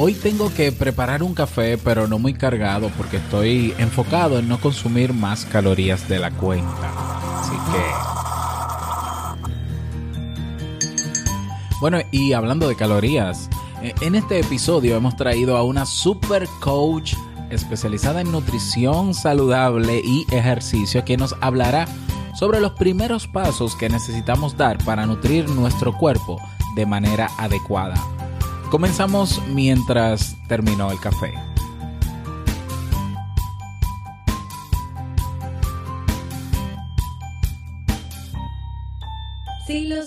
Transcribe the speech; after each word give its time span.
Hoy 0.00 0.14
tengo 0.14 0.54
que 0.54 0.70
preparar 0.70 1.24
un 1.24 1.34
café, 1.34 1.76
pero 1.76 2.06
no 2.06 2.20
muy 2.20 2.32
cargado 2.32 2.88
porque 2.96 3.16
estoy 3.16 3.74
enfocado 3.78 4.38
en 4.38 4.46
no 4.46 4.60
consumir 4.60 5.12
más 5.12 5.44
calorías 5.44 6.08
de 6.08 6.20
la 6.20 6.30
cuenta. 6.30 7.40
Así 7.40 7.56
que... 7.72 7.82
Bueno, 11.80 11.98
y 12.12 12.32
hablando 12.32 12.68
de 12.68 12.76
calorías, 12.76 13.50
eh, 13.82 13.92
en 14.00 14.14
este 14.14 14.38
episodio 14.38 14.94
hemos 14.94 15.16
traído 15.16 15.56
a 15.56 15.64
una 15.64 15.84
super 15.84 16.46
coach 16.60 17.14
especializada 17.50 18.20
en 18.20 18.30
nutrición 18.30 19.14
saludable 19.14 20.00
y 20.04 20.24
ejercicio 20.30 21.04
que 21.04 21.16
nos 21.16 21.34
hablará 21.40 21.88
sobre 22.36 22.60
los 22.60 22.70
primeros 22.74 23.26
pasos 23.26 23.74
que 23.74 23.88
necesitamos 23.88 24.56
dar 24.56 24.78
para 24.84 25.06
nutrir 25.06 25.48
nuestro 25.48 25.92
cuerpo 25.98 26.40
de 26.76 26.86
manera 26.86 27.32
adecuada. 27.36 27.96
Comenzamos 28.70 29.40
mientras 29.48 30.36
terminó 30.46 30.90
el 30.90 31.00
café. 31.00 31.32
Si 39.66 39.86
lo 39.86 40.06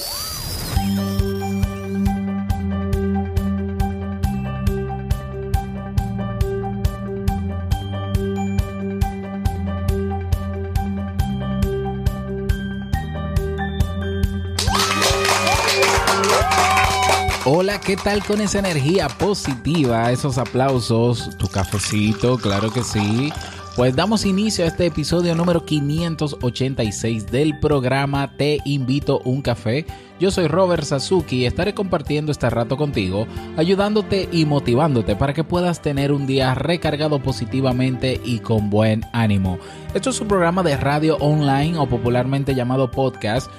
¿Qué 17.79 17.95
tal 17.95 18.23
con 18.23 18.41
esa 18.41 18.59
energía 18.59 19.07
positiva? 19.07 20.11
Esos 20.11 20.37
aplausos, 20.37 21.37
tu 21.37 21.47
cafecito, 21.47 22.37
claro 22.37 22.71
que 22.71 22.83
sí. 22.83 23.31
Pues 23.75 23.95
damos 23.95 24.25
inicio 24.25 24.65
a 24.65 24.67
este 24.67 24.87
episodio 24.87 25.33
número 25.33 25.63
586 25.63 27.27
del 27.31 27.57
programa 27.59 28.35
Te 28.35 28.59
invito 28.65 29.21
un 29.23 29.41
café. 29.41 29.85
Yo 30.19 30.29
soy 30.29 30.47
Robert 30.47 30.83
Sasuki 30.83 31.37
y 31.37 31.45
estaré 31.45 31.73
compartiendo 31.73 32.33
este 32.33 32.49
rato 32.49 32.75
contigo, 32.75 33.27
ayudándote 33.55 34.27
y 34.31 34.45
motivándote 34.45 35.15
para 35.15 35.33
que 35.33 35.45
puedas 35.45 35.81
tener 35.81 36.11
un 36.11 36.27
día 36.27 36.53
recargado 36.53 37.19
positivamente 37.23 38.19
y 38.25 38.39
con 38.39 38.69
buen 38.69 39.05
ánimo. 39.13 39.57
Esto 39.93 40.09
es 40.09 40.19
un 40.19 40.27
programa 40.27 40.63
de 40.63 40.75
radio 40.75 41.15
online 41.17 41.77
o 41.77 41.87
popularmente 41.87 42.53
llamado 42.53 42.91
podcast 42.91 43.49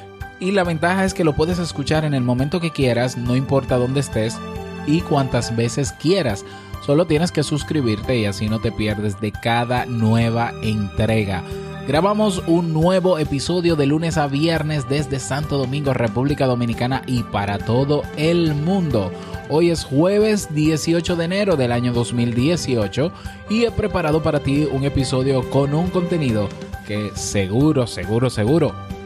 y 0.42 0.50
la 0.50 0.64
ventaja 0.64 1.04
es 1.04 1.14
que 1.14 1.22
lo 1.22 1.34
puedes 1.34 1.60
escuchar 1.60 2.04
en 2.04 2.14
el 2.14 2.24
momento 2.24 2.58
que 2.58 2.72
quieras, 2.72 3.16
no 3.16 3.36
importa 3.36 3.76
dónde 3.76 4.00
estés 4.00 4.36
y 4.88 5.00
cuantas 5.00 5.54
veces 5.54 5.92
quieras. 5.92 6.44
Solo 6.84 7.06
tienes 7.06 7.30
que 7.30 7.44
suscribirte 7.44 8.18
y 8.18 8.24
así 8.24 8.48
no 8.48 8.58
te 8.58 8.72
pierdes 8.72 9.20
de 9.20 9.30
cada 9.30 9.86
nueva 9.86 10.52
entrega. 10.64 11.44
Grabamos 11.86 12.42
un 12.48 12.72
nuevo 12.72 13.20
episodio 13.20 13.76
de 13.76 13.86
lunes 13.86 14.18
a 14.18 14.26
viernes 14.26 14.88
desde 14.88 15.20
Santo 15.20 15.58
Domingo, 15.58 15.94
República 15.94 16.46
Dominicana 16.46 17.02
y 17.06 17.22
para 17.22 17.58
todo 17.58 18.02
el 18.16 18.56
mundo. 18.56 19.12
Hoy 19.48 19.70
es 19.70 19.84
jueves 19.84 20.52
18 20.52 21.14
de 21.14 21.24
enero 21.24 21.56
del 21.56 21.70
año 21.70 21.92
2018 21.92 23.12
y 23.48 23.64
he 23.66 23.70
preparado 23.70 24.24
para 24.24 24.40
ti 24.40 24.66
un 24.72 24.82
episodio 24.82 25.48
con 25.50 25.72
un 25.72 25.88
contenido 25.90 26.48
que 26.84 27.12
seguro, 27.14 27.86
seguro, 27.86 28.28
seguro 28.28 29.01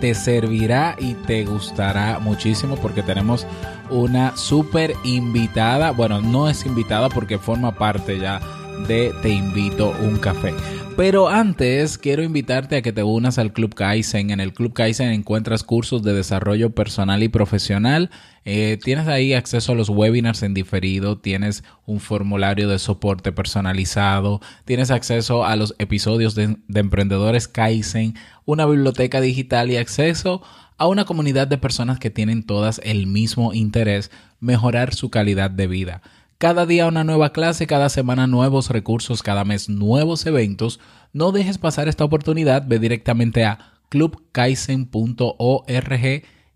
te 0.00 0.14
servirá 0.14 0.96
y 0.98 1.14
te 1.14 1.44
gustará 1.44 2.18
muchísimo 2.18 2.76
porque 2.76 3.02
tenemos 3.02 3.46
una 3.90 4.36
súper 4.36 4.94
invitada. 5.04 5.90
Bueno, 5.90 6.20
no 6.20 6.48
es 6.48 6.64
invitada 6.66 7.08
porque 7.08 7.38
forma 7.38 7.72
parte 7.72 8.18
ya 8.18 8.40
de 8.88 9.12
Te 9.22 9.28
invito 9.28 9.94
un 10.02 10.18
café. 10.18 10.54
Pero 11.00 11.30
antes 11.30 11.96
quiero 11.96 12.22
invitarte 12.22 12.76
a 12.76 12.82
que 12.82 12.92
te 12.92 13.02
unas 13.02 13.38
al 13.38 13.54
Club 13.54 13.74
Kaizen. 13.74 14.28
En 14.28 14.38
el 14.38 14.52
Club 14.52 14.74
Kaizen 14.74 15.08
encuentras 15.08 15.64
cursos 15.64 16.02
de 16.02 16.12
desarrollo 16.12 16.74
personal 16.74 17.22
y 17.22 17.30
profesional. 17.30 18.10
Eh, 18.44 18.78
tienes 18.84 19.08
ahí 19.08 19.32
acceso 19.32 19.72
a 19.72 19.74
los 19.74 19.88
webinars 19.88 20.42
en 20.42 20.52
diferido, 20.52 21.16
tienes 21.16 21.64
un 21.86 22.00
formulario 22.00 22.68
de 22.68 22.78
soporte 22.78 23.32
personalizado, 23.32 24.42
tienes 24.66 24.90
acceso 24.90 25.46
a 25.46 25.56
los 25.56 25.74
episodios 25.78 26.34
de, 26.34 26.58
de 26.68 26.80
Emprendedores 26.80 27.48
Kaizen, 27.48 28.14
una 28.44 28.66
biblioteca 28.66 29.22
digital 29.22 29.70
y 29.70 29.78
acceso 29.78 30.42
a 30.76 30.86
una 30.86 31.06
comunidad 31.06 31.46
de 31.46 31.56
personas 31.56 31.98
que 31.98 32.10
tienen 32.10 32.42
todas 32.42 32.78
el 32.84 33.06
mismo 33.06 33.54
interés, 33.54 34.10
mejorar 34.38 34.94
su 34.94 35.08
calidad 35.08 35.50
de 35.50 35.66
vida. 35.66 36.02
Cada 36.40 36.64
día 36.64 36.86
una 36.86 37.04
nueva 37.04 37.34
clase, 37.34 37.66
cada 37.66 37.90
semana 37.90 38.26
nuevos 38.26 38.70
recursos, 38.70 39.22
cada 39.22 39.44
mes 39.44 39.68
nuevos 39.68 40.24
eventos. 40.24 40.80
No 41.12 41.32
dejes 41.32 41.58
pasar 41.58 41.86
esta 41.86 42.02
oportunidad, 42.02 42.66
ve 42.66 42.78
directamente 42.78 43.44
a 43.44 43.74
clubkaisen.org 43.90 44.88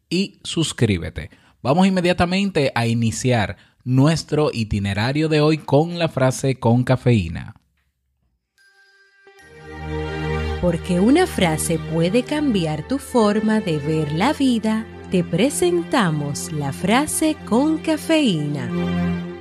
y 0.08 0.40
suscríbete. 0.42 1.28
Vamos 1.62 1.86
inmediatamente 1.86 2.72
a 2.74 2.86
iniciar 2.86 3.58
nuestro 3.84 4.48
itinerario 4.54 5.28
de 5.28 5.42
hoy 5.42 5.58
con 5.58 5.98
la 5.98 6.08
frase 6.08 6.58
con 6.58 6.82
cafeína. 6.84 7.54
Porque 10.62 10.98
una 10.98 11.26
frase 11.26 11.78
puede 11.92 12.22
cambiar 12.22 12.88
tu 12.88 12.96
forma 12.98 13.60
de 13.60 13.76
ver 13.76 14.12
la 14.12 14.32
vida, 14.32 14.86
te 15.10 15.22
presentamos 15.22 16.52
la 16.52 16.72
frase 16.72 17.36
con 17.44 17.76
cafeína. 17.76 19.33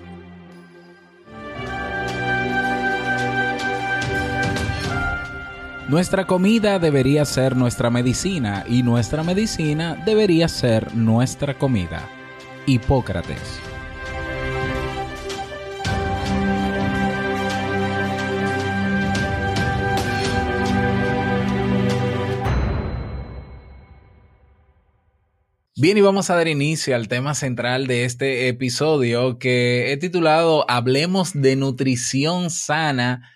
Nuestra 5.89 6.25
comida 6.25 6.79
debería 6.79 7.25
ser 7.25 7.57
nuestra 7.57 7.89
medicina 7.89 8.63
y 8.69 8.83
nuestra 8.83 9.21
medicina 9.21 10.01
debería 10.05 10.47
ser 10.47 10.95
nuestra 10.95 11.57
comida. 11.57 12.07
Hipócrates. 12.65 13.59
Bien, 25.75 25.97
y 25.97 26.01
vamos 26.01 26.29
a 26.29 26.35
dar 26.35 26.47
inicio 26.47 26.95
al 26.95 27.09
tema 27.09 27.35
central 27.35 27.87
de 27.87 28.05
este 28.05 28.47
episodio 28.47 29.37
que 29.37 29.91
he 29.91 29.97
titulado 29.97 30.65
Hablemos 30.69 31.33
de 31.33 31.57
nutrición 31.57 32.51
sana 32.51 33.29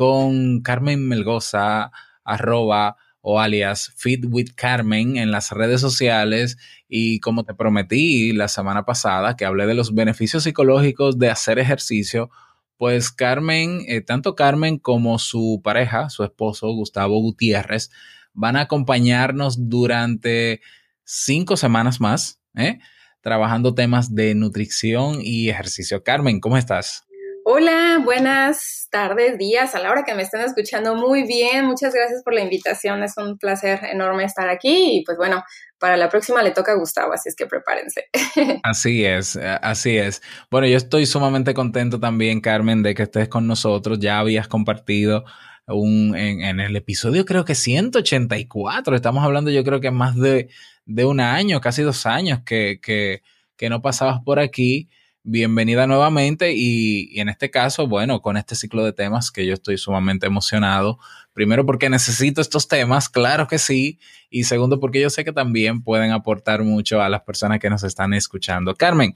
con 0.00 0.62
Carmen 0.62 1.06
Melgoza, 1.06 1.90
arroba 2.24 2.96
o 3.20 3.38
alias 3.38 3.92
Fit 3.98 4.24
with 4.30 4.52
Carmen 4.54 5.18
en 5.18 5.30
las 5.30 5.50
redes 5.50 5.82
sociales 5.82 6.56
y 6.88 7.20
como 7.20 7.44
te 7.44 7.52
prometí 7.52 8.32
la 8.32 8.48
semana 8.48 8.86
pasada 8.86 9.36
que 9.36 9.44
hablé 9.44 9.66
de 9.66 9.74
los 9.74 9.94
beneficios 9.94 10.44
psicológicos 10.44 11.18
de 11.18 11.28
hacer 11.28 11.58
ejercicio, 11.58 12.30
pues 12.78 13.10
Carmen, 13.10 13.84
eh, 13.88 14.00
tanto 14.00 14.34
Carmen 14.34 14.78
como 14.78 15.18
su 15.18 15.60
pareja, 15.62 16.08
su 16.08 16.24
esposo 16.24 16.68
Gustavo 16.72 17.20
Gutiérrez, 17.20 17.90
van 18.32 18.56
a 18.56 18.62
acompañarnos 18.62 19.68
durante 19.68 20.62
cinco 21.04 21.58
semanas 21.58 22.00
más, 22.00 22.40
¿eh? 22.56 22.78
trabajando 23.20 23.74
temas 23.74 24.14
de 24.14 24.34
nutrición 24.34 25.18
y 25.20 25.50
ejercicio. 25.50 26.02
Carmen, 26.02 26.40
¿cómo 26.40 26.56
estás? 26.56 27.04
Hola, 27.42 28.02
buenas 28.04 28.88
tardes, 28.90 29.38
días, 29.38 29.74
a 29.74 29.78
la 29.78 29.90
hora 29.90 30.04
que 30.04 30.14
me 30.14 30.22
estén 30.22 30.42
escuchando 30.42 30.94
muy 30.94 31.26
bien. 31.26 31.64
Muchas 31.64 31.94
gracias 31.94 32.22
por 32.22 32.34
la 32.34 32.42
invitación. 32.42 33.02
Es 33.02 33.16
un 33.16 33.38
placer 33.38 33.80
enorme 33.90 34.24
estar 34.24 34.48
aquí 34.50 34.98
y 34.98 35.04
pues 35.04 35.16
bueno, 35.16 35.42
para 35.78 35.96
la 35.96 36.10
próxima 36.10 36.42
le 36.42 36.50
toca 36.50 36.72
a 36.72 36.74
Gustavo, 36.74 37.14
así 37.14 37.30
es 37.30 37.36
que 37.36 37.46
prepárense. 37.46 38.04
Así 38.62 39.06
es, 39.06 39.36
así 39.36 39.96
es. 39.96 40.22
Bueno, 40.50 40.66
yo 40.66 40.76
estoy 40.76 41.06
sumamente 41.06 41.54
contento 41.54 41.98
también, 41.98 42.40
Carmen, 42.40 42.82
de 42.82 42.94
que 42.94 43.04
estés 43.04 43.28
con 43.28 43.46
nosotros. 43.46 43.98
Ya 43.98 44.18
habías 44.18 44.46
compartido 44.46 45.24
un, 45.66 46.14
en, 46.16 46.60
el 46.60 46.76
episodio 46.76 47.24
creo 47.24 47.46
que 47.46 47.54
184. 47.54 48.94
Estamos 48.94 49.24
hablando 49.24 49.50
yo 49.50 49.64
creo 49.64 49.80
que 49.80 49.90
más 49.90 50.14
de, 50.14 50.50
de 50.84 51.04
un 51.06 51.20
año, 51.20 51.60
casi 51.60 51.82
dos 51.82 52.04
años 52.04 52.40
que, 52.44 52.80
que 52.80 53.70
no 53.70 53.80
pasabas 53.80 54.20
por 54.24 54.38
aquí 54.38 54.90
bienvenida 55.30 55.86
nuevamente 55.86 56.52
y, 56.52 57.08
y, 57.12 57.20
en 57.20 57.28
este 57.28 57.50
caso, 57.50 57.86
bueno, 57.86 58.20
con 58.20 58.36
este 58.36 58.54
ciclo 58.54 58.84
de 58.84 58.92
temas 58.92 59.30
que 59.30 59.46
yo 59.46 59.54
estoy 59.54 59.78
sumamente 59.78 60.26
emocionado. 60.26 60.98
Primero 61.32 61.64
porque 61.64 61.88
necesito 61.88 62.40
estos 62.40 62.66
temas, 62.66 63.08
claro 63.08 63.46
que 63.46 63.58
sí, 63.58 64.00
y 64.28 64.44
segundo 64.44 64.80
porque 64.80 65.00
yo 65.00 65.08
sé 65.08 65.24
que 65.24 65.32
también 65.32 65.82
pueden 65.82 66.10
aportar 66.10 66.64
mucho 66.64 67.00
a 67.00 67.08
las 67.08 67.22
personas 67.22 67.60
que 67.60 67.70
nos 67.70 67.84
están 67.84 68.12
escuchando. 68.12 68.74
Carmen, 68.74 69.14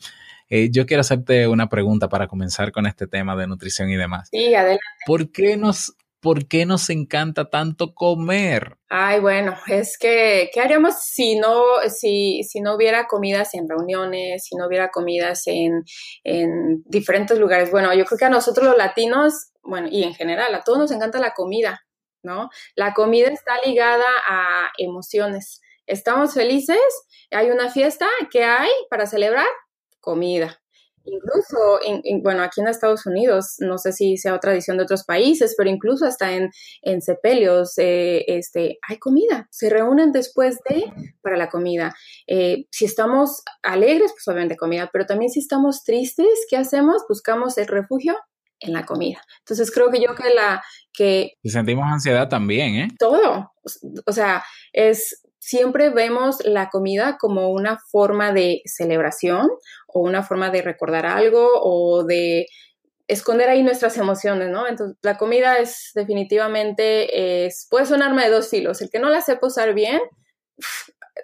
eh, 0.48 0.68
yo 0.70 0.86
quiero 0.86 1.00
hacerte 1.00 1.48
una 1.48 1.68
pregunta 1.68 2.08
para 2.08 2.28
comenzar 2.28 2.70
con 2.70 2.86
este 2.86 3.06
tema 3.06 3.34
de 3.36 3.46
nutrición 3.46 3.90
y 3.90 3.96
demás. 3.96 4.28
Sí, 4.30 4.54
adelante. 4.54 4.82
¿Por 5.06 5.30
qué 5.32 5.56
nos, 5.56 5.96
¿por 6.24 6.48
qué 6.48 6.64
nos 6.64 6.88
encanta 6.88 7.50
tanto 7.50 7.94
comer? 7.94 8.78
Ay, 8.88 9.20
bueno, 9.20 9.54
es 9.66 9.98
que, 9.98 10.48
¿qué 10.54 10.60
haríamos 10.62 10.94
si 11.00 11.38
no, 11.38 11.62
si, 11.94 12.42
si 12.44 12.62
no 12.62 12.76
hubiera 12.76 13.06
comidas 13.06 13.52
en 13.52 13.68
reuniones, 13.68 14.46
si 14.46 14.56
no 14.56 14.66
hubiera 14.66 14.88
comidas 14.88 15.42
en, 15.46 15.84
en 16.24 16.82
diferentes 16.86 17.38
lugares? 17.38 17.70
Bueno, 17.70 17.92
yo 17.92 18.06
creo 18.06 18.18
que 18.18 18.24
a 18.24 18.30
nosotros 18.30 18.66
los 18.66 18.78
latinos, 18.78 19.50
bueno, 19.62 19.88
y 19.90 20.02
en 20.02 20.14
general, 20.14 20.54
a 20.54 20.62
todos 20.62 20.78
nos 20.78 20.90
encanta 20.92 21.18
la 21.18 21.34
comida, 21.34 21.82
¿no? 22.22 22.48
La 22.74 22.94
comida 22.94 23.28
está 23.28 23.60
ligada 23.62 24.06
a 24.26 24.70
emociones. 24.78 25.60
Estamos 25.86 26.32
felices, 26.32 26.78
hay 27.32 27.50
una 27.50 27.68
fiesta, 27.68 28.06
¿qué 28.30 28.44
hay 28.44 28.70
para 28.88 29.04
celebrar? 29.04 29.48
Comida. 30.00 30.63
Incluso, 31.04 31.80
in, 31.86 32.00
in, 32.04 32.22
bueno, 32.22 32.42
aquí 32.42 32.60
en 32.60 32.68
Estados 32.68 33.06
Unidos, 33.06 33.56
no 33.58 33.78
sé 33.78 33.92
si 33.92 34.16
sea 34.16 34.32
otra 34.32 34.50
tradición 34.50 34.76
de 34.76 34.84
otros 34.84 35.04
países, 35.04 35.54
pero 35.56 35.70
incluso 35.70 36.06
hasta 36.06 36.32
en, 36.32 36.50
en 36.82 37.02
sepelios, 37.02 37.78
eh, 37.78 38.24
este, 38.26 38.78
hay 38.88 38.98
comida, 38.98 39.48
se 39.50 39.70
reúnen 39.70 40.12
después 40.12 40.58
de 40.68 40.84
para 41.22 41.36
la 41.36 41.48
comida. 41.48 41.94
Eh, 42.26 42.66
si 42.70 42.84
estamos 42.84 43.42
alegres, 43.62 44.12
pues 44.12 44.26
obviamente 44.28 44.56
comida, 44.56 44.90
pero 44.92 45.06
también 45.06 45.30
si 45.30 45.40
estamos 45.40 45.84
tristes, 45.84 46.46
¿qué 46.48 46.56
hacemos? 46.56 47.04
Buscamos 47.08 47.58
el 47.58 47.66
refugio 47.66 48.16
en 48.60 48.72
la 48.72 48.86
comida. 48.86 49.20
Entonces 49.40 49.70
creo 49.70 49.90
que 49.90 50.00
yo 50.00 50.14
que 50.14 50.32
la 50.32 50.62
que... 50.92 51.32
Y 51.42 51.50
sentimos 51.50 51.84
ansiedad 51.90 52.28
también, 52.28 52.74
¿eh? 52.76 52.88
Todo. 52.98 53.52
O 54.06 54.12
sea, 54.12 54.44
es 54.72 55.23
siempre 55.44 55.90
vemos 55.90 56.38
la 56.46 56.70
comida 56.70 57.18
como 57.20 57.50
una 57.50 57.78
forma 57.90 58.32
de 58.32 58.62
celebración 58.64 59.50
o 59.86 60.00
una 60.00 60.22
forma 60.22 60.48
de 60.48 60.62
recordar 60.62 61.04
algo 61.04 61.46
o 61.60 62.02
de 62.04 62.46
esconder 63.08 63.50
ahí 63.50 63.62
nuestras 63.62 63.98
emociones, 63.98 64.48
¿no? 64.48 64.66
Entonces, 64.66 64.96
la 65.02 65.18
comida 65.18 65.58
es 65.58 65.90
definitivamente, 65.94 67.44
es, 67.44 67.66
puede 67.68 67.84
ser 67.84 67.96
un 67.96 68.04
arma 68.04 68.24
de 68.24 68.30
dos 68.30 68.48
filos. 68.48 68.80
El 68.80 68.88
que 68.88 68.98
no 68.98 69.10
la 69.10 69.20
sepa 69.20 69.46
usar 69.46 69.74
bien, 69.74 70.00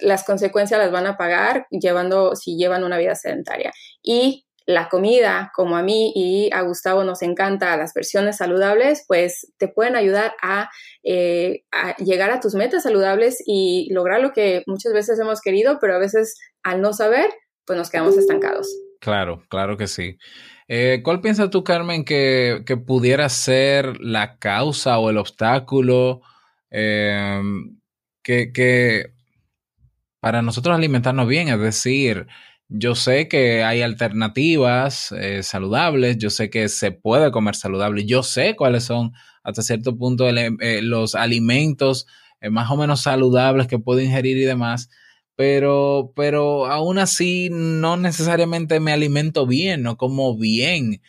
las 0.00 0.24
consecuencias 0.24 0.78
las 0.78 0.92
van 0.92 1.06
a 1.06 1.16
pagar 1.16 1.66
llevando, 1.70 2.36
si 2.36 2.58
llevan 2.58 2.84
una 2.84 2.98
vida 2.98 3.14
sedentaria. 3.14 3.72
Y 4.02 4.44
la 4.66 4.88
comida, 4.88 5.52
como 5.54 5.76
a 5.76 5.82
mí 5.82 6.12
y 6.14 6.50
a 6.52 6.62
Gustavo 6.62 7.04
nos 7.04 7.22
encanta 7.22 7.76
las 7.76 7.94
versiones 7.94 8.36
saludables, 8.36 9.04
pues 9.06 9.52
te 9.58 9.68
pueden 9.68 9.96
ayudar 9.96 10.34
a, 10.42 10.70
eh, 11.02 11.64
a, 11.72 11.96
llegar 11.96 12.30
a 12.30 12.40
tus 12.40 12.54
metas 12.54 12.82
saludables 12.82 13.42
y 13.46 13.88
lograr 13.92 14.20
lo 14.20 14.32
que 14.32 14.62
muchas 14.66 14.92
veces 14.92 15.18
hemos 15.18 15.40
querido, 15.40 15.78
pero 15.80 15.94
a 15.94 15.98
veces 15.98 16.38
al 16.62 16.80
no 16.80 16.92
saber, 16.92 17.30
pues 17.64 17.78
nos 17.78 17.90
quedamos 17.90 18.16
estancados. 18.16 18.68
Claro, 19.00 19.42
claro 19.48 19.76
que 19.76 19.86
sí. 19.86 20.18
Eh, 20.68 21.00
¿Cuál 21.02 21.20
piensas 21.20 21.50
tú, 21.50 21.64
Carmen, 21.64 22.04
que, 22.04 22.62
pudiera 22.86 23.28
ser 23.28 24.00
la 24.00 24.38
causa 24.38 24.98
o 24.98 25.10
el 25.10 25.18
obstáculo 25.18 26.20
que, 26.70 28.52
que 28.52 29.12
para 30.20 30.42
nosotros 30.42 30.76
alimentarnos 30.76 31.26
bien, 31.26 31.48
es 31.48 31.58
decir, 31.58 32.26
yo 32.70 32.94
sé 32.94 33.26
que 33.26 33.64
hay 33.64 33.82
alternativas 33.82 35.12
eh, 35.12 35.42
saludables, 35.42 36.18
yo 36.18 36.30
sé 36.30 36.50
que 36.50 36.68
se 36.68 36.92
puede 36.92 37.32
comer 37.32 37.56
saludable, 37.56 38.06
yo 38.06 38.22
sé 38.22 38.54
cuáles 38.54 38.84
son 38.84 39.12
hasta 39.42 39.62
cierto 39.62 39.96
punto 39.96 40.28
eh, 40.28 40.80
los 40.80 41.16
alimentos 41.16 42.06
eh, 42.40 42.48
más 42.48 42.70
o 42.70 42.76
menos 42.76 43.02
saludables 43.02 43.66
que 43.66 43.80
puedo 43.80 44.00
ingerir 44.00 44.36
y 44.36 44.44
demás, 44.44 44.88
pero, 45.34 46.12
pero 46.14 46.66
aún 46.66 46.98
así 46.98 47.48
no 47.50 47.96
necesariamente 47.96 48.78
me 48.78 48.92
alimento 48.92 49.46
bien, 49.46 49.82
no 49.82 49.96
como 49.96 50.36
bien. 50.38 51.02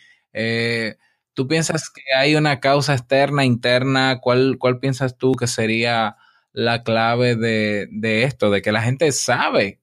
¿Tú 1.34 1.46
piensas 1.48 1.90
que 1.90 2.02
hay 2.16 2.34
una 2.34 2.60
causa 2.60 2.94
externa, 2.94 3.44
interna? 3.44 4.18
¿Cuál, 4.20 4.56
cuál 4.58 4.80
piensas 4.80 5.16
tú 5.16 5.32
que 5.32 5.46
sería 5.46 6.16
la 6.52 6.82
clave 6.82 7.36
de, 7.36 7.88
de 7.90 8.24
esto, 8.24 8.50
de 8.50 8.62
que 8.62 8.72
la 8.72 8.82
gente 8.82 9.12
sabe 9.12 9.80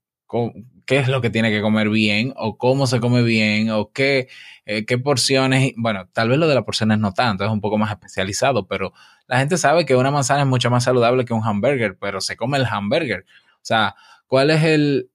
qué 0.90 0.98
es 0.98 1.08
lo 1.08 1.22
que 1.22 1.30
tiene 1.30 1.52
que 1.52 1.62
comer 1.62 1.88
bien 1.90 2.34
o 2.36 2.58
cómo 2.58 2.88
se 2.88 3.00
come 3.00 3.22
bien 3.22 3.70
o 3.70 3.92
qué, 3.92 4.28
eh, 4.66 4.88
qué 4.88 4.98
porciones. 4.98 5.72
Bueno, 5.78 6.10
tal 6.14 6.30
vez 6.30 6.40
lo 6.40 6.48
de 6.48 6.56
las 6.56 6.64
porciones 6.64 6.98
no 6.98 7.14
tanto, 7.14 7.46
es 7.46 7.52
un 7.52 7.62
poco 7.62 7.78
más 7.78 7.92
especializado, 7.92 8.66
pero 8.66 8.92
la 9.28 9.38
gente 9.38 9.60
sabe 9.60 9.86
que 9.86 9.96
una 9.96 10.10
manzana 10.10 10.42
es 10.42 10.48
mucho 10.48 10.72
más 10.72 10.86
saludable 10.86 11.26
que 11.26 11.34
un 11.36 11.46
hamburger, 11.46 11.96
pero 12.02 12.22
se 12.22 12.36
come 12.36 12.58
el 12.58 12.66
hamburger. 12.66 13.28
O 13.58 13.62
sea, 13.62 13.94
¿cuál 14.26 14.50
es 14.50 14.64
el, 14.64 15.12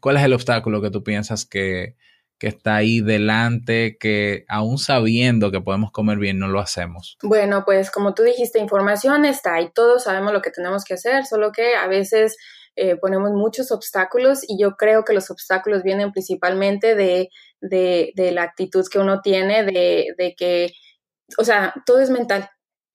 cuál 0.00 0.16
es 0.16 0.22
el 0.22 0.32
obstáculo 0.32 0.80
que 0.80 0.92
tú 0.92 1.02
piensas 1.02 1.44
que, 1.44 1.96
que 2.38 2.46
está 2.46 2.76
ahí 2.76 3.00
delante, 3.00 3.96
que 3.98 4.44
aún 4.46 4.78
sabiendo 4.78 5.50
que 5.50 5.60
podemos 5.60 5.90
comer 5.90 6.18
bien, 6.18 6.38
no 6.38 6.46
lo 6.46 6.60
hacemos? 6.60 7.18
Bueno, 7.24 7.64
pues 7.64 7.90
como 7.90 8.14
tú 8.14 8.22
dijiste, 8.22 8.60
información 8.60 9.24
está 9.24 9.54
ahí, 9.54 9.70
todos 9.74 10.04
sabemos 10.04 10.32
lo 10.32 10.40
que 10.40 10.52
tenemos 10.52 10.84
que 10.84 10.94
hacer, 10.94 11.26
solo 11.26 11.50
que 11.50 11.74
a 11.74 11.88
veces 11.88 12.36
eh, 12.76 12.96
ponemos 12.96 13.32
muchos 13.32 13.72
obstáculos 13.72 14.40
y 14.46 14.58
yo 14.60 14.76
creo 14.76 15.04
que 15.04 15.14
los 15.14 15.30
obstáculos 15.30 15.82
vienen 15.82 16.12
principalmente 16.12 16.94
de, 16.94 17.30
de, 17.60 18.12
de 18.14 18.32
la 18.32 18.42
actitud 18.42 18.86
que 18.90 18.98
uno 18.98 19.20
tiene, 19.22 19.64
de, 19.64 20.08
de, 20.18 20.34
que, 20.36 20.70
o 21.38 21.44
sea, 21.44 21.74
todo 21.86 22.00
es 22.00 22.10
mental. 22.10 22.48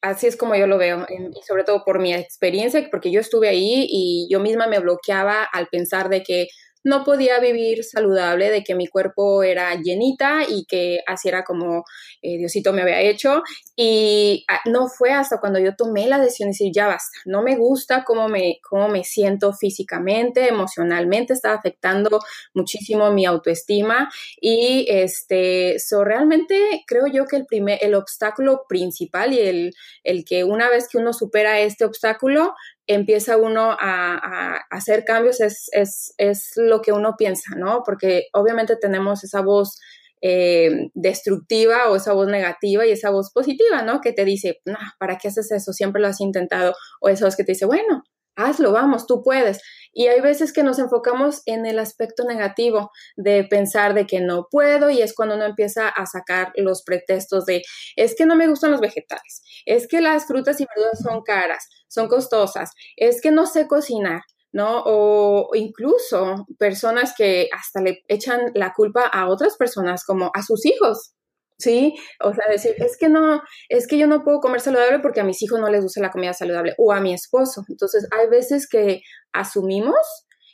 Así 0.04 0.26
es 0.26 0.36
como 0.36 0.56
yo 0.56 0.66
lo 0.66 0.80
veo, 0.80 1.06
y 1.10 1.44
sobre 1.48 1.64
todo 1.64 1.84
por 1.86 2.00
mi 2.00 2.14
experiencia, 2.14 2.88
porque 2.90 3.12
yo 3.12 3.20
estuve 3.20 3.50
ahí 3.50 3.86
y 3.88 4.28
yo 4.32 4.40
misma 4.40 4.66
me 4.68 4.80
bloqueaba 4.80 5.44
al 5.44 5.68
pensar 5.68 6.10
de 6.10 6.24
que 6.24 6.48
no 6.84 7.04
podía 7.04 7.40
vivir 7.40 7.84
saludable, 7.84 8.50
de 8.50 8.64
que 8.64 8.76
mi 8.76 8.88
cuerpo 8.88 9.44
era 9.44 9.76
llenita 9.76 10.42
y 10.48 10.66
que 10.66 11.00
así 11.08 11.30
era 11.30 11.44
como 11.44 11.84
eh, 12.22 12.38
Diosito 12.38 12.74
me 12.74 12.82
había 12.82 13.02
hecho. 13.02 13.44
Y 13.76 14.46
ah, 14.48 14.62
no 14.66 14.88
fue 14.88 15.12
hasta 15.12 15.40
cuando 15.40 15.60
yo 15.60 15.76
tomé 15.76 16.08
la 16.08 16.20
decisión 16.20 16.48
de 16.48 16.52
decir, 16.52 16.72
ya 16.74 16.88
basta, 16.88 17.20
no 17.26 17.42
me 17.42 17.56
gusta 17.56 18.04
cómo 18.04 18.28
me, 18.28 18.60
cómo 18.68 18.90
me 18.90 19.04
siento 19.04 19.54
físicamente, 19.54 20.48
emocionalmente, 20.48 21.34
estaba 21.34 21.56
afectando 21.56 22.20
muchísimo 22.54 23.12
mi 23.12 23.26
autoestima. 23.26 24.10
Y 24.40 24.86
este, 24.90 25.80
so, 25.80 26.04
realmente 26.04 26.84
creo 26.88 27.08
yo 27.08 27.26
que 27.26 27.38
el, 27.38 27.46
primer, 27.46 27.80
el 27.82 27.96
obstáculo 27.96 28.64
principal 28.68 29.34
y 29.34 29.40
el, 29.40 29.74
el 30.04 30.26
que 30.26 30.44
una 30.44 30.70
vez 30.70 30.88
que 30.88 30.98
uno 30.98 31.14
supera 31.14 31.60
este 31.60 31.86
obstáculo, 31.86 32.54
empieza 32.94 33.38
uno 33.38 33.76
a, 33.80 34.62
hacer 34.70 35.04
cambios 35.06 35.42
es, 35.42 35.68
es, 35.72 36.14
es, 36.18 36.52
lo 36.56 36.82
que 36.82 36.92
uno 36.92 37.16
piensa, 37.18 37.56
¿no? 37.56 37.84
Porque 37.86 38.28
obviamente 38.34 38.76
tenemos 38.76 39.24
esa 39.24 39.42
voz 39.42 39.80
eh, 40.22 40.90
destructiva 40.94 41.90
o 41.90 41.96
esa 41.96 42.14
voz 42.14 42.28
negativa 42.28 42.86
y 42.86 42.92
esa 42.92 43.10
voz 43.10 43.32
positiva, 43.34 43.82
¿no? 43.82 44.02
Que 44.02 44.14
te 44.14 44.26
dice, 44.26 44.62
no, 44.66 44.78
¿para 45.00 45.18
qué 45.18 45.30
haces 45.30 45.52
eso? 45.52 45.74
Siempre 45.74 46.02
lo 46.02 46.08
has 46.08 46.22
intentado. 46.22 46.74
O 47.02 47.10
esa 47.10 47.26
voz 47.26 47.36
que 47.36 47.44
te 47.44 47.54
dice, 47.54 47.66
bueno, 47.66 48.04
hazlo, 48.36 48.72
vamos, 48.72 49.08
tú 49.08 49.24
puedes. 49.24 49.62
Y 49.94 50.08
hay 50.08 50.22
veces 50.22 50.54
que 50.54 50.64
nos 50.64 50.80
enfocamos 50.80 51.42
en 51.46 51.66
el 51.66 51.80
aspecto 51.80 52.24
negativo 52.24 52.92
de 53.18 53.44
pensar 53.44 53.94
de 53.94 54.08
que 54.08 54.22
no 54.22 54.48
puedo 54.50 54.90
y 54.90 55.02
es 55.02 55.14
cuando 55.14 55.36
uno 55.36 55.46
empieza 55.46 55.90
a 55.90 56.06
sacar 56.06 56.52
los 56.56 56.84
pretextos 56.84 57.46
de, 57.46 57.62
es 57.96 58.16
que 58.16 58.26
no 58.26 58.36
me 58.36 58.48
gustan 58.48 58.72
los 58.72 58.82
vegetales, 58.82 59.42
es 59.66 59.88
que 59.88 60.02
las 60.02 60.26
frutas 60.26 60.60
y 60.62 60.66
verduras 60.74 61.00
son 61.02 61.22
caras, 61.24 61.68
son 61.88 62.08
costosas, 62.08 62.72
es 62.96 63.22
que 63.22 63.32
no 63.32 63.46
sé 63.46 63.68
cocinar. 63.68 64.22
¿no? 64.54 64.84
O 64.86 65.52
incluso 65.54 66.46
personas 66.60 67.14
que 67.18 67.48
hasta 67.58 67.82
le 67.82 68.04
echan 68.10 68.52
la 68.54 68.74
culpa 68.74 69.04
a 69.04 69.30
otras 69.30 69.56
personas, 69.56 70.04
como 70.04 70.30
a 70.34 70.44
sus 70.44 70.66
hijos, 70.66 71.14
¿sí? 71.62 71.96
O 72.20 72.34
sea, 72.34 72.46
decir, 72.50 72.76
es 72.78 72.98
que 72.98 73.10
no, 73.10 73.42
es 73.70 73.88
que 73.88 73.98
yo 73.98 74.08
no 74.08 74.24
puedo 74.24 74.40
comer 74.40 74.62
saludable 74.62 75.00
porque 75.00 75.22
a 75.22 75.24
mis 75.24 75.42
hijos 75.42 75.60
no 75.60 75.70
les 75.70 75.82
gusta 75.82 76.02
la 76.02 76.12
comida 76.12 76.34
saludable 76.34 76.74
o 76.78 76.92
a 76.92 77.00
mi 77.00 77.14
esposo. 77.14 77.64
Entonces, 77.70 78.08
hay 78.12 78.28
veces 78.30 78.68
que 78.68 79.02
asumimos 79.34 79.96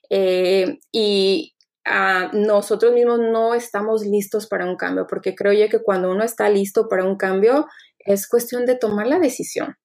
eh, 0.10 0.80
y 0.92 1.54
nosotros 2.34 2.94
mismos 2.94 3.20
no 3.20 3.54
estamos 3.54 4.06
listos 4.06 4.48
para 4.48 4.66
un 4.66 4.76
cambio, 4.76 5.08
porque 5.08 5.36
creo 5.36 5.54
yo 5.54 5.70
que 5.70 5.82
cuando 5.82 6.12
uno 6.12 6.24
está 6.24 6.50
listo 6.50 6.88
para 6.90 7.06
un 7.06 7.16
cambio, 7.16 7.66
es 8.00 8.28
cuestión 8.28 8.66
de 8.66 8.76
tomar 8.76 9.08
la 9.08 9.20
decisión. 9.20 9.76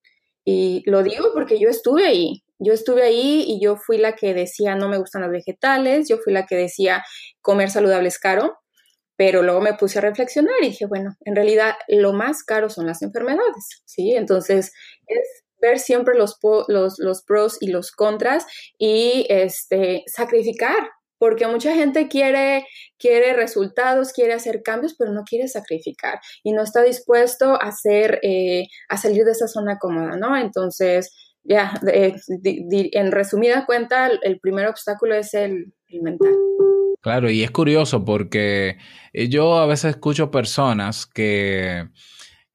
Y 0.44 0.82
lo 0.90 1.02
digo 1.02 1.28
porque 1.32 1.60
yo 1.60 1.68
estuve 1.68 2.06
ahí, 2.06 2.42
yo 2.58 2.72
estuve 2.72 3.04
ahí 3.04 3.44
y 3.46 3.60
yo 3.62 3.76
fui 3.76 3.98
la 3.98 4.14
que 4.14 4.34
decía 4.34 4.74
no 4.74 4.88
me 4.88 4.98
gustan 4.98 5.22
los 5.22 5.30
vegetales, 5.30 6.08
yo 6.08 6.18
fui 6.18 6.32
la 6.32 6.46
que 6.46 6.56
decía 6.56 7.04
comer 7.40 7.70
saludable 7.70 8.08
es 8.08 8.18
caro, 8.18 8.58
pero 9.16 9.42
luego 9.42 9.60
me 9.60 9.74
puse 9.74 9.98
a 9.98 10.02
reflexionar 10.02 10.54
y 10.62 10.68
dije, 10.68 10.86
bueno, 10.86 11.16
en 11.20 11.36
realidad 11.36 11.74
lo 11.88 12.12
más 12.12 12.42
caro 12.42 12.70
son 12.70 12.86
las 12.86 13.02
enfermedades, 13.02 13.82
¿sí? 13.84 14.14
Entonces 14.14 14.72
es 15.06 15.42
ver 15.60 15.78
siempre 15.78 16.18
los, 16.18 16.38
los, 16.68 16.98
los 16.98 17.22
pros 17.22 17.56
y 17.60 17.68
los 17.68 17.92
contras 17.92 18.46
y 18.78 19.26
este, 19.28 20.02
sacrificar, 20.06 20.90
porque 21.18 21.46
mucha 21.46 21.72
gente 21.72 22.08
quiere, 22.08 22.66
quiere 22.98 23.32
resultados, 23.32 24.12
quiere 24.12 24.32
hacer 24.32 24.62
cambios, 24.64 24.96
pero 24.98 25.12
no 25.12 25.22
quiere 25.22 25.46
sacrificar 25.46 26.18
y 26.42 26.52
no 26.52 26.62
está 26.62 26.82
dispuesto 26.82 27.54
a, 27.54 27.68
hacer, 27.68 28.18
eh, 28.22 28.64
a 28.88 28.96
salir 28.96 29.24
de 29.24 29.30
esa 29.30 29.46
zona 29.46 29.78
cómoda, 29.78 30.16
¿no? 30.16 30.36
Entonces, 30.36 31.14
ya, 31.44 31.80
en 32.44 33.12
resumida 33.12 33.66
cuenta, 33.66 34.08
el 34.22 34.38
primer 34.40 34.68
obstáculo 34.68 35.14
es 35.14 35.34
el, 35.34 35.72
mental. 36.00 36.34
Claro, 37.00 37.30
y 37.30 37.42
es 37.42 37.50
curioso 37.50 38.04
porque 38.04 38.78
eh, 39.12 39.28
yo 39.28 39.58
a 39.58 39.66
veces 39.66 39.90
escucho 39.90 40.30
personas 40.30 41.04
que, 41.04 41.88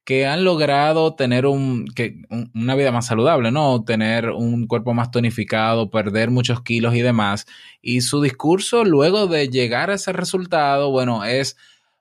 que 0.06 0.26
han 0.26 0.46
logrado 0.46 1.16
tener 1.16 1.46
un, 1.46 1.86
que, 1.94 2.22
una 2.56 2.76
vida 2.76 2.94
más 2.94 3.08
saludable, 3.08 3.52
¿no? 3.52 3.84
Tener 3.84 4.30
un 4.30 4.66
cuerpo 4.66 4.94
más 4.94 5.12
tonificado, 5.12 5.92
perder 5.92 6.32
muchos 6.32 6.62
kilos 6.64 6.96
y 6.96 7.02
demás. 7.02 7.46
Y 7.82 8.00
su 8.00 8.22
discurso 8.22 8.86
luego 8.86 9.28
de 9.28 9.50
llegar 9.50 9.90
a 9.90 9.96
ese 9.96 10.14
resultado, 10.14 10.92
bueno, 10.92 11.26
es, 11.26 11.58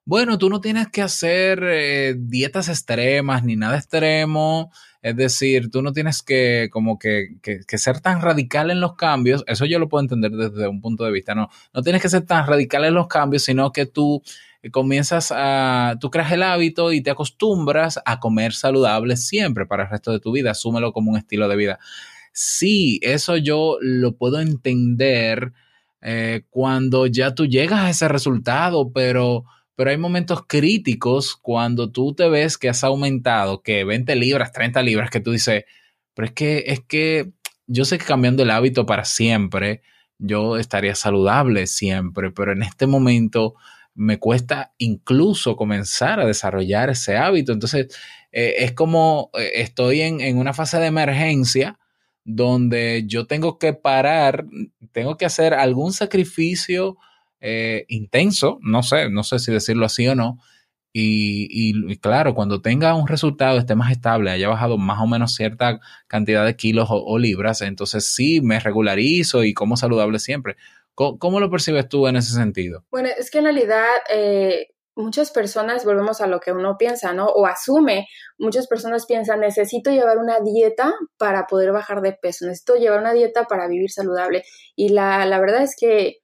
bueno, 0.06 0.38
tú 0.38 0.48
no 0.48 0.60
tienes 0.60 0.86
que 0.88 1.02
hacer 1.02 1.60
eh, 1.64 2.14
dietas 2.16 2.68
extremas 2.68 3.42
ni 3.42 3.56
nada 3.56 3.76
extremo. 3.76 4.70
Es 5.02 5.16
decir, 5.16 5.68
tú 5.68 5.82
no 5.82 5.92
tienes 5.92 6.22
que 6.22 6.68
como 6.70 6.96
que, 6.98 7.38
que, 7.42 7.78
ser 7.78 8.00
tan 8.00 8.22
radical 8.22 8.70
en 8.70 8.80
los 8.80 8.94
cambios. 8.94 9.42
Eso 9.48 9.66
yo 9.66 9.80
lo 9.80 9.88
puedo 9.88 10.02
entender 10.02 10.30
desde 10.30 10.68
un 10.68 10.80
punto 10.80 11.04
de 11.04 11.10
vista. 11.10 11.34
No, 11.34 11.48
no 11.74 11.82
tienes 11.82 12.02
que 12.02 12.08
ser 12.08 12.22
tan 12.24 12.46
radical 12.46 12.84
en 12.84 12.94
los 12.94 13.08
cambios, 13.08 13.42
sino 13.44 13.72
que 13.72 13.86
tú 13.86 14.22
comienzas 14.70 15.32
a, 15.34 15.96
tú 16.00 16.08
creas 16.10 16.30
el 16.30 16.44
hábito 16.44 16.92
y 16.92 17.02
te 17.02 17.10
acostumbras 17.10 18.00
a 18.04 18.20
comer 18.20 18.52
saludable 18.52 19.16
siempre 19.16 19.66
para 19.66 19.84
el 19.84 19.90
resto 19.90 20.12
de 20.12 20.20
tu 20.20 20.30
vida. 20.30 20.52
Asúmelo 20.52 20.92
como 20.92 21.10
un 21.10 21.18
estilo 21.18 21.48
de 21.48 21.56
vida. 21.56 21.78
Sí, 22.32 23.00
eso 23.02 23.36
yo 23.36 23.78
lo 23.80 24.16
puedo 24.16 24.38
entender 24.40 25.52
eh, 26.00 26.42
cuando 26.50 27.06
ya 27.06 27.34
tú 27.34 27.46
llegas 27.46 27.80
a 27.80 27.90
ese 27.90 28.06
resultado, 28.06 28.92
pero 28.92 29.44
pero 29.76 29.90
hay 29.90 29.98
momentos 29.98 30.44
críticos 30.46 31.36
cuando 31.36 31.92
tú 31.92 32.14
te 32.14 32.28
ves 32.28 32.58
que 32.58 32.70
has 32.70 32.82
aumentado, 32.82 33.62
que 33.62 33.84
20 33.84 34.16
libras, 34.16 34.50
30 34.52 34.82
libras, 34.82 35.10
que 35.10 35.20
tú 35.20 35.32
dices, 35.32 35.64
pero 36.14 36.26
es 36.26 36.32
que, 36.32 36.64
es 36.66 36.80
que 36.80 37.30
yo 37.66 37.84
sé 37.84 37.98
que 37.98 38.06
cambiando 38.06 38.42
el 38.42 38.50
hábito 38.50 38.86
para 38.86 39.04
siempre, 39.04 39.82
yo 40.18 40.56
estaría 40.56 40.94
saludable 40.94 41.66
siempre, 41.66 42.30
pero 42.30 42.52
en 42.52 42.62
este 42.62 42.86
momento 42.86 43.54
me 43.94 44.18
cuesta 44.18 44.72
incluso 44.78 45.56
comenzar 45.56 46.20
a 46.20 46.26
desarrollar 46.26 46.88
ese 46.90 47.18
hábito. 47.18 47.52
Entonces, 47.52 47.88
eh, 48.32 48.54
es 48.58 48.72
como 48.72 49.30
eh, 49.34 49.52
estoy 49.56 50.00
en, 50.00 50.22
en 50.22 50.38
una 50.38 50.54
fase 50.54 50.78
de 50.78 50.86
emergencia 50.86 51.78
donde 52.24 53.04
yo 53.06 53.26
tengo 53.26 53.58
que 53.58 53.74
parar, 53.74 54.46
tengo 54.92 55.16
que 55.16 55.26
hacer 55.26 55.54
algún 55.54 55.92
sacrificio 55.92 56.96
eh, 57.40 57.84
intenso, 57.88 58.58
no 58.62 58.82
sé, 58.82 59.10
no 59.10 59.22
sé 59.22 59.38
si 59.38 59.52
decirlo 59.52 59.86
así 59.86 60.06
o 60.08 60.14
no. 60.14 60.38
Y, 60.98 61.98
claro, 61.98 62.34
cuando 62.34 62.62
tenga 62.62 62.94
un 62.94 63.06
resultado, 63.06 63.58
esté 63.58 63.74
más 63.74 63.92
estable, 63.92 64.30
haya 64.30 64.48
bajado 64.48 64.78
más 64.78 64.98
o 65.02 65.06
menos 65.06 65.34
cierta 65.34 65.78
cantidad 66.06 66.46
de 66.46 66.56
kilos 66.56 66.88
o, 66.90 67.18
libras, 67.18 67.60
entonces 67.60 68.14
sí 68.14 68.40
me 68.40 68.58
regularizo 68.60 69.44
y 69.44 69.52
como 69.52 69.76
saludable 69.76 70.18
siempre. 70.18 70.56
¿Cómo, 70.94 71.38
lo 71.38 71.50
percibes 71.50 71.86
tú 71.90 72.06
en 72.06 72.16
ese 72.16 72.32
sentido? 72.32 72.82
Bueno, 72.90 73.10
es 73.18 73.30
que 73.30 73.38
en 73.38 73.44
realidad 73.44 73.84
eh, 74.10 74.68
muchas 74.94 75.30
personas, 75.30 75.84
volvemos 75.84 76.22
a 76.22 76.26
lo 76.26 76.40
que 76.40 76.52
uno 76.52 76.78
piensa, 76.78 77.12
¿no? 77.12 77.26
O 77.26 77.44
asume, 77.44 78.08
muchas 78.38 78.66
personas 78.66 79.04
piensan, 79.04 79.40
necesito 79.40 79.90
llevar 79.90 80.16
una 80.16 80.40
dieta 80.40 80.94
para 81.18 81.46
poder 81.46 81.72
bajar 81.72 82.00
de 82.00 82.14
peso, 82.14 82.46
necesito 82.46 82.76
llevar 82.76 83.00
una 83.00 83.12
dieta 83.12 83.44
para 83.44 83.68
vivir 83.68 83.90
saludable. 83.90 84.44
Y 84.74 84.88
la, 84.88 85.26
la 85.26 85.38
verdad 85.38 85.62
es 85.62 85.76
que 85.78 86.20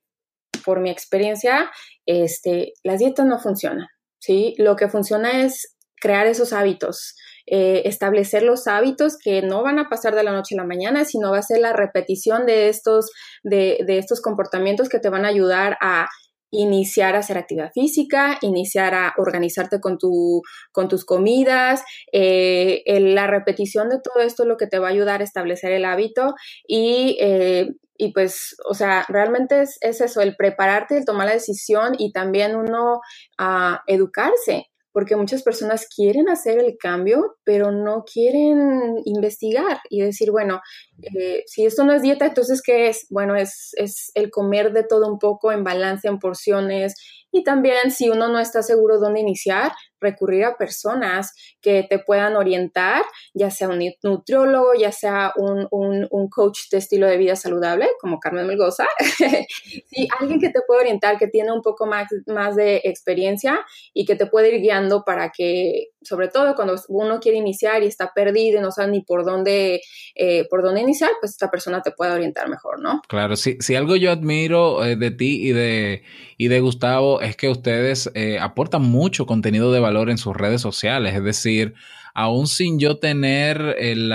por 0.64 0.80
mi 0.80 0.90
experiencia, 0.90 1.70
este, 2.06 2.72
las 2.82 2.98
dietas 2.98 3.26
no 3.26 3.38
funcionan, 3.38 3.88
¿sí? 4.18 4.54
Lo 4.58 4.76
que 4.76 4.88
funciona 4.88 5.42
es 5.44 5.76
crear 6.00 6.26
esos 6.26 6.52
hábitos, 6.52 7.14
eh, 7.46 7.82
establecer 7.84 8.42
los 8.42 8.66
hábitos 8.66 9.16
que 9.16 9.42
no 9.42 9.62
van 9.62 9.78
a 9.78 9.88
pasar 9.88 10.14
de 10.14 10.24
la 10.24 10.32
noche 10.32 10.54
a 10.54 10.62
la 10.62 10.66
mañana, 10.66 11.04
sino 11.04 11.30
va 11.30 11.38
a 11.38 11.42
ser 11.42 11.60
la 11.60 11.72
repetición 11.72 12.46
de 12.46 12.68
estos, 12.68 13.10
de, 13.42 13.78
de 13.86 13.98
estos 13.98 14.20
comportamientos 14.20 14.88
que 14.88 14.98
te 14.98 15.10
van 15.10 15.24
a 15.24 15.28
ayudar 15.28 15.76
a 15.80 16.08
iniciar 16.52 17.16
a 17.16 17.20
hacer 17.20 17.38
actividad 17.38 17.72
física, 17.72 18.38
iniciar 18.42 18.94
a 18.94 19.14
organizarte 19.16 19.80
con, 19.80 19.96
tu, 19.98 20.42
con 20.70 20.86
tus 20.86 21.04
comidas. 21.04 21.82
Eh, 22.12 22.82
la 22.86 23.26
repetición 23.26 23.88
de 23.88 23.98
todo 24.02 24.22
esto 24.22 24.42
es 24.42 24.48
lo 24.48 24.58
que 24.58 24.66
te 24.66 24.78
va 24.78 24.88
a 24.88 24.90
ayudar 24.90 25.22
a 25.22 25.24
establecer 25.24 25.72
el 25.72 25.86
hábito 25.86 26.34
y 26.68 27.16
eh, 27.20 27.70
y 28.02 28.12
pues, 28.12 28.56
o 28.68 28.74
sea, 28.74 29.04
realmente 29.08 29.62
es, 29.62 29.78
eso, 29.80 30.20
el 30.22 30.34
prepararte, 30.34 30.98
el 30.98 31.04
tomar 31.04 31.28
la 31.28 31.34
decisión 31.34 31.94
y 31.96 32.10
también 32.10 32.56
uno 32.56 33.00
ah, 33.38 33.84
educarse, 33.86 34.72
porque 34.90 35.14
muchas 35.14 35.44
personas 35.44 35.86
quieren 35.86 36.28
hacer 36.28 36.58
el 36.58 36.76
cambio, 36.76 37.36
pero 37.44 37.70
no 37.70 38.02
quieren 38.02 38.96
investigar 39.04 39.78
y 39.88 40.00
decir, 40.00 40.32
bueno, 40.32 40.60
eh, 41.00 41.44
si 41.46 41.64
esto 41.64 41.84
no 41.84 41.92
es 41.92 42.02
dieta, 42.02 42.26
entonces, 42.26 42.60
¿qué 42.60 42.88
es? 42.88 43.06
Bueno, 43.08 43.36
es, 43.36 43.70
es 43.76 44.10
el 44.14 44.32
comer 44.32 44.72
de 44.72 44.82
todo 44.82 45.06
un 45.06 45.20
poco 45.20 45.52
en 45.52 45.62
balance, 45.62 46.08
en 46.08 46.18
porciones. 46.18 46.94
Y 47.32 47.44
también, 47.44 47.90
si 47.90 48.10
uno 48.10 48.28
no 48.28 48.38
está 48.38 48.62
seguro 48.62 49.00
dónde 49.00 49.20
iniciar, 49.20 49.72
recurrir 50.02 50.44
a 50.44 50.56
personas 50.56 51.32
que 51.62 51.86
te 51.88 51.98
puedan 51.98 52.36
orientar, 52.36 53.02
ya 53.32 53.50
sea 53.50 53.68
un 53.68 53.80
nutriólogo, 54.02 54.74
ya 54.74 54.92
sea 54.92 55.32
un, 55.36 55.66
un, 55.70 56.28
coach 56.28 56.68
de 56.70 56.78
estilo 56.78 57.06
de 57.06 57.16
vida 57.16 57.36
saludable, 57.36 57.88
como 58.00 58.18
Carmen 58.20 58.46
Melgoza, 58.46 58.86
sí, 59.86 60.08
alguien 60.18 60.40
que 60.40 60.50
te 60.50 60.60
puede 60.66 60.82
orientar, 60.82 61.18
que 61.18 61.28
tiene 61.28 61.52
un 61.52 61.62
poco 61.62 61.86
más, 61.86 62.08
más 62.26 62.54
de 62.56 62.82
experiencia 62.84 63.64
y 63.94 64.04
que 64.04 64.16
te 64.16 64.26
puede 64.26 64.54
ir 64.54 64.60
guiando 64.60 65.04
para 65.04 65.30
que, 65.30 65.88
sobre 66.04 66.28
todo 66.28 66.54
cuando 66.54 66.76
uno 66.88 67.20
quiere 67.20 67.38
iniciar 67.38 67.82
y 67.82 67.86
está 67.86 68.12
perdido 68.14 68.58
y 68.58 68.62
no 68.62 68.70
sabe 68.70 68.90
ni 68.90 69.00
por 69.00 69.24
dónde, 69.24 69.80
eh, 70.14 70.46
por 70.48 70.62
dónde 70.62 70.80
iniciar, 70.80 71.10
pues 71.20 71.32
esta 71.32 71.50
persona 71.50 71.82
te 71.82 71.92
puede 71.92 72.12
orientar 72.12 72.48
mejor, 72.48 72.80
¿no? 72.80 73.02
Claro, 73.08 73.36
si, 73.36 73.56
si 73.60 73.74
algo 73.74 73.96
yo 73.96 74.10
admiro 74.10 74.84
eh, 74.84 74.96
de 74.96 75.10
ti 75.10 75.48
y 75.48 75.52
de, 75.52 76.02
y 76.36 76.48
de 76.48 76.60
Gustavo 76.60 77.20
es 77.20 77.36
que 77.36 77.48
ustedes 77.48 78.10
eh, 78.14 78.38
aportan 78.38 78.82
mucho 78.82 79.26
contenido 79.26 79.72
de 79.72 79.80
valor 79.80 80.10
en 80.10 80.18
sus 80.18 80.36
redes 80.36 80.60
sociales. 80.60 81.14
Es 81.14 81.24
decir, 81.24 81.74
aún 82.14 82.46
sin 82.46 82.78
yo 82.78 82.98
tener 82.98 83.76
el, 83.78 84.12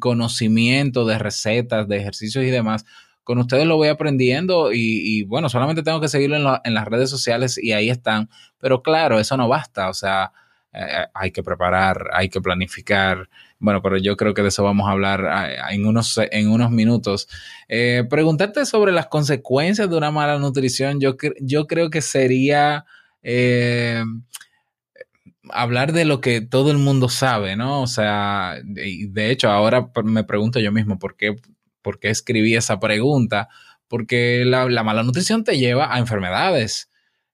conocimiento 0.00 1.04
de 1.04 1.18
recetas, 1.18 1.88
de 1.88 1.98
ejercicios 1.98 2.44
y 2.44 2.50
demás, 2.50 2.84
con 3.24 3.38
ustedes 3.38 3.66
lo 3.66 3.76
voy 3.76 3.88
aprendiendo 3.88 4.72
y, 4.72 5.22
bueno, 5.24 5.48
solamente 5.48 5.82
tengo 5.82 6.00
que 6.00 6.08
seguirlo 6.08 6.36
en, 6.36 6.60
en, 6.64 6.74
las 6.74 6.86
redes 6.86 7.10
sociales 7.10 7.58
y 7.62 7.72
ahí 7.72 7.88
están. 7.88 8.28
Pero 8.58 8.82
claro, 8.82 9.20
eso 9.20 9.36
no 9.36 9.46
basta. 9.46 9.88
O 9.88 9.94
sea, 9.94 10.32
eh, 10.72 11.06
hay 11.14 11.30
que 11.32 11.42
preparar, 11.42 12.08
hay 12.12 12.28
que 12.28 12.40
planificar. 12.40 13.28
Bueno, 13.58 13.82
pero 13.82 13.96
yo 13.98 14.16
creo 14.16 14.34
que 14.34 14.42
de 14.42 14.48
eso 14.48 14.64
vamos 14.64 14.88
a 14.88 14.92
hablar 14.92 15.48
eh, 15.50 15.56
en 15.70 15.86
unos, 15.86 16.18
en 16.18 16.48
unos 16.50 16.70
minutos. 16.70 17.28
Eh, 17.68 18.04
preguntarte 18.08 18.64
sobre 18.66 18.92
las 18.92 19.06
consecuencias 19.06 19.90
de 19.90 19.96
una 19.96 20.10
mala 20.10 20.38
nutrición, 20.38 21.00
yo, 21.00 21.16
yo 21.40 21.66
creo 21.66 21.90
que 21.90 22.00
sería 22.02 22.84
hablar 25.52 25.92
de 25.92 26.04
lo 26.04 26.20
que 26.20 26.40
todo 26.40 26.70
el 26.70 26.78
mundo 26.78 27.08
sabe, 27.08 27.56
¿no? 27.56 27.82
O 27.82 27.86
sea, 27.86 28.56
de 28.64 29.30
hecho 29.30 29.50
ahora 29.50 29.90
me 30.04 30.24
pregunto 30.24 30.60
yo 30.60 30.72
mismo 30.72 30.98
por 30.98 31.16
qué, 31.16 31.36
por 31.82 31.98
qué 31.98 32.10
escribí 32.10 32.54
esa 32.54 32.78
pregunta, 32.80 33.48
porque 33.88 34.44
la, 34.44 34.66
mala 34.84 35.02
nutrición 35.02 35.44
te 35.44 35.58
lleva 35.58 35.94
a 35.94 35.98
enfermedades. 35.98 36.89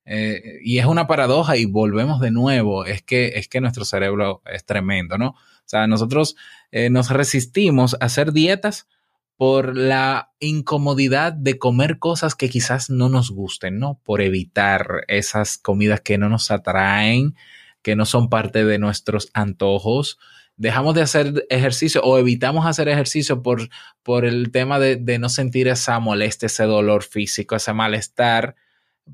Eh, 0.06 0.60
y 0.62 0.78
es 0.78 0.86
una 0.86 1.08
paradoja 1.08 1.56
y 1.56 1.64
volvemos 1.64 2.20
de 2.20 2.30
nuevo, 2.30 2.84
es 2.84 3.02
que, 3.02 3.32
es 3.34 3.48
que 3.48 3.60
nuestro 3.60 3.84
cerebro 3.84 4.40
es 4.46 4.64
tremendo, 4.64 5.18
¿no? 5.18 5.30
O 5.30 5.68
sea, 5.68 5.88
nosotros 5.88 6.36
eh, 6.70 6.90
nos 6.90 7.10
resistimos 7.10 7.94
a 7.94 8.06
hacer 8.06 8.32
dietas 8.32 8.86
por 9.36 9.76
la 9.76 10.30
incomodidad 10.38 11.32
de 11.32 11.58
comer 11.58 11.98
cosas 11.98 12.34
que 12.34 12.48
quizás 12.48 12.88
no 12.88 13.08
nos 13.08 13.30
gusten, 13.30 13.78
¿no? 13.78 14.00
Por 14.04 14.22
evitar 14.22 15.04
esas 15.08 15.58
comidas 15.58 16.00
que 16.00 16.18
no 16.18 16.28
nos 16.28 16.50
atraen, 16.50 17.34
que 17.82 17.96
no 17.96 18.06
son 18.06 18.30
parte 18.30 18.64
de 18.64 18.78
nuestros 18.78 19.28
antojos. 19.34 20.18
Dejamos 20.56 20.94
de 20.94 21.02
hacer 21.02 21.46
ejercicio 21.50 22.00
o 22.02 22.16
evitamos 22.18 22.64
hacer 22.64 22.88
ejercicio 22.88 23.42
por, 23.42 23.68
por 24.02 24.24
el 24.24 24.50
tema 24.52 24.78
de, 24.78 25.18
no 25.18 25.28
sentir 25.28 25.68
esa 25.68 25.98
molestia, 25.98 26.46
ese 26.46 26.64
dolor 26.64 27.02
físico, 27.02 27.56
ese 27.56 27.74
malestar 27.74 28.56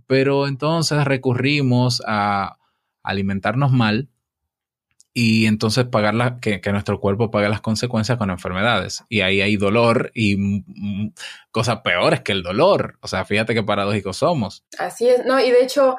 pero 0.06 0.46
entonces 0.46 1.04
recurrimos 1.04 2.02
a 2.06 2.58
alimentarnos 3.02 3.72
mal 3.72 4.08
y 5.14 5.46
entonces 5.46 5.84
pagar 5.84 6.14
la, 6.14 6.40
que, 6.40 6.60
que, 6.60 6.72
nuestro 6.72 6.98
cuerpo 6.98 7.30
pague 7.30 7.48
las 7.48 7.60
consecuencias 7.60 8.16
con 8.16 8.30
enfermedades. 8.30 9.04
Y 9.10 9.20
ahí 9.20 9.42
hay 9.42 9.56
dolor 9.56 10.10
y 10.14 10.64
cosas 11.50 11.80
peores 11.80 12.22
que 12.22 12.32
el 12.32 12.42
dolor. 12.42 12.98
O 13.02 13.08
sea, 13.08 13.24
fíjate 13.24 13.52
qué 13.54 13.62
paradójicos 13.62 14.16
somos. 14.16 14.64
Así 14.78 15.08
es, 15.08 15.24
no, 15.26 15.38
y 15.38 15.50
de 15.50 15.62
hecho, 15.62 15.96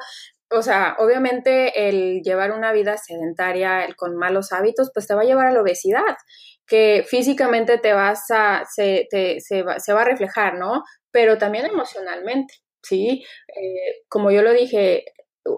o 0.50 0.62
sea, 0.62 0.96
obviamente 0.98 1.88
el 1.88 2.22
llevar 2.22 2.52
una 2.52 2.72
vida 2.72 2.96
sedentaria 2.96 3.84
el, 3.84 3.94
con 3.94 4.16
malos 4.16 4.52
hábitos, 4.52 4.90
pues 4.92 5.06
te 5.06 5.14
va 5.14 5.22
a 5.22 5.26
llevar 5.26 5.46
a 5.46 5.52
la 5.52 5.62
obesidad, 5.62 6.16
que 6.66 7.04
físicamente 7.08 7.78
te 7.78 7.92
vas 7.92 8.30
a, 8.30 8.64
se, 8.68 9.06
te, 9.10 9.40
se, 9.40 9.62
va, 9.62 9.78
se 9.78 9.92
va 9.92 10.02
a 10.02 10.06
reflejar, 10.06 10.54
¿no? 10.54 10.82
Pero 11.12 11.38
también 11.38 11.66
emocionalmente, 11.66 12.54
¿sí? 12.84 13.24
Eh, 13.48 14.02
como 14.08 14.30
yo 14.30 14.42
lo 14.42 14.52
dije, 14.52 15.04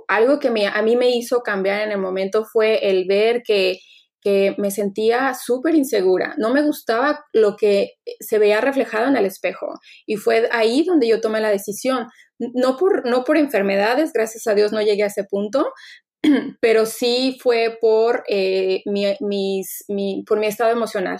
algo 0.08 0.38
que 0.38 0.50
me, 0.50 0.66
a 0.66 0.82
mí 0.82 0.96
me 0.96 1.10
hizo 1.10 1.42
cambiar 1.42 1.82
en 1.82 1.92
el 1.92 1.98
momento 1.98 2.44
fue 2.44 2.88
el 2.90 3.06
ver 3.06 3.42
que, 3.42 3.78
que 4.20 4.54
me 4.58 4.70
sentía 4.70 5.34
súper 5.34 5.74
insegura. 5.74 6.34
No 6.38 6.52
me 6.52 6.62
gustaba 6.62 7.24
lo 7.32 7.56
que 7.56 7.92
se 8.20 8.38
veía 8.38 8.60
reflejado 8.60 9.06
en 9.06 9.16
el 9.16 9.26
espejo. 9.26 9.74
Y 10.06 10.16
fue 10.16 10.48
ahí 10.52 10.84
donde 10.84 11.08
yo 11.08 11.20
tomé 11.20 11.40
la 11.40 11.50
decisión. 11.50 12.06
No 12.38 12.76
por, 12.76 13.08
no 13.08 13.24
por 13.24 13.36
enfermedades, 13.36 14.12
gracias 14.12 14.46
a 14.46 14.54
Dios 14.54 14.72
no 14.72 14.82
llegué 14.82 15.04
a 15.04 15.06
ese 15.06 15.24
punto, 15.24 15.72
pero 16.60 16.84
sí 16.86 17.38
fue 17.40 17.78
por, 17.80 18.24
eh, 18.28 18.82
mi, 18.86 19.06
mis, 19.20 19.84
mi, 19.88 20.22
por 20.26 20.38
mi 20.38 20.46
estado 20.46 20.70
emocional 20.70 21.18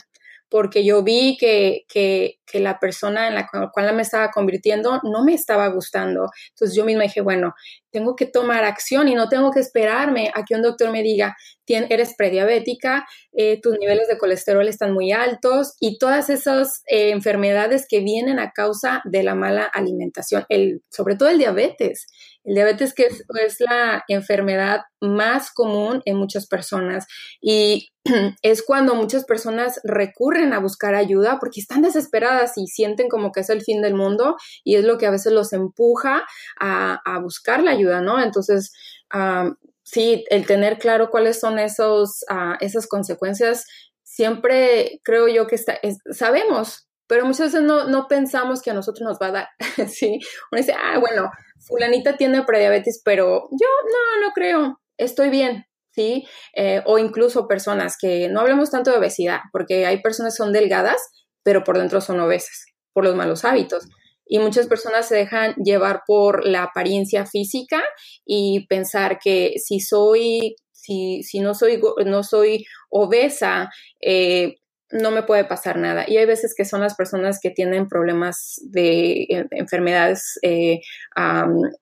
porque 0.49 0.85
yo 0.85 1.03
vi 1.03 1.37
que, 1.39 1.85
que, 1.89 2.39
la 2.55 2.79
persona 2.79 3.29
en 3.29 3.35
la 3.35 3.47
cual 3.71 3.95
me 3.95 4.01
estaba 4.01 4.31
convirtiendo 4.31 4.99
no 5.03 5.23
me 5.23 5.35
estaba 5.35 5.69
gustando. 5.69 6.31
Entonces 6.51 6.75
yo 6.75 6.87
misma 6.87 7.03
dije, 7.03 7.21
bueno, 7.21 7.55
tengo 7.91 8.17
que 8.17 8.25
tomar 8.25 8.65
acción 8.65 9.09
y 9.09 9.15
no 9.15 9.29
tengo 9.29 9.51
que 9.51 9.61
esperarme 9.61 10.31
a 10.35 10.43
que 10.43 10.55
un 10.55 10.63
doctor 10.63 10.91
me 10.91 11.03
diga, 11.03 11.37
eres 11.67 12.15
prediabética, 12.17 13.07
eh, 13.33 13.61
tus 13.61 13.79
niveles 13.79 14.09
de 14.09 14.19
colesterol 14.19 14.67
están 14.69 14.93
muy 14.93 15.13
altos 15.13 15.75
y 15.81 15.99
todas 15.99 16.31
esas 16.31 16.83
eh, 16.87 17.11
enfermedades 17.11 17.87
que 17.89 18.01
vienen 18.01 18.39
a 18.39 18.53
causa 18.53 19.03
de 19.05 19.23
la 19.23 19.35
mala 19.35 19.65
alimentación, 19.65 20.45
el, 20.49 20.83
sobre 20.91 21.17
todo 21.17 21.29
el 21.29 21.39
diabetes. 21.39 22.07
El 22.47 22.55
diabetes 22.55 22.95
que 22.95 23.07
es, 23.07 23.25
la 23.59 24.05
enfermedad 24.07 24.83
más 25.01 25.51
común 25.51 26.01
en 26.05 26.17
muchas 26.17 26.47
personas 26.47 27.07
y 27.41 27.91
es 28.43 28.63
cuando 28.63 28.95
muchas 28.95 29.25
personas 29.25 29.81
recurren 29.83 30.53
a 30.53 30.61
buscar 30.61 30.95
ayuda 30.95 31.39
porque 31.41 31.61
están 31.61 31.83
desesperadas 31.83 32.57
y 32.57 32.69
sienten 32.69 33.09
como 33.09 33.33
que 33.33 33.41
es 33.41 33.51
el 33.51 33.63
fin 33.63 33.83
del 33.83 33.95
mundo 33.95 34.37
y 34.63 34.77
es 34.77 34.85
lo 34.85 34.97
que 34.97 35.07
a 35.07 35.11
veces 35.11 35.33
los 35.33 35.53
empuja 35.53 36.25
a, 36.61 37.19
buscar 37.21 37.63
la 37.65 37.73
ayuda, 37.73 38.01
¿no? 38.01 38.23
Entonces, 38.23 38.73
um, 39.13 39.57
sí, 39.83 40.25
el 40.31 40.47
tener 40.47 40.79
claro 40.79 41.11
cuáles 41.11 41.41
son 41.41 41.59
esos, 41.59 42.25
uh, 42.31 42.55
esas 42.61 42.87
consecuencias, 42.87 43.67
siempre 44.05 45.01
creo 45.03 45.27
yo 45.27 45.49
que 45.49 45.57
está, 45.57 45.73
es, 45.83 45.99
sabemos, 46.13 46.86
pero 47.07 47.25
muchas 47.25 47.53
veces 47.53 47.63
no, 47.63 47.89
no 47.89 48.07
pensamos 48.09 48.63
que 48.63 48.71
a 48.71 48.75
nosotros 48.75 49.07
nos 49.07 49.19
va 49.19 49.29
a 49.29 49.33
dar, 49.33 49.49
¿sí? 49.89 50.19
Uno 50.51 50.61
dice, 50.61 50.73
ah, 50.73 50.99
bueno, 50.99 51.31
fulanita 51.61 52.17
tiene 52.17 52.43
prediabetes, 52.43 53.01
pero 53.05 53.49
yo 53.51 53.69
no, 53.85 54.27
no 54.27 54.33
creo, 54.33 54.81
estoy 54.97 55.31
bien, 55.31 55.67
¿sí? 55.91 56.27
Eh, 56.55 56.83
o 56.85 56.99
incluso 56.99 57.49
personas 57.49 57.97
que 58.01 58.29
no 58.29 58.41
hablemos 58.41 58.71
tanto 58.71 58.91
de 58.91 58.99
obesidad, 58.99 59.41
porque 59.53 59.87
hay 59.87 60.03
personas 60.03 60.35
que 60.35 60.43
son 60.43 60.53
delgadas, 60.53 61.01
pero 61.43 61.65
por 61.65 61.79
dentro 61.79 62.01
son 62.01 62.21
obesas, 62.21 62.67
por 62.93 63.05
los 63.05 63.15
malos 63.15 63.45
hábitos. 63.45 63.89
Y 64.29 64.41
muchas 64.41 64.67
personas 64.67 65.07
se 65.07 65.15
dejan 65.15 65.55
llevar 65.55 66.03
por 66.05 66.45
la 66.45 66.65
apariencia 66.65 67.27
física 67.27 67.81
y 68.25 68.67
pensar 68.67 69.21
que 69.23 69.55
si 69.65 69.79
soy, 69.79 70.57
si, 70.73 71.23
si 71.23 71.39
no 71.39 71.55
soy, 71.55 71.81
no 72.05 72.25
soy 72.25 72.65
obesa, 72.91 73.71
eh, 74.01 74.57
no 74.91 75.11
me 75.11 75.23
puede 75.23 75.45
pasar 75.45 75.79
nada. 75.79 76.05
Y 76.07 76.17
hay 76.17 76.27
veces 76.27 76.55
que 76.57 76.65
son 76.65 76.81
las 76.81 76.95
personas 76.95 77.41
que 77.41 77.51
tienen 77.51 77.89
problemas 77.89 78.61
de 78.63 79.27
enfermedades, 79.51 80.39
eh, 80.43 80.81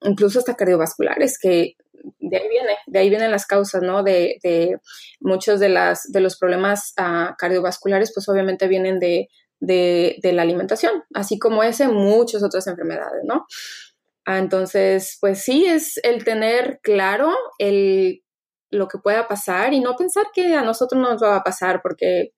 incluso 0.01 0.39
hasta 0.39 0.55
cardiovasculares, 0.55 1.37
que 1.39 1.75
de 2.19 2.37
ahí 2.37 2.47
viene, 2.49 2.77
de 2.87 2.99
ahí 2.99 3.09
vienen 3.09 3.31
las 3.31 3.45
causas, 3.45 3.81
¿no? 3.81 4.03
De, 4.03 4.37
de 4.43 4.77
muchos 5.19 5.59
de, 5.59 5.69
las, 5.69 6.11
de 6.11 6.19
los 6.19 6.37
problemas 6.37 6.93
uh, 6.99 7.35
cardiovasculares, 7.37 8.11
pues 8.13 8.27
obviamente 8.29 8.67
vienen 8.67 8.99
de, 8.99 9.27
de, 9.59 10.31
la 10.33 10.41
alimentación, 10.41 11.03
así 11.13 11.39
como 11.39 11.63
ese, 11.63 11.87
muchas 11.87 12.43
otras 12.43 12.67
enfermedades, 12.67 13.23
¿no? 13.23 13.45
Ah, 14.25 14.39
entonces, 14.39 15.17
pues 15.21 15.43
sí, 15.43 15.65
es 15.65 15.99
el 16.03 16.23
tener 16.23 16.79
claro 16.81 17.31
el, 17.59 18.23
lo 18.71 18.87
que 18.87 18.97
pueda 18.97 19.27
pasar 19.27 19.73
y 19.73 19.81
no 19.81 19.95
pensar 19.95 20.25
que 20.33 20.55
a 20.55 20.63
nosotros 20.63 20.99
nos 20.99 21.21
va 21.21 21.37
a 21.37 21.43
pasar, 21.43 21.81
porque 21.81 22.31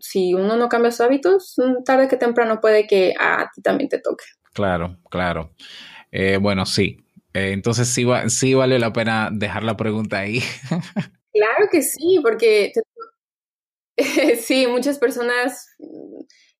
si 0.00 0.34
uno 0.34 0.56
no 0.56 0.68
cambia 0.68 0.90
sus 0.90 1.00
hábitos, 1.00 1.56
tarde 1.84 2.08
que 2.08 2.16
temprano 2.16 2.60
puede 2.60 2.86
que 2.86 3.14
a 3.18 3.48
ti 3.54 3.62
también 3.62 3.88
te 3.88 4.00
toque. 4.00 4.24
Claro, 4.52 4.98
claro. 5.10 5.54
Eh, 6.10 6.38
bueno, 6.40 6.66
sí. 6.66 6.98
Eh, 7.34 7.52
entonces 7.52 7.88
sí, 7.88 8.04
va, 8.04 8.28
sí 8.28 8.54
vale 8.54 8.78
la 8.78 8.92
pena 8.92 9.30
dejar 9.32 9.62
la 9.62 9.76
pregunta 9.76 10.18
ahí. 10.18 10.40
claro 11.32 11.68
que 11.70 11.82
sí, 11.82 12.20
porque 12.22 12.72
sí, 14.40 14.66
muchas 14.66 14.98
personas 14.98 15.66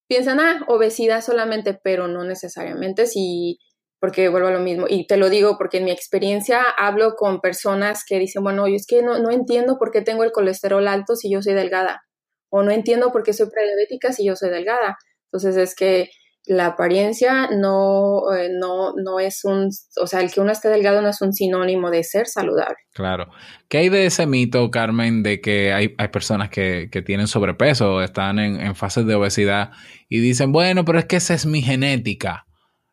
piensan, 0.06 0.40
ah, 0.40 0.64
obesidad 0.68 1.22
solamente, 1.22 1.78
pero 1.82 2.08
no 2.08 2.24
necesariamente, 2.24 3.06
sí, 3.06 3.58
porque 4.00 4.28
vuelvo 4.28 4.48
a 4.48 4.52
lo 4.52 4.60
mismo. 4.60 4.86
Y 4.88 5.06
te 5.06 5.16
lo 5.16 5.28
digo 5.28 5.56
porque 5.58 5.78
en 5.78 5.84
mi 5.84 5.90
experiencia 5.90 6.62
hablo 6.76 7.14
con 7.16 7.40
personas 7.40 8.04
que 8.04 8.18
dicen, 8.18 8.42
bueno, 8.42 8.66
yo 8.68 8.74
es 8.74 8.86
que 8.86 9.02
no, 9.02 9.18
no 9.18 9.30
entiendo 9.30 9.78
por 9.78 9.90
qué 9.90 10.02
tengo 10.02 10.24
el 10.24 10.32
colesterol 10.32 10.86
alto 10.88 11.16
si 11.16 11.30
yo 11.30 11.42
soy 11.42 11.54
delgada, 11.54 12.02
o 12.50 12.62
no 12.62 12.70
entiendo 12.70 13.12
por 13.12 13.22
qué 13.22 13.32
soy 13.32 13.48
prediabética 13.50 14.12
si 14.12 14.24
yo 14.26 14.36
soy 14.36 14.50
delgada. 14.50 14.96
Entonces 15.30 15.56
es 15.56 15.74
que 15.74 16.10
la 16.48 16.66
apariencia 16.66 17.50
no, 17.50 18.22
eh, 18.34 18.48
no, 18.50 18.94
no 18.96 19.20
es 19.20 19.44
un, 19.44 19.68
o 20.00 20.06
sea, 20.06 20.20
el 20.20 20.32
que 20.32 20.40
uno 20.40 20.50
esté 20.50 20.68
delgado 20.68 21.02
no 21.02 21.10
es 21.10 21.20
un 21.20 21.34
sinónimo 21.34 21.90
de 21.90 22.02
ser 22.02 22.26
saludable. 22.26 22.76
Claro. 22.94 23.30
¿Qué 23.68 23.78
hay 23.78 23.88
de 23.90 24.06
ese 24.06 24.26
mito, 24.26 24.70
Carmen, 24.70 25.22
de 25.22 25.42
que 25.42 25.74
hay, 25.74 25.94
hay 25.98 26.08
personas 26.08 26.48
que, 26.48 26.88
que, 26.90 27.02
tienen 27.02 27.26
sobrepeso, 27.26 28.02
están 28.02 28.38
en, 28.38 28.60
en 28.60 28.74
fases 28.74 29.06
de 29.06 29.14
obesidad 29.14 29.72
y 30.08 30.20
dicen, 30.20 30.50
bueno, 30.50 30.86
pero 30.86 30.98
es 30.98 31.04
que 31.04 31.16
esa 31.16 31.34
es 31.34 31.44
mi 31.44 31.60
genética? 31.60 32.47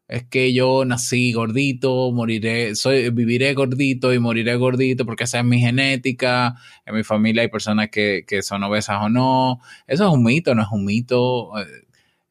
Es 0.08 0.24
que 0.24 0.54
yo 0.54 0.86
nací 0.86 1.34
gordito, 1.34 2.12
moriré, 2.12 2.76
soy, 2.76 3.10
viviré 3.10 3.54
gordito 3.54 4.14
y 4.14 4.20
moriré 4.20 4.56
gordito 4.56 5.06
porque 5.06 5.24
esa 5.24 5.40
es 5.40 5.46
mi 5.46 5.60
genética. 5.60 6.56
En 6.86 6.96
mi 6.96 7.04
familia 7.04 7.42
hay 7.42 7.48
personas 7.50 7.90
que, 7.90 8.24
que 8.28 8.44
son 8.44 8.64
obesas 8.64 8.98
o 9.02 9.10
no. 9.10 9.60
Eso 9.88 10.08
es 10.08 10.14
un 10.14 10.24
mito, 10.24 10.54
no 10.54 10.62
es 10.62 10.70
un 10.72 10.86
mito. 10.86 11.52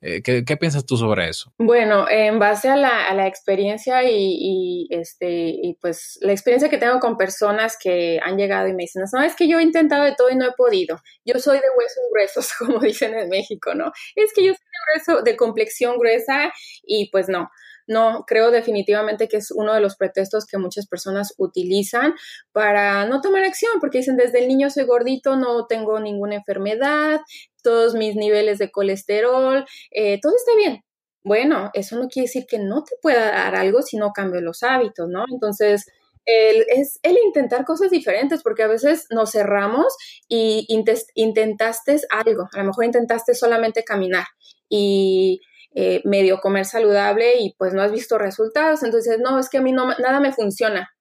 Eh, 0.07 0.23
¿Qué, 0.23 0.45
¿Qué, 0.45 0.59
piensas 0.59 0.85
tú 0.85 0.99
sobre 0.99 1.31
eso? 1.31 1.51
Bueno, 1.57 2.05
en 2.11 2.39
base 2.39 2.69
a 2.69 2.77
la, 2.77 3.07
a 3.07 3.15
la 3.15 3.27
experiencia 3.27 4.05
y, 4.05 4.37
y, 4.39 4.89
este, 4.91 5.29
y 5.31 5.79
pues 5.81 6.19
la 6.21 6.33
experiencia 6.33 6.69
que 6.69 6.77
tengo 6.77 7.01
con 7.01 7.17
personas 7.17 7.79
que 7.83 8.21
han 8.23 8.37
llegado 8.37 8.69
y 8.69 8.75
me 8.75 8.83
dicen, 8.83 9.03
no, 9.11 9.23
es 9.23 9.35
que 9.35 9.49
yo 9.49 9.59
he 9.59 9.63
intentado 9.63 10.05
de 10.05 10.15
todo 10.15 10.29
y 10.29 10.37
no 10.37 10.45
he 10.45 10.53
podido. 10.53 11.01
Yo 11.25 11.39
soy 11.39 11.57
de 11.57 11.65
huesos 11.75 12.05
gruesos, 12.13 12.53
como 12.59 12.81
dicen 12.81 13.15
en 13.15 13.31
México, 13.31 13.75
¿no? 13.75 13.93
Es 14.15 14.35
que 14.35 14.45
yo 14.45 14.53
soy 14.53 14.67
de, 14.67 15.07
grueso, 15.07 15.23
de 15.23 15.37
complexión 15.37 15.97
gruesa 15.97 16.53
y 16.83 17.09
pues 17.11 17.31
no. 17.31 17.49
No, 17.87 18.25
creo 18.27 18.51
definitivamente 18.51 19.29
que 19.29 19.37
es 19.37 19.51
uno 19.51 19.75
de 19.75 19.81
los 19.81 19.97
pretextos 19.97 20.47
que 20.47 20.57
muchas 20.57 20.87
personas 20.87 21.35
utilizan 21.37 22.15
para 22.53 23.05
no 23.07 23.21
tomar 23.21 23.45
acción, 23.45 23.73
porque 23.79 23.99
dicen, 23.99 24.17
desde 24.17 24.39
el 24.39 24.49
niño 24.49 24.71
soy 24.71 24.85
gordito, 24.85 25.37
no 25.37 25.67
tengo 25.67 26.01
ninguna 26.01 26.37
enfermedad, 26.37 27.21
todos 27.65 27.95
mis 27.95 28.15
niveles 28.15 28.59
de 28.59 28.71
colesterol, 28.71 29.65
eh, 29.91 30.21
todo 30.21 30.37
está 30.37 30.55
bien. 30.57 30.85
Bueno, 31.25 31.71
eso 31.75 31.97
no 31.99 32.09
quiere 32.09 32.27
decir 32.27 32.47
que 32.47 32.59
no 32.59 32.85
te 32.85 32.95
pueda 33.03 33.33
dar 33.33 33.57
algo 33.57 33.83
si 33.83 33.97
no 33.97 34.13
cambio 34.13 34.41
los 34.41 34.63
hábitos, 34.63 35.09
¿no? 35.09 35.25
Entonces, 35.33 35.87
el, 36.27 36.65
es 36.69 37.01
el 37.03 37.19
intentar 37.25 37.65
cosas 37.65 37.91
diferentes, 37.91 38.43
porque 38.43 38.63
a 38.63 38.69
veces 38.69 39.07
nos 39.11 39.33
cerramos 39.33 39.97
y 40.29 40.67
intentaste 41.15 42.01
algo, 42.11 42.49
a 42.53 42.59
lo 42.59 42.65
mejor 42.65 42.85
intentaste 42.85 43.35
solamente 43.35 43.85
caminar 43.85 44.27
y 44.69 45.41
eh, 45.75 46.01
medio 46.05 46.41
comer 46.41 46.65
saludable 46.67 47.41
y 47.41 47.55
pues 47.59 47.75
no 47.75 47.83
has 47.83 47.93
visto 47.93 48.17
resultados, 48.19 48.83
entonces 48.83 49.19
no, 49.19 49.39
es 49.39 49.49
que 49.49 49.59
a 49.59 49.63
mí 49.63 49.73
no, 49.73 49.89
nada 49.99 50.21
me 50.21 50.33
funciona. 50.33 50.94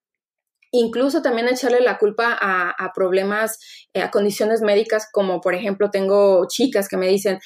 Incluso 0.76 1.22
también 1.22 1.48
echarle 1.48 1.82
la 1.82 2.00
culpa 2.00 2.36
a, 2.36 2.92
problemas, 2.96 3.60
eh, 3.94 4.02
a 4.02 4.10
condiciones 4.10 4.62
médicas, 4.62 5.08
como 5.12 5.40
por 5.40 5.54
ejemplo 5.54 5.92
tengo 5.92 6.48
chicas 6.50 6.88
que 6.88 6.98
me 6.98 7.08
dicen, 7.08 7.40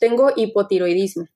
tengo 0.00 0.32
hipotiroidismo. 0.34 1.26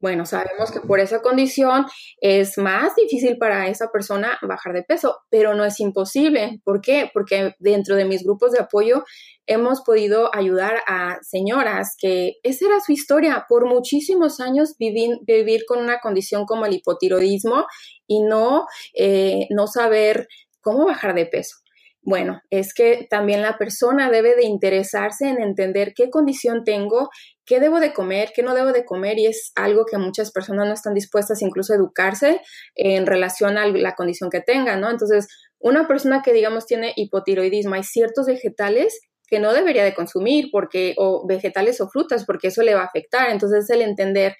Bueno, 0.00 0.24
sabemos 0.24 0.70
que 0.70 0.78
por 0.80 1.00
esa 1.00 1.20
condición 1.20 1.86
es 2.20 2.56
más 2.56 2.94
difícil 2.94 3.36
para 3.38 3.66
esa 3.66 3.90
persona 3.90 4.38
bajar 4.42 4.72
de 4.72 4.84
peso, 4.84 5.16
pero 5.28 5.54
no 5.56 5.64
es 5.64 5.80
imposible. 5.80 6.60
¿Por 6.62 6.80
qué? 6.80 7.10
Porque 7.12 7.56
dentro 7.58 7.96
de 7.96 8.04
mis 8.04 8.22
grupos 8.22 8.52
de 8.52 8.60
apoyo 8.60 9.02
hemos 9.46 9.80
podido 9.80 10.32
ayudar 10.32 10.82
a 10.86 11.18
señoras 11.22 11.96
que 11.98 12.34
esa 12.44 12.66
era 12.66 12.78
su 12.78 12.92
historia, 12.92 13.46
por 13.48 13.66
muchísimos 13.66 14.38
años 14.38 14.76
vivir, 14.78 15.18
vivir 15.22 15.64
con 15.66 15.80
una 15.80 15.98
condición 15.98 16.44
como 16.44 16.66
el 16.66 16.74
hipotiroidismo 16.74 17.66
y 18.06 18.22
no, 18.22 18.66
eh, 18.94 19.48
no 19.50 19.66
saber 19.66 20.28
cómo 20.60 20.86
bajar 20.86 21.14
de 21.14 21.26
peso. 21.26 21.56
Bueno, 22.02 22.40
es 22.50 22.72
que 22.74 23.06
también 23.10 23.42
la 23.42 23.58
persona 23.58 24.10
debe 24.10 24.34
de 24.34 24.44
interesarse 24.44 25.28
en 25.28 25.42
entender 25.42 25.92
qué 25.94 26.10
condición 26.10 26.64
tengo, 26.64 27.10
qué 27.44 27.60
debo 27.60 27.80
de 27.80 27.92
comer, 27.92 28.30
qué 28.34 28.42
no 28.42 28.54
debo 28.54 28.72
de 28.72 28.84
comer 28.84 29.18
y 29.18 29.26
es 29.26 29.52
algo 29.56 29.84
que 29.84 29.98
muchas 29.98 30.30
personas 30.30 30.66
no 30.66 30.72
están 30.72 30.94
dispuestas 30.94 31.42
incluso 31.42 31.72
a 31.72 31.76
educarse 31.76 32.40
en 32.76 33.04
relación 33.04 33.58
a 33.58 33.66
la 33.66 33.94
condición 33.94 34.30
que 34.30 34.40
tengan, 34.40 34.80
¿no? 34.80 34.90
Entonces, 34.90 35.26
una 35.58 35.86
persona 35.88 36.22
que 36.22 36.32
digamos 36.32 36.66
tiene 36.66 36.92
hipotiroidismo, 36.96 37.74
hay 37.74 37.82
ciertos 37.82 38.26
vegetales 38.26 39.00
que 39.26 39.40
no 39.40 39.52
debería 39.52 39.84
de 39.84 39.94
consumir 39.94 40.48
porque 40.50 40.94
o 40.96 41.26
vegetales 41.26 41.80
o 41.80 41.88
frutas 41.88 42.24
porque 42.24 42.48
eso 42.48 42.62
le 42.62 42.74
va 42.74 42.82
a 42.82 42.86
afectar. 42.86 43.28
Entonces, 43.28 43.68
el 43.70 43.82
entender 43.82 44.36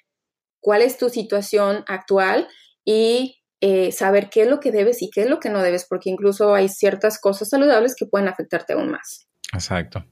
cuál 0.61 0.81
es 0.81 0.97
tu 0.97 1.09
situación 1.09 1.83
actual 1.87 2.47
y 2.83 3.38
eh, 3.61 3.91
saber 3.91 4.29
qué 4.29 4.43
es 4.43 4.47
lo 4.47 4.59
que 4.59 4.71
debes 4.71 5.01
y 5.01 5.09
qué 5.09 5.21
es 5.21 5.29
lo 5.29 5.39
que 5.39 5.49
no 5.49 5.61
debes, 5.61 5.85
porque 5.85 6.09
incluso 6.09 6.55
hay 6.55 6.69
ciertas 6.69 7.19
cosas 7.19 7.49
saludables 7.49 7.93
que 7.95 8.05
pueden 8.05 8.29
afectarte 8.29 8.73
aún 8.73 8.89
más. 8.89 9.27
Exacto. 9.53 10.05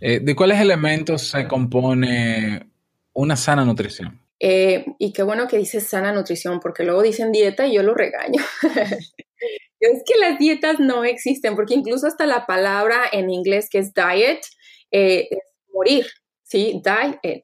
Eh, 0.00 0.20
¿De 0.20 0.36
cuáles 0.36 0.60
elementos 0.60 1.22
se 1.22 1.48
compone 1.48 2.70
una 3.14 3.36
sana 3.36 3.64
nutrición? 3.64 4.22
Eh, 4.38 4.84
y 5.00 5.12
qué 5.12 5.24
bueno 5.24 5.48
que 5.48 5.58
dices 5.58 5.88
sana 5.88 6.12
nutrición, 6.12 6.60
porque 6.60 6.84
luego 6.84 7.02
dicen 7.02 7.32
dieta 7.32 7.66
y 7.66 7.74
yo 7.74 7.82
lo 7.82 7.94
regaño. 7.94 8.42
es 9.80 10.02
que 10.06 10.18
las 10.20 10.38
dietas 10.38 10.78
no 10.78 11.02
existen, 11.02 11.56
porque 11.56 11.74
incluso 11.74 12.06
hasta 12.06 12.26
la 12.26 12.46
palabra 12.46 13.02
en 13.10 13.30
inglés 13.30 13.68
que 13.68 13.78
es 13.78 13.92
diet 13.92 14.40
es 14.90 15.26
morir, 15.72 16.06
¿sí? 16.44 16.80
Diet 16.84 17.42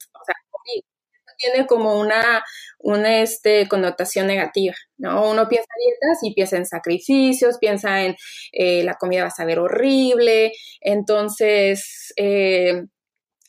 tiene 1.44 1.66
como 1.66 1.98
una, 1.98 2.44
una 2.78 3.20
este, 3.20 3.68
connotación 3.68 4.26
negativa, 4.26 4.74
¿no? 4.96 5.30
Uno 5.30 5.48
piensa 5.48 5.68
en 5.76 5.90
dietas 5.90 6.18
y 6.22 6.34
piensa 6.34 6.56
en 6.56 6.66
sacrificios, 6.66 7.58
piensa 7.58 8.02
en 8.02 8.16
eh, 8.52 8.84
la 8.84 8.94
comida 8.94 9.22
va 9.22 9.28
a 9.28 9.30
saber 9.30 9.58
horrible, 9.58 10.52
entonces, 10.80 12.12
eh, 12.16 12.84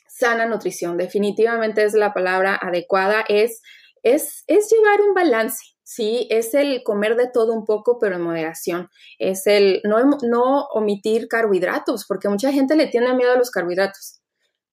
sana 0.07 0.45
nutrición, 0.45 0.97
definitivamente 0.97 1.83
es 1.83 1.93
la 1.93 2.13
palabra 2.13 2.57
adecuada, 2.61 3.25
es, 3.27 3.61
es, 4.03 4.43
es 4.47 4.69
llevar 4.71 5.01
un 5.01 5.13
balance, 5.13 5.75
Sí, 5.87 6.27
es 6.31 6.55
el 6.55 6.81
comer 6.83 7.15
de 7.15 7.29
todo 7.31 7.53
un 7.53 7.63
poco, 7.63 7.99
pero 7.99 8.15
en 8.15 8.23
moderación. 8.23 8.89
Es 9.19 9.45
el 9.45 9.81
no, 9.83 9.99
no 10.23 10.65
omitir 10.73 11.27
carbohidratos, 11.27 12.05
porque 12.07 12.27
mucha 12.27 12.51
gente 12.51 12.75
le 12.75 12.87
tiene 12.87 13.13
miedo 13.13 13.33
a 13.33 13.37
los 13.37 13.51
carbohidratos. 13.51 14.19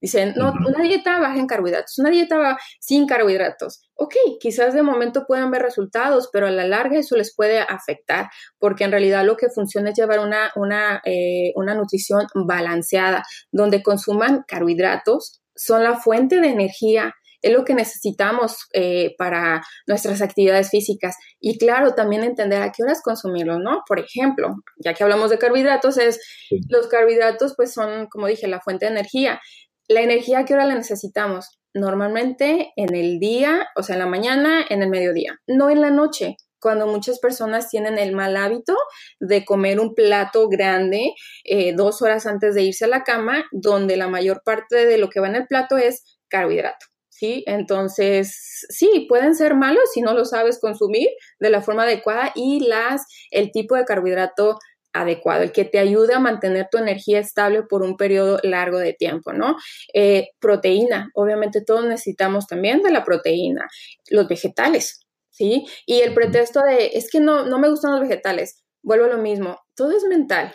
Dicen, 0.02 0.34
no, 0.36 0.52
una 0.66 0.82
dieta 0.82 1.20
baja 1.20 1.38
en 1.38 1.46
carbohidratos, 1.46 1.96
una 2.00 2.10
dieta 2.10 2.36
va 2.36 2.58
sin 2.80 3.06
carbohidratos. 3.06 3.82
Ok, 3.94 4.14
quizás 4.40 4.74
de 4.74 4.82
momento 4.82 5.26
puedan 5.28 5.52
ver 5.52 5.62
resultados, 5.62 6.28
pero 6.32 6.48
a 6.48 6.50
la 6.50 6.66
larga 6.66 6.98
eso 6.98 7.16
les 7.16 7.32
puede 7.36 7.60
afectar, 7.60 8.28
porque 8.58 8.82
en 8.82 8.90
realidad 8.90 9.24
lo 9.24 9.36
que 9.36 9.48
funciona 9.48 9.90
es 9.90 9.96
llevar 9.96 10.18
una, 10.18 10.50
una, 10.56 11.00
eh, 11.04 11.52
una 11.54 11.76
nutrición 11.76 12.26
balanceada, 12.34 13.22
donde 13.52 13.84
consuman 13.84 14.42
carbohidratos, 14.48 15.40
son 15.54 15.84
la 15.84 15.96
fuente 15.96 16.40
de 16.40 16.48
energía, 16.48 17.14
es 17.40 17.52
lo 17.52 17.64
que 17.64 17.74
necesitamos 17.74 18.66
eh, 18.72 19.14
para 19.18 19.62
nuestras 19.86 20.20
actividades 20.20 20.70
físicas. 20.70 21.16
Y 21.38 21.58
claro, 21.58 21.94
también 21.94 22.24
entender 22.24 22.62
a 22.62 22.72
qué 22.72 22.82
horas 22.82 23.02
consumirlos, 23.02 23.58
¿no? 23.60 23.82
Por 23.86 24.00
ejemplo, 24.00 24.56
ya 24.78 24.94
que 24.94 25.02
hablamos 25.02 25.30
de 25.30 25.38
carbohidratos, 25.38 25.98
es 25.98 26.20
los 26.68 26.86
carbohidratos 26.86 27.54
pues 27.56 27.72
son, 27.72 28.06
como 28.06 28.26
dije, 28.26 28.46
la 28.46 28.60
fuente 28.60 28.86
de 28.86 28.92
energía. 28.92 29.40
La 29.92 30.00
energía, 30.00 30.46
¿qué 30.46 30.54
hora 30.54 30.64
la 30.64 30.74
necesitamos? 30.74 31.58
Normalmente 31.74 32.72
en 32.76 32.94
el 32.94 33.18
día, 33.18 33.68
o 33.76 33.82
sea, 33.82 33.96
en 33.96 34.00
la 34.00 34.06
mañana, 34.06 34.64
en 34.66 34.82
el 34.82 34.88
mediodía, 34.88 35.38
no 35.46 35.68
en 35.68 35.82
la 35.82 35.90
noche, 35.90 36.36
cuando 36.58 36.86
muchas 36.86 37.18
personas 37.18 37.68
tienen 37.68 37.98
el 37.98 38.14
mal 38.14 38.38
hábito 38.38 38.74
de 39.20 39.44
comer 39.44 39.80
un 39.80 39.94
plato 39.94 40.48
grande 40.48 41.12
eh, 41.44 41.74
dos 41.74 42.00
horas 42.00 42.24
antes 42.24 42.54
de 42.54 42.62
irse 42.62 42.86
a 42.86 42.88
la 42.88 43.02
cama, 43.02 43.44
donde 43.52 43.98
la 43.98 44.08
mayor 44.08 44.40
parte 44.42 44.86
de 44.86 44.96
lo 44.96 45.10
que 45.10 45.20
va 45.20 45.28
en 45.28 45.36
el 45.36 45.46
plato 45.46 45.76
es 45.76 46.18
carbohidrato. 46.28 46.86
¿Sí? 47.10 47.44
Entonces, 47.46 48.66
sí, 48.70 49.06
pueden 49.08 49.34
ser 49.34 49.54
malos 49.54 49.92
si 49.92 50.00
no 50.00 50.14
lo 50.14 50.24
sabes 50.24 50.58
consumir 50.58 51.08
de 51.38 51.50
la 51.50 51.60
forma 51.60 51.82
adecuada 51.82 52.32
y 52.34 52.66
las, 52.66 53.04
el 53.30 53.52
tipo 53.52 53.76
de 53.76 53.84
carbohidrato 53.84 54.58
adecuado, 54.92 55.42
el 55.42 55.52
que 55.52 55.64
te 55.64 55.78
ayude 55.78 56.14
a 56.14 56.20
mantener 56.20 56.68
tu 56.70 56.78
energía 56.78 57.18
estable 57.18 57.62
por 57.62 57.82
un 57.82 57.96
periodo 57.96 58.38
largo 58.42 58.78
de 58.78 58.92
tiempo, 58.92 59.32
¿no? 59.32 59.56
Eh, 59.94 60.28
proteína, 60.40 61.10
obviamente 61.14 61.62
todos 61.64 61.84
necesitamos 61.84 62.46
también 62.46 62.82
de 62.82 62.90
la 62.90 63.04
proteína, 63.04 63.66
los 64.10 64.28
vegetales, 64.28 65.00
¿sí? 65.30 65.66
Y 65.86 66.00
el 66.00 66.14
pretexto 66.14 66.60
de, 66.60 66.92
es 66.94 67.10
que 67.10 67.20
no, 67.20 67.44
no 67.46 67.58
me 67.58 67.68
gustan 67.68 67.92
los 67.92 68.00
vegetales, 68.00 68.62
vuelvo 68.82 69.06
a 69.06 69.08
lo 69.08 69.18
mismo, 69.18 69.58
todo 69.74 69.96
es 69.96 70.04
mental. 70.04 70.54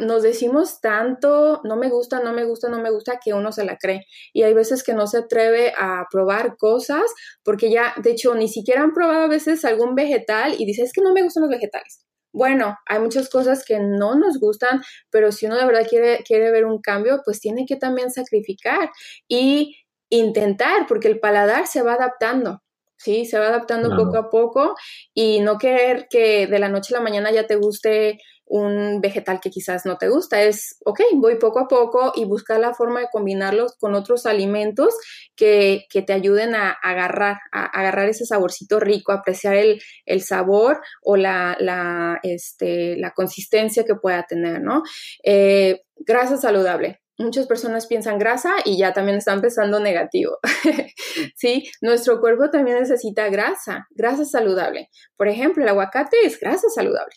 Nos 0.00 0.22
decimos 0.22 0.80
tanto, 0.80 1.60
no 1.64 1.76
me 1.76 1.90
gusta, 1.90 2.20
no 2.20 2.32
me 2.32 2.46
gusta, 2.46 2.70
no 2.70 2.80
me 2.80 2.90
gusta, 2.90 3.20
que 3.22 3.34
uno 3.34 3.52
se 3.52 3.66
la 3.66 3.76
cree. 3.76 4.06
Y 4.32 4.42
hay 4.42 4.54
veces 4.54 4.82
que 4.82 4.94
no 4.94 5.06
se 5.06 5.18
atreve 5.18 5.74
a 5.78 6.06
probar 6.10 6.56
cosas 6.56 7.02
porque 7.44 7.70
ya, 7.70 7.92
de 8.02 8.12
hecho, 8.12 8.34
ni 8.34 8.48
siquiera 8.48 8.82
han 8.82 8.94
probado 8.94 9.24
a 9.24 9.28
veces 9.28 9.62
algún 9.66 9.94
vegetal 9.94 10.54
y 10.58 10.64
dice, 10.64 10.84
es 10.84 10.92
que 10.94 11.02
no 11.02 11.12
me 11.12 11.22
gustan 11.22 11.42
los 11.42 11.50
vegetales 11.50 12.04
bueno, 12.34 12.76
hay 12.86 12.98
muchas 12.98 13.30
cosas 13.30 13.64
que 13.64 13.78
no 13.78 14.16
nos 14.16 14.40
gustan, 14.40 14.82
pero 15.08 15.30
si 15.30 15.46
uno 15.46 15.56
de 15.56 15.64
verdad 15.64 15.86
quiere, 15.88 16.24
quiere 16.24 16.50
ver 16.50 16.64
un 16.64 16.80
cambio, 16.80 17.22
pues 17.24 17.40
tiene 17.40 17.64
que 17.64 17.76
también 17.76 18.10
sacrificar 18.10 18.90
y 19.28 19.76
intentar, 20.10 20.86
porque 20.88 21.06
el 21.08 21.20
paladar 21.20 21.68
se 21.68 21.82
va 21.82 21.94
adaptando. 21.94 22.60
Sí, 22.96 23.24
se 23.24 23.38
va 23.38 23.48
adaptando 23.48 23.94
poco 23.96 24.16
a 24.16 24.30
poco 24.30 24.74
y 25.12 25.40
no 25.40 25.58
querer 25.58 26.06
que 26.08 26.46
de 26.46 26.58
la 26.58 26.68
noche 26.68 26.94
a 26.94 26.98
la 26.98 27.04
mañana 27.04 27.30
ya 27.30 27.46
te 27.46 27.56
guste 27.56 28.18
un 28.46 29.00
vegetal 29.00 29.40
que 29.40 29.50
quizás 29.50 29.86
no 29.86 29.96
te 29.96 30.08
gusta. 30.08 30.42
Es, 30.42 30.76
ok, 30.84 31.00
voy 31.14 31.36
poco 31.36 31.60
a 31.60 31.68
poco 31.68 32.12
y 32.14 32.24
buscar 32.24 32.60
la 32.60 32.74
forma 32.74 33.00
de 33.00 33.08
combinarlos 33.10 33.74
con 33.78 33.94
otros 33.94 34.26
alimentos 34.26 34.94
que, 35.36 35.86
te 36.06 36.12
ayuden 36.12 36.54
a 36.54 36.70
agarrar, 36.70 37.38
a, 37.52 37.66
agarrar 37.66 38.08
ese 38.08 38.26
saborcito 38.26 38.80
rico, 38.80 39.12
apreciar 39.12 39.56
el, 39.56 39.80
sabor 40.22 40.80
o 41.02 41.16
la, 41.16 41.56
la, 41.58 42.18
este, 42.22 42.96
la 42.96 43.12
consistencia 43.12 43.84
que 43.84 43.94
pueda 43.94 44.24
tener, 44.24 44.60
¿no? 44.60 44.82
Eh, 45.22 45.82
grasa 45.96 46.36
saludable 46.36 47.00
muchas 47.18 47.46
personas 47.46 47.86
piensan 47.86 48.18
grasa 48.18 48.54
y 48.64 48.78
ya 48.78 48.92
también 48.92 49.18
están 49.18 49.40
pensando 49.40 49.80
negativo. 49.80 50.38
sí, 51.36 51.64
nuestro 51.80 52.20
cuerpo 52.20 52.50
también 52.50 52.78
necesita 52.78 53.28
grasa, 53.28 53.86
grasa 53.90 54.24
saludable. 54.24 54.88
Por 55.16 55.28
ejemplo, 55.28 55.62
el 55.62 55.68
aguacate 55.68 56.16
es 56.24 56.38
grasa 56.38 56.68
saludable. 56.74 57.14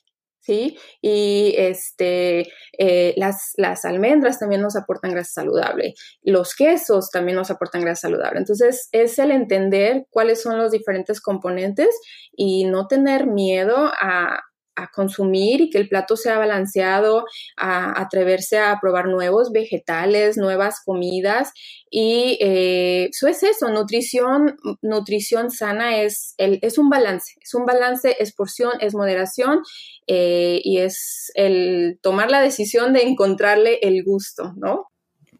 ¿Sí? 0.48 0.78
Y 1.02 1.54
este, 1.58 2.48
eh, 2.78 3.14
las, 3.18 3.52
las, 3.58 3.84
almendras 3.84 4.40
también 4.40 4.62
nos 4.62 4.78
aportan 4.78 5.12
grasa 5.12 5.42
saludable, 5.42 5.94
los 6.24 6.56
quesos 6.56 7.12
también 7.12 7.36
nos 7.36 7.52
aportan 7.52 7.82
grasa 7.82 8.08
saludable. 8.08 8.40
Entonces, 8.40 8.88
es 8.94 9.20
el 9.20 9.32
entender 9.32 10.08
cuáles 10.10 10.42
son 10.42 10.58
los 10.58 10.72
diferentes 10.72 11.20
componentes 11.20 11.90
y 12.32 12.64
no 12.64 12.88
tener 12.88 13.28
miedo 13.28 13.92
a, 14.00 14.40
a 14.78 14.90
consumir 14.94 15.60
y 15.60 15.70
que 15.70 15.80
el 15.80 15.90
plato 15.90 16.16
sea 16.16 16.38
balanceado, 16.38 17.26
a 17.58 18.00
atreverse 18.00 18.60
a 18.60 18.80
probar 18.80 19.08
nuevos 19.08 19.52
vegetales, 19.52 20.38
nuevas 20.38 20.82
comidas 20.86 21.52
y 21.90 22.38
eh, 22.42 23.10
eso 23.10 23.28
es 23.28 23.44
eso, 23.44 23.70
nutrición, 23.70 24.58
nutrición 24.82 25.52
sana 25.52 26.02
es, 26.02 26.36
el, 26.38 26.60
es 26.62 26.78
un 26.78 26.90
balance, 26.90 27.34
es 27.42 27.54
un 27.54 27.66
balance, 27.66 28.16
es 28.20 28.34
porción, 28.34 28.74
es 28.82 28.94
moderación 28.94 29.62
eh, 30.06 30.62
y 30.64 30.80
es 30.80 31.32
el 31.36 32.00
tomar 32.02 32.30
la 32.30 32.42
decisión 32.42 32.94
de 32.94 33.02
encontrarle 33.02 33.80
el 33.82 34.04
gusto, 34.04 34.54
¿no? 34.58 34.88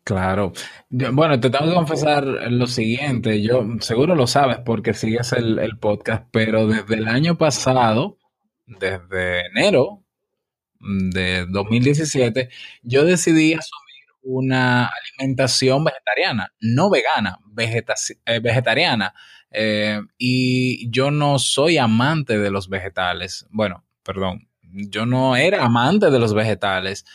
Claro. 0.04 0.54
bueno, 0.90 1.38
te 1.38 1.50
tengo 1.50 1.66
que 1.66 1.76
confesar 1.76 2.24
lo 2.24 2.66
siguiente. 2.66 3.42
Yo 3.42 3.66
seguro 3.82 4.16
lo 4.16 4.26
sabes 4.26 4.58
porque 4.66 4.94
sigues 4.94 5.34
el, 5.34 5.60
el 5.60 5.78
podcast, 5.78 6.30
pero 6.32 6.66
desde 6.66 6.96
el 6.96 7.10
año 7.10 7.38
pasado 7.38 8.18
desde 8.68 9.48
enero 9.48 10.04
de 10.80 11.46
2017, 11.50 12.50
yo 12.84 13.06
decidí 13.06 13.54
asumir 13.54 13.88
una 14.22 14.88
alimentación 14.88 15.84
vegetariana, 15.84 16.54
no 16.60 16.90
vegana, 16.90 17.40
eh, 17.58 18.40
vegetariana. 18.42 19.14
Eh, 19.52 20.02
y 20.18 20.90
yo 20.92 21.10
no 21.12 21.40
soy 21.40 21.78
amante 21.78 22.38
de 22.38 22.52
los 22.52 22.70
vegetales. 22.70 23.48
Bueno, 23.50 23.86
perdón, 24.04 24.50
yo 24.62 25.06
no 25.06 25.36
era 25.36 25.64
amante 25.64 26.12
de 26.12 26.20
los 26.20 26.34
vegetales. 26.34 27.06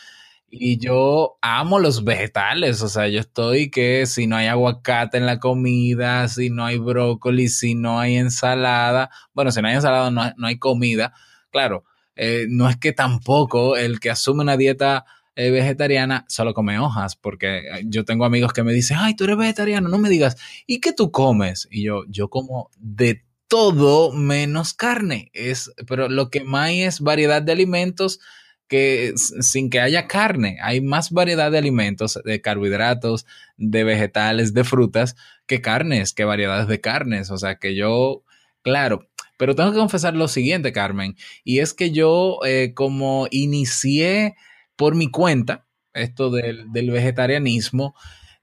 Y 0.55 0.77
yo 0.77 1.37
amo 1.41 1.79
los 1.79 2.03
vegetales, 2.03 2.83
o 2.83 2.87
sea, 2.87 3.07
yo 3.07 3.19
estoy 3.19 3.71
que 3.71 4.05
si 4.05 4.27
no 4.27 4.35
hay 4.35 4.45
aguacate 4.45 5.17
en 5.17 5.25
la 5.25 5.39
comida, 5.39 6.27
si 6.27 6.51
no 6.51 6.63
hay 6.65 6.77
brócoli, 6.77 7.47
si 7.49 7.73
no 7.73 7.99
hay 7.99 8.17
ensalada, 8.17 9.09
bueno, 9.33 9.51
si 9.51 9.63
no 9.63 9.67
hay 9.67 9.75
ensalada 9.75 10.11
no 10.11 10.31
no 10.37 10.47
hay 10.47 10.59
comida, 10.59 11.13
claro, 11.53 11.85
eh, 12.15 12.47
no 12.49 12.67
es 12.67 12.75
que 12.77 12.91
tampoco 12.91 13.77
el 13.77 13.99
que 13.99 14.09
asume 14.09 14.41
una 14.41 14.57
dieta 14.57 15.05
eh, 15.35 15.51
vegetariana 15.51 16.25
solo 16.27 16.53
come 16.53 16.77
hojas, 16.79 17.15
porque 17.15 17.59
eh, 17.59 17.83
yo 17.85 18.03
tengo 18.05 18.25
amigos 18.25 18.53
que 18.53 18.63
me 18.63 18.73
dicen, 18.73 18.97
ay, 18.99 19.15
tú 19.15 19.23
eres 19.23 19.37
vegetariano, 19.37 19.87
no 19.87 19.97
me 19.97 20.09
digas, 20.09 20.35
¿y 20.67 20.79
qué 20.79 20.93
tú 20.93 21.11
comes? 21.11 21.67
Y 21.71 21.83
yo, 21.83 22.03
yo 22.07 22.29
como 22.29 22.69
de 22.77 23.23
todo 23.47 24.11
menos 24.11 24.73
carne, 24.73 25.29
es, 25.33 25.71
pero 25.87 26.09
lo 26.09 26.29
que 26.29 26.43
más 26.43 26.67
hay 26.69 26.83
es 26.83 26.99
variedad 26.99 27.41
de 27.41 27.51
alimentos 27.51 28.19
que 28.67 29.13
sin 29.15 29.69
que 29.69 29.79
haya 29.81 30.07
carne, 30.07 30.57
hay 30.61 30.81
más 30.81 31.11
variedad 31.11 31.51
de 31.51 31.59
alimentos, 31.59 32.19
de 32.25 32.41
carbohidratos, 32.41 33.25
de 33.57 33.83
vegetales, 33.83 34.53
de 34.53 34.63
frutas, 34.63 35.15
que 35.45 35.61
carnes, 35.61 36.13
que 36.13 36.25
variedades 36.25 36.67
de 36.67 36.81
carnes, 36.81 37.29
o 37.29 37.37
sea 37.37 37.55
que 37.59 37.75
yo, 37.75 38.23
claro, 38.63 39.07
pero 39.37 39.55
tengo 39.55 39.71
que 39.71 39.79
confesar 39.79 40.15
lo 40.15 40.27
siguiente, 40.27 40.71
Carmen, 40.71 41.15
y 41.43 41.59
es 41.59 41.73
que 41.73 41.91
yo 41.91 42.39
eh, 42.45 42.73
como 42.73 43.27
inicié 43.31 44.35
por 44.75 44.95
mi 44.95 45.09
cuenta 45.09 45.65
esto 45.93 46.31
del, 46.31 46.67
vegetarianismo, 46.91 47.95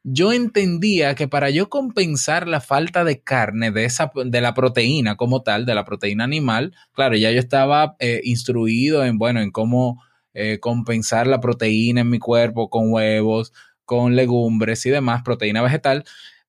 yo 0.03 0.33
entendía 0.33 1.15
que 1.15 1.29
para 1.29 1.51
yo 1.51 1.69
compensar 1.69 2.49
la 2.49 2.61
falta 2.61 3.05
de 3.05 3.21
carne, 3.21 3.71
de, 3.71 3.85
esa, 3.85 4.11
de 4.25 4.41
la 4.41 4.55
proteína 4.55 5.17
como 5.17 5.43
tal, 5.43 5.67
de 5.67 5.75
la 5.75 5.85
proteína 5.85 6.25
animal, 6.25 6.75
claro, 6.93 7.17
ya 7.17 7.31
yo 7.31 7.39
estaba 7.39 7.97
eh, 7.99 8.21
instruido 8.25 9.05
en, 9.05 9.19
bueno, 9.19 9.41
en 9.41 9.51
cómo 9.51 10.03
eh, 10.33 10.59
compensar 10.61 11.27
la 11.27 11.41
proteína 11.41 12.03
en 12.03 12.11
mi 12.11 12.19
cuerpo 12.19 12.71
con 12.71 12.93
huevos, 12.93 13.53
con 13.85 14.17
legumbres 14.17 14.87
y 14.87 14.91
demás, 14.91 15.23
proteína 15.23 15.61
vegetal, 15.61 16.05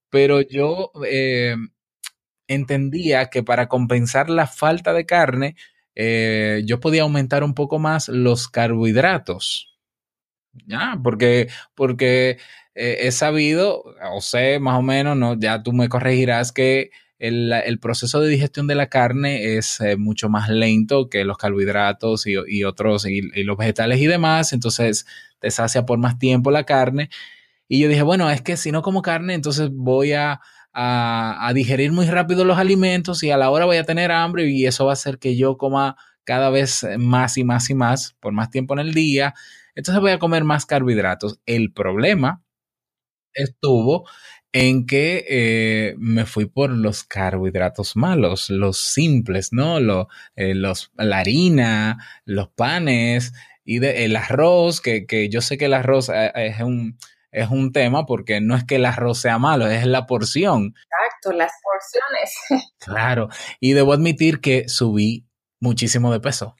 pero 0.09 0.41
yo 0.41 0.91
entendía 2.53 3.29
que 3.29 3.43
para 3.43 3.67
compensar 3.67 4.29
la 4.29 4.47
falta 4.47 4.93
de 4.93 5.05
carne, 5.05 5.55
eh, 5.95 6.63
yo 6.65 6.79
podía 6.79 7.03
aumentar 7.03 7.43
un 7.43 7.53
poco 7.53 7.79
más 7.79 8.07
los 8.09 8.47
carbohidratos. 8.47 9.67
Ya, 10.65 10.99
porque, 11.01 11.47
porque 11.75 12.37
eh, 12.75 12.97
he 13.01 13.11
sabido, 13.11 13.83
o 14.13 14.21
sé 14.21 14.59
más 14.59 14.77
o 14.77 14.81
menos, 14.81 15.15
¿no? 15.17 15.39
Ya 15.39 15.63
tú 15.63 15.71
me 15.73 15.87
corregirás 15.89 16.51
que 16.51 16.91
el, 17.19 17.53
el 17.53 17.79
proceso 17.79 18.19
de 18.19 18.29
digestión 18.29 18.67
de 18.67 18.75
la 18.75 18.89
carne 18.89 19.55
es 19.57 19.79
eh, 19.79 19.95
mucho 19.95 20.27
más 20.27 20.49
lento 20.49 21.09
que 21.09 21.23
los 21.23 21.37
carbohidratos 21.37 22.27
y, 22.27 22.35
y 22.47 22.63
otros, 22.65 23.05
y, 23.05 23.21
y 23.33 23.43
los 23.43 23.57
vegetales 23.57 24.01
y 24.01 24.07
demás, 24.07 24.53
entonces 24.53 25.05
te 25.39 25.51
sacia 25.51 25.85
por 25.85 25.99
más 25.99 26.19
tiempo 26.19 26.51
la 26.51 26.65
carne. 26.65 27.09
Y 27.67 27.79
yo 27.79 27.87
dije, 27.87 28.01
bueno, 28.03 28.29
es 28.29 28.41
que 28.41 28.57
si 28.57 28.71
no 28.71 28.81
como 28.81 29.01
carne, 29.01 29.33
entonces 29.33 29.69
voy 29.71 30.13
a, 30.13 30.41
a, 30.73 31.51
digerir 31.53 31.91
muy 31.91 32.05
rápido 32.05 32.45
los 32.45 32.57
alimentos 32.57 33.23
y 33.23 33.31
a 33.31 33.37
la 33.37 33.49
hora 33.49 33.65
voy 33.65 33.77
a 33.77 33.83
tener 33.83 34.11
hambre 34.11 34.49
y 34.49 34.65
eso 34.65 34.85
va 34.85 34.91
a 34.91 34.93
hacer 34.93 35.19
que 35.19 35.35
yo 35.35 35.57
coma 35.57 35.95
cada 36.23 36.49
vez 36.49 36.85
más 36.97 37.37
y 37.37 37.43
más 37.43 37.69
y 37.69 37.73
más 37.73 38.15
por 38.19 38.33
más 38.33 38.49
tiempo 38.49 38.73
en 38.73 38.79
el 38.79 38.93
día. 38.93 39.33
Entonces 39.75 40.01
voy 40.01 40.11
a 40.11 40.19
comer 40.19 40.43
más 40.43 40.65
carbohidratos. 40.65 41.39
El 41.45 41.73
problema 41.73 42.43
estuvo 43.33 44.05
en 44.53 44.85
que 44.85 45.25
eh, 45.29 45.95
me 45.97 46.25
fui 46.25 46.45
por 46.45 46.71
los 46.71 47.03
carbohidratos 47.03 47.95
malos, 47.95 48.49
los 48.49 48.77
simples, 48.77 49.53
¿no? 49.53 49.79
Lo, 49.79 50.09
eh, 50.35 50.53
los, 50.55 50.91
la 50.97 51.19
harina, 51.19 52.05
los 52.25 52.49
panes 52.49 53.33
y 53.63 53.83
el 53.85 54.15
arroz, 54.15 54.81
que, 54.81 55.05
que 55.05 55.29
yo 55.29 55.41
sé 55.41 55.57
que 55.57 55.65
el 55.65 55.73
arroz 55.73 56.09
eh, 56.09 56.31
es 56.35 56.59
un, 56.61 56.97
es 57.31 57.49
un 57.49 57.71
tema 57.71 58.05
porque 58.05 58.41
no 58.41 58.55
es 58.55 58.63
que 58.63 58.75
el 58.75 58.85
arroz 58.85 59.19
sea 59.19 59.39
malo, 59.39 59.67
es 59.67 59.85
la 59.85 60.05
porción. 60.05 60.73
Exacto, 60.75 61.37
las 61.37 61.51
porciones. 61.63 62.71
Claro, 62.79 63.29
y 63.59 63.73
debo 63.73 63.93
admitir 63.93 64.41
que 64.41 64.67
subí 64.67 65.25
muchísimo 65.59 66.11
de 66.11 66.19
peso. 66.19 66.55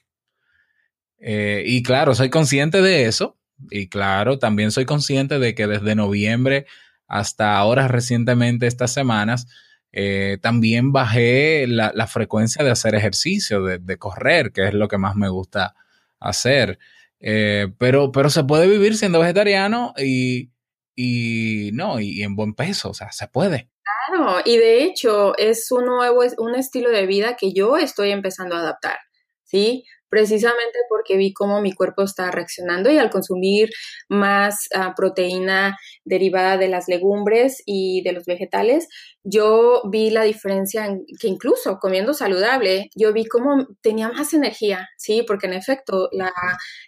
Eh, 1.18 1.62
y 1.66 1.82
claro, 1.82 2.14
soy 2.14 2.30
consciente 2.30 2.80
de 2.80 3.06
eso. 3.06 3.38
Y 3.70 3.88
claro, 3.88 4.38
también 4.38 4.72
soy 4.72 4.84
consciente 4.84 5.38
de 5.38 5.54
que 5.54 5.66
desde 5.66 5.94
noviembre 5.94 6.66
hasta 7.06 7.56
ahora, 7.58 7.88
recientemente, 7.88 8.66
estas 8.66 8.92
semanas, 8.92 9.46
eh, 9.92 10.38
también 10.40 10.92
bajé 10.92 11.66
la, 11.68 11.92
la, 11.94 12.06
frecuencia 12.06 12.64
de 12.64 12.70
hacer 12.70 12.94
ejercicio, 12.94 13.62
de, 13.62 13.78
de, 13.78 13.98
correr, 13.98 14.50
que 14.52 14.66
es 14.68 14.74
lo 14.74 14.88
que 14.88 14.96
más 14.96 15.14
me 15.14 15.28
gusta 15.28 15.74
hacer. 16.18 16.78
Eh, 17.20 17.68
pero, 17.78 18.10
pero 18.10 18.30
se 18.30 18.44
puede 18.44 18.66
vivir 18.66 18.96
siendo 18.96 19.20
vegetariano 19.20 19.94
y, 19.96 20.51
y 20.94 21.70
no, 21.72 22.00
y, 22.00 22.22
en 22.22 22.36
buen 22.36 22.54
peso, 22.54 22.90
o 22.90 22.94
sea, 22.94 23.12
se 23.12 23.28
puede. 23.28 23.70
Claro, 24.08 24.40
y 24.44 24.56
de 24.56 24.84
hecho 24.84 25.36
es 25.38 25.70
un 25.70 25.86
nuevo, 25.86 26.22
un 26.38 26.54
estilo 26.54 26.90
de 26.90 27.06
vida 27.06 27.36
que 27.36 27.52
yo 27.52 27.76
estoy 27.76 28.10
empezando 28.10 28.56
a 28.56 28.60
adaptar, 28.60 28.98
¿sí? 29.44 29.84
Precisamente 30.08 30.78
porque 30.90 31.16
vi 31.16 31.32
cómo 31.32 31.62
mi 31.62 31.72
cuerpo 31.72 32.02
está 32.02 32.30
reaccionando 32.30 32.90
y 32.90 32.98
al 32.98 33.08
consumir 33.08 33.70
más 34.10 34.68
uh, 34.76 34.94
proteína 34.94 35.78
derivada 36.04 36.58
de 36.58 36.68
las 36.68 36.86
legumbres 36.86 37.62
y 37.64 38.02
de 38.02 38.12
los 38.12 38.26
vegetales, 38.26 38.88
yo 39.24 39.82
vi 39.88 40.10
la 40.10 40.22
diferencia 40.22 40.86
en 40.86 41.04
que 41.20 41.28
incluso 41.28 41.78
comiendo 41.78 42.12
saludable, 42.12 42.90
yo 42.94 43.12
vi 43.12 43.24
cómo 43.26 43.68
tenía 43.80 44.08
más 44.08 44.34
energía, 44.34 44.88
¿sí? 44.96 45.22
Porque 45.26 45.46
en 45.46 45.52
efecto, 45.52 46.10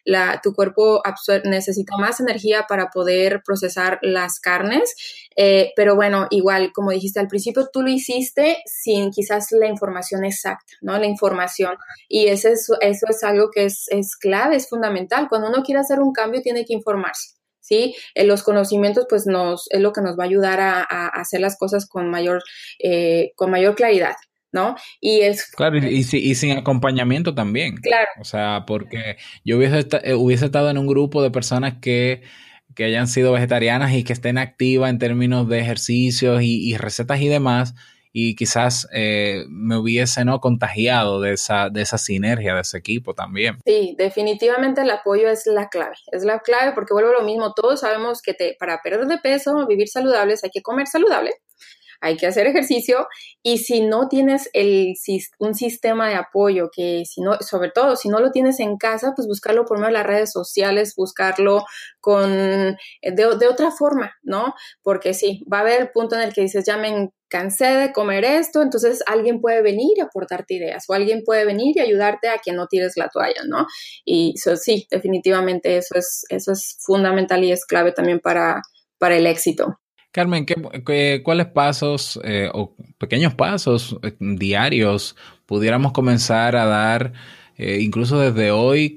la, 0.05 0.41
tu 0.43 0.53
cuerpo 0.53 1.03
necesita 1.45 1.97
más 1.97 2.21
energía 2.21 2.67
para 2.69 2.89
poder 2.89 3.43
procesar 3.45 3.99
las 4.03 4.41
carnes, 4.41 4.95
eh, 5.37 5.73
pero 5.77 5.95
bueno, 5.95 6.27
igual, 6.31 6.73
como 6.73 6.91
dijiste 6.91 7.21
al 7.21 7.29
principio, 7.29 7.69
tú 7.73 7.83
lo 7.83 7.91
hiciste 7.91 8.59
sin 8.67 9.11
quizás 9.11 9.53
la 9.53 9.67
información 9.67 10.25
exacta, 10.25 10.75
¿no? 10.81 10.99
La 10.99 11.07
información. 11.07 11.77
Y 12.09 12.27
eso 12.27 12.49
es, 12.49 12.69
eso 12.81 13.07
es 13.09 13.23
algo 13.23 13.51
que 13.51 13.67
es, 13.67 13.87
es 13.91 14.17
clave, 14.17 14.57
es 14.57 14.69
fundamental. 14.69 15.29
Cuando 15.29 15.49
uno 15.49 15.63
quiere 15.63 15.81
hacer 15.81 16.01
un 16.01 16.13
cambio, 16.13 16.43
tiene 16.43 16.65
que 16.65 16.75
informarse. 16.75 17.44
¿Sí? 17.65 17.97
En 18.15 18.29
los 18.29 18.43
conocimientos, 18.43 19.07
pues 19.09 19.27
nos, 19.27 19.67
es 19.71 19.81
lo 19.81 19.93
que 19.93 20.03
nos 20.03 20.19
va 20.19 20.25
a 20.25 20.27
ayudar 20.27 20.61
a, 20.61 20.81
a 20.81 21.09
hacer 21.09 21.41
las 21.41 21.57
cosas 21.59 21.89
con 21.89 22.11
mayor, 22.11 22.43
eh, 22.79 23.33
con 23.35 23.51
mayor 23.51 23.75
claridad. 23.75 24.15
¿no? 24.53 24.77
Y 25.01 25.23
es... 25.23 25.51
Claro, 25.51 25.79
y, 25.79 25.81
y, 25.89 26.17
y, 26.17 26.35
sin 26.37 26.53
acompañamiento 26.53 27.35
también. 27.35 27.77
Claro. 27.79 28.07
O 28.21 28.25
sea, 28.25 28.63
porque 28.69 29.17
yo 29.45 29.59
hubiese, 29.59 29.81
est 29.81 29.95
hubiese 30.17 30.45
estado 30.45 30.71
en 30.71 30.79
un 30.79 30.87
grupo 30.87 31.25
de 31.25 31.33
personas 31.33 31.79
que, 31.81 32.23
que 32.77 32.85
hayan 32.85 33.09
sido 33.09 33.33
vegetarianas 33.33 33.93
y 33.95 34.05
que 34.05 34.13
estén 34.13 34.39
activas 34.39 34.91
en 34.91 35.01
términos 35.01 35.49
de 35.49 35.59
ejercicios 35.59 36.41
y, 36.43 36.71
y 36.71 36.77
recetas 36.77 37.21
y 37.21 37.27
demás, 37.27 37.75
y 38.17 38.37
quizás 38.37 38.87
eh, 38.93 39.45
me 39.49 39.77
hubiese 39.77 40.25
no 40.25 40.41
contagiado 40.41 41.21
de 41.21 41.33
esa, 41.33 41.69
de 41.69 41.83
esa 41.83 41.99
sinergia 41.99 42.55
de 42.55 42.61
ese 42.61 42.79
equipo 42.79 43.13
también. 43.13 43.59
Sí, 43.67 43.97
definitivamente 43.99 44.83
el 44.83 44.91
apoyo 44.91 45.29
es 45.29 45.47
la 45.47 45.69
clave, 45.69 45.97
es 46.13 46.25
la 46.25 46.39
clave 46.39 46.73
porque 46.75 46.95
vuelvo 46.95 47.11
a 47.11 47.21
lo 47.21 47.25
mismo, 47.25 47.53
todos 47.55 47.81
sabemos 47.81 48.23
que 48.23 48.33
te, 48.33 48.57
para 48.57 48.81
perder 48.83 49.07
de 49.07 49.19
peso, 49.19 49.67
vivir 49.67 49.89
saludables, 49.89 50.45
hay 50.45 50.51
que 50.51 50.63
comer 50.63 50.87
saludable, 50.87 51.33
hay 52.05 52.17
que 52.19 52.27
hacer 52.27 52.47
ejercicio 52.47 53.07
y 53.43 53.59
si 53.59 53.81
no 53.81 54.09
tienes 54.09 54.51
el, 54.53 54.95
un 55.39 55.55
sistema 55.55 56.09
de 56.09 56.17
apoyo 56.17 56.69
que 56.71 57.05
si 57.07 57.23
no, 57.23 57.39
sobre 57.41 57.71
todo 57.71 57.97
si 57.97 58.11
no 58.11 58.21
lo 58.21 58.31
tienes 58.31 58.61
en 58.61 58.77
casa, 58.77 59.15
pues 59.17 59.27
buscarlo 59.27 59.65
por 59.65 59.79
medio 59.79 59.89
de 59.89 59.95
las 59.95 60.07
redes 60.07 60.31
sociales, 60.31 60.95
buscarlo 60.97 61.65
con, 62.01 62.31
de, 62.31 62.77
de 63.03 63.47
otra 63.49 63.71
forma, 63.71 64.13
¿no? 64.23 64.55
Porque 64.83 65.15
sí, 65.15 65.43
va 65.51 65.59
a 65.59 65.61
haber 65.63 65.81
el 65.81 65.91
punto 65.91 66.15
en 66.15 66.23
el 66.23 66.35
que 66.35 66.43
dices, 66.43 66.65
ya 66.67 66.77
me 66.77 67.11
cansé 67.29 67.65
de 67.65 67.93
comer 67.93 68.25
esto, 68.25 68.61
entonces 68.61 69.03
alguien 69.07 69.41
puede 69.41 69.63
venir 69.63 69.97
y 69.97 70.01
aportarte 70.01 70.55
ideas 70.55 70.85
o 70.89 70.93
alguien 70.93 71.23
puede 71.25 71.47
venir 71.47 71.77
y 71.77 71.81
ayudarte 71.81 72.29
a 72.29 72.39
que 72.39 72.53
no 72.53 72.67
tires 72.67 72.97
la 72.97 73.09
toalla, 73.09 73.43
¿no? 73.49 73.67
Y 74.05 74.37
so, 74.37 74.57
sí, 74.57 74.87
definitivamente 74.91 75.79
eso 75.79 75.97
es, 75.97 76.25
eso 76.29 76.53
es 76.53 76.77
fundamental 76.81 77.43
y 77.45 77.51
es 77.51 77.65
clave 77.65 77.93
también 77.93 78.21
para, 78.21 78.61
para 78.99 79.17
el 79.17 79.27
éxito. 79.27 79.81
Carmen, 80.15 80.47
¿qué, 80.47 80.55
qué, 80.87 81.23
¿cuáles 81.25 81.47
pasos 81.47 82.21
eh, 82.23 82.49
o 82.55 82.73
pequeños 82.99 83.35
pasos 83.35 83.99
eh, 84.05 84.15
diarios 84.21 85.17
pudiéramos 85.45 85.91
comenzar 85.91 86.55
a 86.55 86.67
dar, 86.67 87.15
eh, 87.57 87.81
incluso 87.81 88.21
desde 88.21 88.53
hoy, 88.53 88.97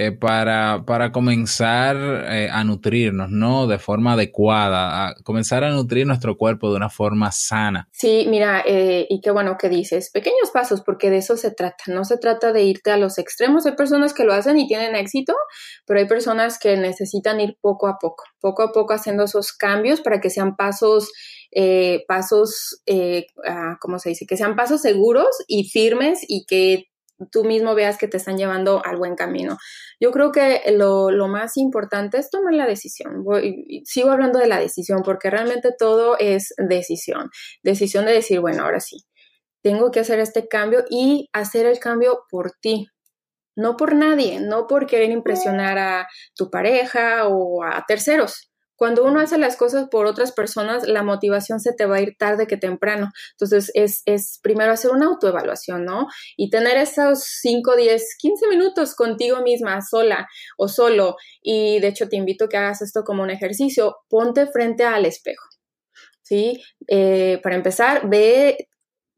eh, 0.00 0.12
para, 0.12 0.84
para, 0.86 1.10
comenzar 1.10 1.96
eh, 2.30 2.48
a 2.52 2.62
nutrirnos, 2.62 3.30
¿no? 3.30 3.66
De 3.66 3.80
forma 3.80 4.12
adecuada, 4.12 5.08
a 5.08 5.14
comenzar 5.24 5.64
a 5.64 5.70
nutrir 5.70 6.06
nuestro 6.06 6.36
cuerpo 6.36 6.70
de 6.70 6.76
una 6.76 6.88
forma 6.88 7.32
sana. 7.32 7.88
Sí, 7.90 8.26
mira, 8.28 8.62
eh, 8.64 9.08
y 9.10 9.20
qué 9.20 9.32
bueno 9.32 9.56
que 9.58 9.68
dices, 9.68 10.10
pequeños 10.12 10.52
pasos, 10.52 10.82
porque 10.82 11.10
de 11.10 11.16
eso 11.16 11.36
se 11.36 11.50
trata, 11.50 11.84
no 11.88 12.04
se 12.04 12.16
trata 12.16 12.52
de 12.52 12.62
irte 12.62 12.92
a 12.92 12.96
los 12.96 13.18
extremos, 13.18 13.66
hay 13.66 13.72
personas 13.72 14.14
que 14.14 14.22
lo 14.22 14.32
hacen 14.32 14.56
y 14.56 14.68
tienen 14.68 14.94
éxito, 14.94 15.34
pero 15.84 15.98
hay 15.98 16.06
personas 16.06 16.60
que 16.60 16.76
necesitan 16.76 17.40
ir 17.40 17.56
poco 17.60 17.88
a 17.88 17.98
poco, 17.98 18.22
poco 18.40 18.62
a 18.62 18.70
poco 18.70 18.94
haciendo 18.94 19.24
esos 19.24 19.52
cambios 19.52 20.00
para 20.00 20.20
que 20.20 20.30
sean 20.30 20.54
pasos 20.54 21.10
eh, 21.50 22.04
pasos, 22.06 22.82
eh, 22.86 23.26
uh, 23.38 23.76
¿cómo 23.80 23.98
se 23.98 24.10
dice? 24.10 24.26
Que 24.26 24.36
sean 24.36 24.54
pasos 24.54 24.82
seguros 24.82 25.28
y 25.46 25.64
firmes 25.64 26.20
y 26.28 26.44
que 26.46 26.84
tú 27.30 27.44
mismo 27.44 27.74
veas 27.74 27.98
que 27.98 28.08
te 28.08 28.16
están 28.16 28.36
llevando 28.36 28.82
al 28.84 28.96
buen 28.96 29.16
camino. 29.16 29.56
Yo 30.00 30.10
creo 30.12 30.32
que 30.32 30.62
lo, 30.72 31.10
lo 31.10 31.28
más 31.28 31.56
importante 31.56 32.18
es 32.18 32.30
tomar 32.30 32.54
la 32.54 32.66
decisión. 32.66 33.24
Voy, 33.24 33.82
sigo 33.84 34.10
hablando 34.10 34.38
de 34.38 34.46
la 34.46 34.58
decisión 34.58 35.02
porque 35.02 35.30
realmente 35.30 35.70
todo 35.76 36.16
es 36.18 36.54
decisión. 36.56 37.30
Decisión 37.62 38.06
de 38.06 38.12
decir, 38.12 38.40
bueno, 38.40 38.64
ahora 38.64 38.80
sí, 38.80 39.04
tengo 39.62 39.90
que 39.90 40.00
hacer 40.00 40.20
este 40.20 40.48
cambio 40.48 40.84
y 40.88 41.28
hacer 41.32 41.66
el 41.66 41.78
cambio 41.78 42.24
por 42.30 42.52
ti, 42.60 42.88
no 43.56 43.76
por 43.76 43.94
nadie, 43.94 44.40
no 44.40 44.66
por 44.66 44.86
querer 44.86 45.10
impresionar 45.10 45.78
a 45.78 46.08
tu 46.34 46.50
pareja 46.50 47.26
o 47.26 47.64
a 47.64 47.84
terceros. 47.86 48.50
Cuando 48.78 49.04
uno 49.04 49.18
hace 49.18 49.38
las 49.38 49.56
cosas 49.56 49.88
por 49.90 50.06
otras 50.06 50.30
personas, 50.30 50.86
la 50.86 51.02
motivación 51.02 51.58
se 51.58 51.72
te 51.72 51.84
va 51.84 51.96
a 51.96 52.00
ir 52.00 52.16
tarde 52.16 52.46
que 52.46 52.56
temprano. 52.56 53.10
Entonces, 53.32 53.72
es, 53.74 54.02
es 54.06 54.38
primero 54.40 54.70
hacer 54.70 54.92
una 54.92 55.06
autoevaluación, 55.06 55.84
¿no? 55.84 56.06
Y 56.36 56.48
tener 56.48 56.76
esos 56.76 57.24
5, 57.24 57.74
10, 57.74 58.16
15 58.16 58.46
minutos 58.46 58.94
contigo 58.94 59.42
misma, 59.42 59.82
sola 59.82 60.28
o 60.56 60.68
solo. 60.68 61.16
Y 61.42 61.80
de 61.80 61.88
hecho, 61.88 62.08
te 62.08 62.14
invito 62.14 62.44
a 62.44 62.48
que 62.48 62.56
hagas 62.56 62.80
esto 62.80 63.02
como 63.02 63.24
un 63.24 63.30
ejercicio. 63.30 63.96
Ponte 64.08 64.46
frente 64.46 64.84
al 64.84 65.06
espejo, 65.06 65.44
¿sí? 66.22 66.62
Eh, 66.86 67.40
para 67.42 67.56
empezar, 67.56 68.08
ve, 68.08 68.68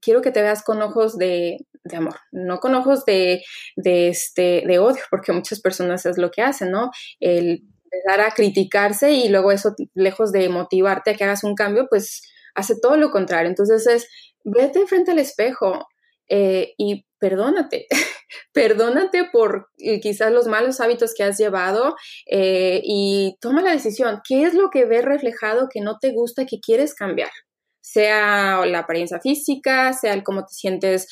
quiero 0.00 0.22
que 0.22 0.30
te 0.30 0.40
veas 0.40 0.64
con 0.64 0.80
ojos 0.80 1.18
de, 1.18 1.58
de 1.84 1.96
amor, 1.98 2.16
no 2.32 2.60
con 2.60 2.74
ojos 2.74 3.04
de, 3.04 3.42
de, 3.76 4.08
este, 4.08 4.64
de 4.66 4.78
odio, 4.78 5.02
porque 5.10 5.32
muchas 5.32 5.60
personas 5.60 6.06
es 6.06 6.16
lo 6.16 6.30
que 6.30 6.40
hacen, 6.40 6.70
¿no? 6.70 6.90
El 7.20 7.62
empezar 7.90 8.20
a 8.20 8.32
criticarse 8.32 9.12
y 9.12 9.28
luego 9.28 9.52
eso, 9.52 9.74
lejos 9.94 10.32
de 10.32 10.48
motivarte 10.48 11.10
a 11.10 11.14
que 11.14 11.24
hagas 11.24 11.44
un 11.44 11.54
cambio, 11.54 11.86
pues 11.88 12.22
hace 12.54 12.74
todo 12.80 12.96
lo 12.96 13.10
contrario. 13.10 13.48
Entonces 13.48 13.86
es, 13.86 14.08
vete 14.44 14.86
frente 14.86 15.12
al 15.12 15.18
espejo 15.18 15.86
eh, 16.28 16.74
y 16.78 17.06
perdónate, 17.18 17.86
perdónate 18.52 19.24
por 19.32 19.68
eh, 19.78 20.00
quizás 20.00 20.32
los 20.32 20.46
malos 20.46 20.80
hábitos 20.80 21.12
que 21.14 21.24
has 21.24 21.38
llevado 21.38 21.96
eh, 22.30 22.80
y 22.84 23.36
toma 23.40 23.62
la 23.62 23.72
decisión. 23.72 24.20
¿Qué 24.26 24.44
es 24.44 24.54
lo 24.54 24.70
que 24.70 24.84
ves 24.84 25.04
reflejado 25.04 25.68
que 25.72 25.80
no 25.80 25.98
te 25.98 26.12
gusta, 26.12 26.46
que 26.46 26.60
quieres 26.60 26.94
cambiar? 26.94 27.30
sea 27.82 28.64
la 28.66 28.80
apariencia 28.80 29.18
física, 29.20 29.92
sea 29.94 30.12
el 30.12 30.22
cómo 30.22 30.42
te 30.42 30.52
sientes 30.52 31.08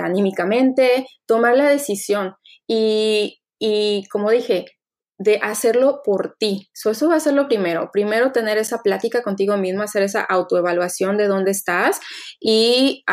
anímicamente, 0.00 1.06
tomar 1.26 1.56
la 1.56 1.68
decisión. 1.68 2.34
Y, 2.68 3.40
y 3.58 4.06
como 4.08 4.30
dije, 4.30 4.66
de 5.18 5.40
hacerlo 5.42 6.00
por 6.04 6.36
ti. 6.38 6.70
eso 6.72 7.08
va 7.08 7.16
a 7.16 7.20
ser 7.20 7.34
lo 7.34 7.48
primero. 7.48 7.90
Primero 7.92 8.32
tener 8.32 8.56
esa 8.56 8.78
plática 8.78 9.22
contigo 9.22 9.56
mismo, 9.56 9.82
hacer 9.82 10.02
esa 10.04 10.22
autoevaluación 10.22 11.16
de 11.16 11.26
dónde 11.26 11.50
estás 11.50 12.00
y 12.40 13.04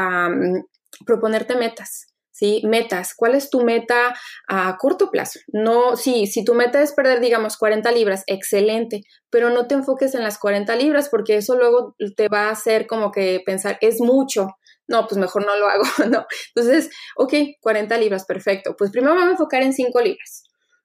proponerte 1.06 1.56
metas. 1.56 2.08
¿Sí? 2.32 2.62
Metas. 2.66 3.14
¿Cuál 3.16 3.34
es 3.34 3.50
tu 3.50 3.64
meta 3.64 4.14
a 4.50 4.76
corto 4.78 5.10
plazo? 5.10 5.40
No, 5.48 5.96
sí, 5.96 6.28
si 6.28 6.44
tu 6.44 6.54
meta 6.54 6.82
es 6.82 6.92
perder, 6.92 7.22
digamos, 7.22 7.56
40 7.56 7.90
libras, 7.94 8.24
excelente, 8.28 9.04
pero 9.30 9.52
no 9.52 9.68
te 9.68 9.76
enfoques 9.76 10.16
en 10.16 10.24
las 10.24 10.38
40 10.38 10.76
libras 10.76 11.08
porque 11.08 11.38
eso 11.38 11.56
luego 11.56 11.96
te 12.18 12.28
va 12.28 12.48
a 12.48 12.52
hacer 12.52 12.88
como 12.88 13.14
que 13.14 13.42
pensar, 13.46 13.78
es 13.80 14.02
mucho, 14.02 14.50
no, 14.86 15.08
pues 15.08 15.18
mejor 15.18 15.46
no 15.46 15.56
lo 15.56 15.70
hago, 15.70 15.84
¿no? 16.12 16.26
Entonces, 16.54 16.90
ok, 17.16 17.34
40 17.62 17.98
libras, 18.00 18.26
perfecto. 18.26 18.76
Pues 18.78 18.92
primero 18.92 19.16
me 19.16 19.22
voy 19.22 19.30
a 19.30 19.32
enfocar 19.32 19.64
en 19.64 19.72
5 19.72 20.02
libras 20.02 20.44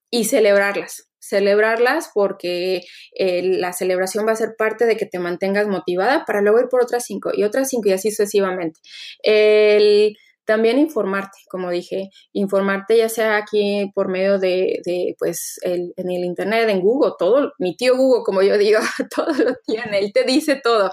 y 0.08 0.26
celebrarlas 0.26 1.09
celebrarlas 1.20 2.10
porque 2.12 2.82
eh, 3.14 3.42
la 3.42 3.72
celebración 3.72 4.26
va 4.26 4.32
a 4.32 4.36
ser 4.36 4.54
parte 4.58 4.86
de 4.86 4.96
que 4.96 5.06
te 5.06 5.18
mantengas 5.18 5.68
motivada 5.68 6.24
para 6.24 6.40
luego 6.40 6.60
ir 6.60 6.68
por 6.68 6.82
otras 6.82 7.04
cinco 7.04 7.30
y 7.32 7.44
otras 7.44 7.68
cinco 7.68 7.88
y 7.88 7.92
así 7.92 8.10
sucesivamente. 8.10 8.80
El, 9.22 10.16
también 10.44 10.78
informarte, 10.78 11.38
como 11.48 11.70
dije, 11.70 12.10
informarte 12.32 12.96
ya 12.96 13.08
sea 13.08 13.36
aquí 13.36 13.90
por 13.94 14.08
medio 14.08 14.38
de, 14.38 14.80
de 14.84 15.14
pues, 15.18 15.60
el, 15.62 15.92
en 15.96 16.10
el 16.10 16.24
internet, 16.24 16.68
en 16.68 16.80
Google, 16.80 17.12
todo, 17.18 17.52
mi 17.58 17.76
tío 17.76 17.96
Google, 17.96 18.22
como 18.24 18.42
yo 18.42 18.58
digo, 18.58 18.80
todo 19.14 19.32
lo 19.32 19.54
tiene, 19.64 19.98
él 20.00 20.12
te 20.12 20.24
dice 20.24 20.56
todo 20.56 20.90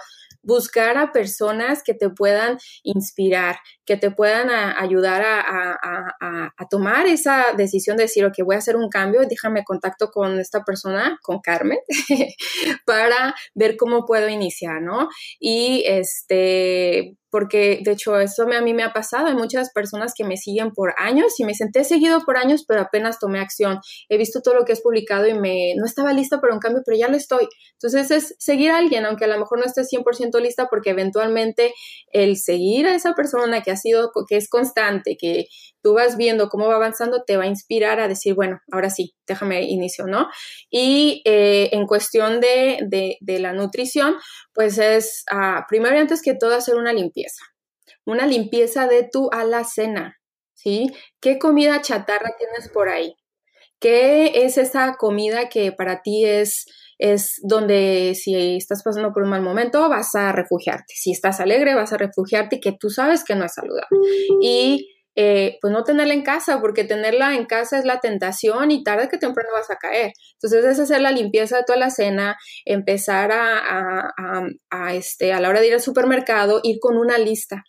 buscar 0.47 0.97
a 0.97 1.11
personas 1.11 1.83
que 1.83 1.93
te 1.93 2.09
puedan 2.09 2.57
inspirar, 2.81 3.57
que 3.85 3.97
te 3.97 4.11
puedan 4.11 4.49
ayudar 4.49 5.23
a, 5.25 6.53
tomar 6.69 7.07
esa 7.07 7.53
decisión 7.55 7.97
de 7.97 8.03
decir, 8.03 8.25
ok, 8.25 8.35
voy 8.45 8.55
a 8.55 8.59
hacer 8.59 8.75
un 8.75 8.89
cambio, 8.89 9.21
déjame 9.29 9.63
contacto 9.63 10.09
con 10.09 10.39
esta 10.39 10.63
persona, 10.63 11.17
con 11.21 11.39
Carmen, 11.39 11.79
para 12.85 13.35
ver 13.55 13.77
cómo 13.77 14.05
puedo 14.05 14.27
iniciar, 14.27 14.81
¿no? 14.81 15.07
Y 15.39 15.83
este, 15.85 17.17
porque 17.29 17.81
de 17.83 17.91
hecho 17.91 18.19
eso 18.19 18.43
a 18.43 18.61
mí 18.61 18.73
me 18.73 18.83
ha 18.83 18.93
pasado, 18.93 19.27
hay 19.27 19.35
muchas 19.35 19.71
personas 19.71 20.13
que 20.15 20.23
me 20.23 20.37
siguen 20.37 20.71
por 20.71 20.93
años 20.97 21.39
y 21.39 21.45
me 21.45 21.51
he 21.51 21.83
seguido 21.83 22.21
por 22.21 22.37
años, 22.37 22.63
pero 22.67 22.81
apenas 22.81 23.19
tomé 23.19 23.39
acción, 23.39 23.79
he 24.09 24.17
visto 24.17 24.41
todo 24.41 24.55
lo 24.55 24.65
que 24.65 24.73
has 24.73 24.81
publicado 24.81 25.27
y 25.27 25.33
me, 25.33 25.73
no 25.75 25.85
estaba 25.85 26.13
lista 26.13 26.39
para 26.39 26.53
un 26.53 26.59
cambio, 26.59 26.81
pero 26.85 26.97
ya 26.97 27.07
lo 27.07 27.17
estoy. 27.17 27.47
Entonces 27.73 28.11
es 28.11 28.35
seguir 28.39 28.71
a 28.71 28.77
alguien, 28.77 29.05
aunque 29.05 29.25
a 29.25 29.27
lo 29.27 29.37
mejor 29.37 29.59
no 29.59 29.65
estés 29.65 29.89
100% 29.91 30.36
lista, 30.39 30.67
porque 30.69 30.91
eventualmente 30.91 31.73
el 32.11 32.37
seguir 32.37 32.87
a 32.87 32.95
esa 32.95 33.13
persona 33.13 33.61
que 33.61 33.71
ha 33.71 33.77
sido, 33.77 34.11
que 34.27 34.37
es 34.37 34.49
constante, 34.49 35.17
que 35.19 35.47
tú 35.81 35.93
vas 35.93 36.17
viendo 36.17 36.49
cómo 36.49 36.67
va 36.67 36.75
avanzando, 36.75 37.23
te 37.23 37.37
va 37.37 37.43
a 37.43 37.47
inspirar 37.47 37.99
a 37.99 38.07
decir, 38.07 38.33
bueno, 38.33 38.59
ahora 38.71 38.89
sí, 38.89 39.15
déjame 39.27 39.63
inicio, 39.63 40.05
¿no? 40.05 40.27
Y 40.69 41.21
eh, 41.25 41.69
en 41.71 41.85
cuestión 41.87 42.39
de, 42.41 42.79
de, 43.21 43.39
la 43.39 43.53
nutrición, 43.53 44.15
pues 44.53 44.77
es, 44.77 45.23
uh, 45.31 45.61
primero 45.69 45.95
y 45.95 45.99
antes 45.99 46.21
que 46.21 46.33
todo, 46.33 46.55
hacer 46.55 46.75
una 46.75 46.93
limpieza. 46.93 47.43
Una 48.05 48.25
limpieza 48.25 48.87
de 48.87 49.07
tu 49.09 49.29
alacena, 49.31 50.17
¿sí? 50.53 50.87
¿Qué 51.21 51.39
comida 51.39 51.81
chatarra 51.81 52.31
tienes 52.37 52.69
por 52.69 52.89
ahí? 52.89 53.15
¿Qué 53.79 54.45
es 54.45 54.57
esa 54.57 54.95
comida 54.97 55.49
que 55.49 55.71
para 55.71 56.01
ti 56.01 56.25
es, 56.25 56.65
es 56.97 57.39
donde 57.43 58.13
si 58.15 58.57
estás 58.57 58.83
pasando 58.83 59.13
por 59.13 59.23
un 59.23 59.29
mal 59.29 59.41
momento 59.41 59.87
vas 59.89 60.15
a 60.15 60.31
refugiarte? 60.31 60.93
Si 60.95 61.11
estás 61.11 61.39
alegre 61.39 61.75
vas 61.75 61.93
a 61.93 61.97
refugiarte 61.97 62.57
y 62.57 62.59
que 62.59 62.71
tú 62.71 62.89
sabes 62.89 63.23
que 63.23 63.35
no 63.35 63.45
es 63.45 63.53
saludable. 63.53 63.99
Y 64.41 64.93
eh, 65.19 65.57
pues 65.61 65.73
no 65.73 65.83
tenerla 65.83 66.13
en 66.13 66.21
casa, 66.21 66.61
porque 66.61 66.83
tenerla 66.83 67.33
en 67.33 67.45
casa 67.47 67.79
es 67.79 67.85
la 67.85 67.99
tentación 67.99 68.69
y 68.69 68.83
tarde 68.83 69.09
que 69.09 69.17
temprano 69.17 69.49
vas 69.51 69.71
a 69.71 69.77
caer. 69.77 70.11
Entonces 70.33 70.63
es 70.63 70.79
hacer 70.79 71.01
la 71.01 71.09
limpieza 71.09 71.57
de 71.57 71.63
toda 71.63 71.79
la 71.79 71.89
cena, 71.89 72.37
empezar 72.65 73.31
a, 73.31 74.13
a, 74.69 74.93
este, 74.93 75.33
a 75.33 75.39
la 75.39 75.49
hora 75.49 75.59
de 75.59 75.69
ir 75.69 75.73
al 75.73 75.81
supermercado, 75.81 76.59
ir 76.61 76.77
con 76.79 76.97
una 76.97 77.17
lista. 77.17 77.63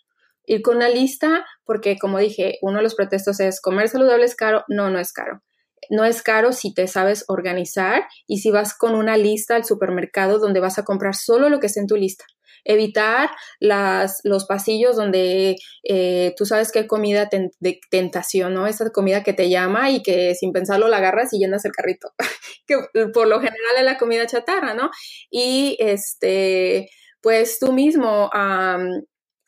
Ir 0.45 0.61
con 0.61 0.77
una 0.77 0.89
lista, 0.89 1.43
porque 1.63 1.97
como 1.97 2.19
dije, 2.19 2.59
uno 2.61 2.77
de 2.77 2.83
los 2.83 2.93
pretextos 2.93 3.39
es 3.39 3.61
comer 3.61 3.89
saludable 3.89 4.25
es 4.25 4.35
caro. 4.35 4.63
No, 4.67 4.91
no 4.91 4.99
es 4.99 5.11
caro. 5.11 5.41
No 5.89 6.05
es 6.05 6.21
caro 6.21 6.53
si 6.53 6.73
te 6.73 6.87
sabes 6.87 7.25
organizar 7.27 8.03
y 8.27 8.39
si 8.39 8.51
vas 8.51 8.73
con 8.73 8.95
una 8.95 9.17
lista 9.17 9.55
al 9.55 9.65
supermercado 9.65 10.39
donde 10.39 10.59
vas 10.59 10.77
a 10.79 10.85
comprar 10.85 11.15
solo 11.15 11.49
lo 11.49 11.59
que 11.59 11.67
está 11.67 11.79
en 11.79 11.87
tu 11.87 11.95
lista 11.95 12.25
evitar 12.65 13.29
las, 13.59 14.19
los 14.23 14.45
pasillos 14.45 14.95
donde 14.95 15.55
eh, 15.83 16.33
tú 16.37 16.45
sabes 16.45 16.71
que 16.71 16.79
hay 16.79 16.87
comida 16.87 17.29
de 17.59 17.79
tentación, 17.89 18.53
¿no? 18.53 18.67
Esa 18.67 18.89
comida 18.91 19.23
que 19.23 19.33
te 19.33 19.49
llama 19.49 19.91
y 19.91 20.03
que 20.03 20.35
sin 20.35 20.51
pensarlo 20.51 20.87
la 20.87 20.97
agarras 20.97 21.33
y 21.33 21.39
llenas 21.39 21.65
el 21.65 21.71
carrito, 21.71 22.13
que 22.67 22.77
por 23.13 23.27
lo 23.27 23.39
general 23.39 23.75
es 23.77 23.83
la 23.83 23.97
comida 23.97 24.25
chatarra, 24.25 24.73
¿no? 24.73 24.89
Y 25.29 25.77
este, 25.79 26.89
pues 27.21 27.59
tú 27.59 27.73
mismo 27.73 28.29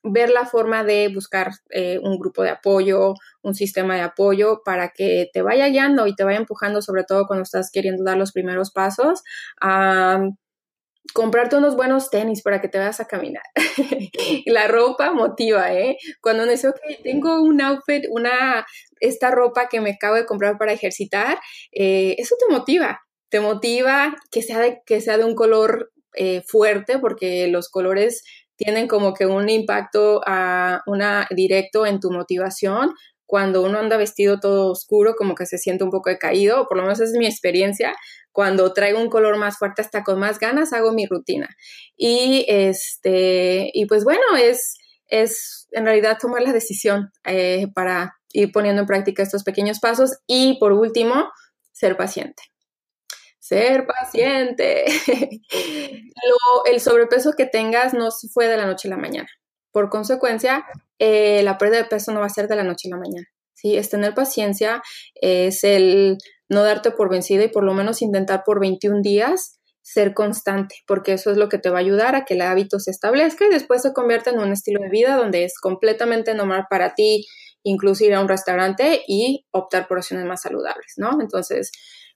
ver 0.04 0.30
la 0.30 0.46
forma 0.46 0.84
de 0.84 1.10
buscar 1.14 1.52
eh, 1.70 2.00
un 2.02 2.18
grupo 2.18 2.44
de 2.44 2.50
apoyo, 2.50 3.14
un 3.42 3.54
sistema 3.54 3.96
de 3.96 4.02
apoyo 4.02 4.62
para 4.66 4.90
que 4.90 5.30
te 5.32 5.42
vaya 5.42 5.68
guiando 5.68 6.08
y 6.08 6.16
te 6.16 6.24
vaya 6.24 6.40
empujando, 6.40 6.82
sobre 6.82 7.04
todo 7.04 7.28
cuando 7.28 7.44
estás 7.44 7.70
queriendo 7.72 8.04
dar 8.04 8.18
los 8.18 8.32
primeros 8.32 8.72
pasos 8.72 9.22
comprarte 11.14 11.56
unos 11.56 11.76
buenos 11.76 12.10
tenis 12.10 12.42
para 12.42 12.62
que 12.62 12.68
te 12.68 12.78
vayas 12.78 13.00
a 13.00 13.08
caminar. 13.08 13.44
la 14.46 14.68
ropa 14.68 15.12
motiva, 15.12 15.74
¿eh? 15.74 15.98
Cuando 16.22 16.44
uno 16.44 16.52
dice, 16.52 16.70
ok, 16.70 16.80
tengo 17.04 17.42
un 17.42 17.62
outfit, 17.62 18.06
una, 18.10 18.66
esta 19.00 19.32
ropa 19.32 19.68
que 19.68 19.82
me 19.82 19.92
acabo 19.92 20.16
de 20.16 20.26
comprar 20.26 20.58
para 20.58 20.74
ejercitar, 20.74 21.40
eh, 21.72 22.16
eso 22.18 22.36
te 22.40 22.52
motiva, 22.54 23.02
te 23.30 23.40
motiva 23.40 24.16
que 24.32 24.42
sea 24.42 24.60
de, 24.60 24.82
que 24.86 25.02
sea 25.02 25.18
de 25.18 25.26
un 25.26 25.36
color 25.36 25.92
eh, 26.14 26.44
fuerte, 26.46 27.00
porque 27.00 27.48
los 27.48 27.70
colores 27.70 28.24
tienen 28.64 28.88
como 28.88 29.16
que 29.16 29.26
un 29.26 29.50
impacto 29.50 30.22
a 30.24 30.84
una 30.86 31.28
directo 31.32 31.88
en 31.88 32.00
tu 32.00 32.12
motivación, 32.12 32.94
cuando 33.26 33.64
uno 33.64 33.80
anda 33.80 33.98
vestido 33.98 34.40
todo 34.40 34.72
oscuro, 34.72 35.16
como 35.18 35.34
que 35.34 35.48
se 35.48 35.58
siente 35.58 35.84
un 35.84 35.90
poco 35.90 36.12
decaído, 36.12 36.68
por 36.68 36.78
lo 36.78 36.84
menos 36.84 37.00
es 37.00 37.12
mi 37.14 37.26
experiencia. 37.26 37.96
Cuando 38.32 38.72
traigo 38.74 39.00
un 39.00 39.10
color 39.10 39.38
más 39.38 39.58
fuerte, 39.58 39.82
hasta 39.82 40.04
con 40.04 40.20
más 40.20 40.38
ganas, 40.38 40.74
hago 40.74 40.92
mi 40.92 41.08
rutina. 41.08 41.50
Y 41.98 42.46
este, 42.48 43.72
y 43.74 43.88
pues 43.88 44.04
bueno, 44.04 44.22
es, 44.38 44.78
es 45.08 45.68
en 45.72 45.86
realidad 45.86 46.20
tomar 46.22 46.44
la 46.44 46.54
decisión 46.54 47.10
eh, 47.24 47.68
para 47.74 48.14
ir 48.32 48.52
poniendo 48.52 48.82
en 48.82 48.88
práctica 48.88 49.24
estos 49.24 49.44
pequeños 49.44 49.80
pasos. 49.80 50.20
Y 50.28 50.60
por 50.60 50.74
último, 50.74 51.30
ser 51.72 51.98
paciente. 51.98 52.51
Ser 53.52 53.86
paciente. 53.86 54.86
el 56.66 56.80
sobrepeso 56.80 57.34
que 57.34 57.46
tengas 57.46 57.94
no 57.94 58.08
fue 58.34 58.48
de 58.48 58.56
la 58.56 58.66
noche 58.66 58.88
a 58.88 58.92
la 58.92 58.98
mañana. 58.98 59.28
Por 59.74 59.90
consecuencia, 59.90 60.64
eh, 61.00 61.44
la 61.44 61.58
pérdida 61.58 61.80
de 61.80 61.90
peso 61.90 62.14
no 62.14 62.22
va 62.22 62.28
a 62.28 62.30
ser 62.30 62.48
de 62.48 62.56
la 62.56 62.64
noche 62.64 62.88
a 62.88 62.96
la 62.96 63.02
mañana. 63.02 63.28
¿sí? 63.54 63.76
Es 63.76 63.90
tener 63.90 64.14
paciencia, 64.14 64.82
es 65.16 65.66
el 65.66 66.18
no 66.48 66.64
darte 66.64 66.92
por 66.92 67.10
vencida 67.10 67.44
y 67.44 67.50
por 67.50 67.66
lo 67.66 67.74
menos 67.74 68.02
intentar 68.02 68.44
por 68.46 68.62
21 68.62 69.02
días 69.02 69.60
ser 69.82 70.14
constante, 70.14 70.76
porque 70.88 71.12
eso 71.12 71.30
es 71.30 71.36
lo 71.36 71.50
que 71.50 71.58
te 71.58 71.70
va 71.70 71.80
a 71.80 71.82
ayudar 71.82 72.16
a 72.16 72.24
que 72.24 72.36
el 72.36 72.42
hábito 72.44 72.80
se 72.80 72.92
establezca 72.92 73.46
y 73.46 73.50
después 73.50 73.82
se 73.82 73.92
convierta 73.92 74.30
en 74.30 74.40
un 74.40 74.54
estilo 74.54 74.80
de 74.80 74.88
vida 74.88 75.18
donde 75.18 75.44
es 75.44 75.60
completamente 75.60 76.34
normal 76.36 76.68
para 76.70 76.94
ti 76.94 77.26
incluso 77.64 78.06
ir 78.06 78.14
a 78.14 78.22
un 78.22 78.30
restaurante 78.30 79.04
y 79.08 79.46
optar 79.52 79.90
por 79.90 79.98
opciones 79.98 80.26
más 80.26 80.42
saludables, 80.42 80.94
¿no? 80.96 81.20
Entonces, 81.20 81.72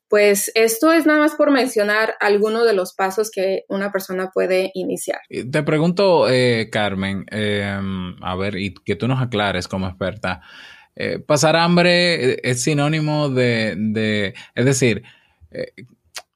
pues 0.08 0.51
esto 0.53 0.91
es 0.93 1.06
nada 1.06 1.20
más 1.20 1.36
por 1.36 1.51
mencionar 1.51 2.14
algunos 2.20 2.66
de 2.66 2.74
los 2.74 2.93
pasos 2.93 3.32
que 3.32 3.64
una 3.70 3.91
persona 3.91 4.30
puede 4.34 4.72
iniciar. 4.74 5.20
Te 5.30 5.64
pregunto, 5.64 6.30
eh, 6.30 6.70
Carmen, 6.72 7.26
eh, 7.32 7.80
a 8.22 8.36
ver, 8.36 8.58
y 8.58 8.74
que 8.74 8.95
tú 8.95 9.08
nos 9.08 9.22
aclares 9.22 9.68
como 9.68 9.88
experta, 9.88 10.41
eh, 10.95 11.20
pasar 11.20 11.56
hambre 11.58 12.39
es 12.49 12.62
sinónimo 12.62 13.30
de, 13.30 13.76
de 13.78 14.34
es 14.53 14.66
decir, 14.66 15.03
eh, 15.51 15.74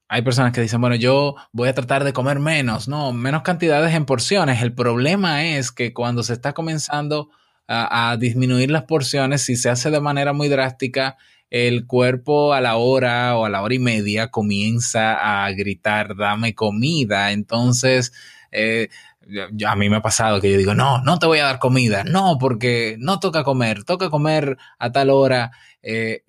hay 0.10 0.24
personas 0.24 0.52
que 0.52 0.62
dicen, 0.62 0.82
bueno, 0.82 0.96
yo 0.96 1.36
voy 1.52 1.70
a 1.70 1.74
tratar 1.74 2.04
de 2.04 2.14
comer 2.14 2.40
menos, 2.40 2.88
no, 2.88 3.14
menos 3.14 3.44
cantidades 3.44 3.94
en 3.94 4.06
porciones. 4.06 4.62
El 4.64 4.74
problema 4.74 5.46
es 5.46 5.72
que 5.72 5.94
cuando 5.94 6.24
se 6.24 6.34
está 6.34 6.54
comenzando 6.54 7.30
a 7.72 8.18
disminuir 8.20 8.72
las 8.72 8.86
porciones, 8.86 9.44
si 9.44 9.56
se 9.56 9.70
hace 9.70 9.92
de 9.92 10.02
manera 10.02 10.34
muy 10.34 10.50
drástica, 10.50 11.18
el 11.50 11.88
cuerpo 11.88 12.54
a 12.54 12.62
la 12.62 12.78
hora 12.78 13.38
o 13.38 13.46
a 13.46 13.50
la 13.50 13.62
hora 13.62 13.74
y 13.76 13.80
media 13.80 14.30
comienza 14.30 15.46
a 15.46 15.52
gritar, 15.52 16.16
dame 16.16 16.54
comida. 16.56 17.32
Entonces, 17.32 18.14
eh, 18.52 18.90
a 19.68 19.76
mí 19.76 19.90
me 19.90 19.98
ha 19.98 20.02
pasado 20.02 20.42
que 20.42 20.52
yo 20.52 20.58
digo, 20.58 20.74
no, 20.74 21.02
no 21.04 21.20
te 21.20 21.28
voy 21.28 21.40
a 21.40 21.46
dar 21.46 21.60
comida, 21.60 22.04
no, 22.04 22.38
porque 22.40 22.96
no 23.00 23.20
toca 23.20 23.44
comer, 23.44 23.84
toca 23.84 24.10
comer 24.10 24.58
a 24.78 24.92
tal 24.92 25.10
hora. 25.10 25.52
Eh, 25.82 26.24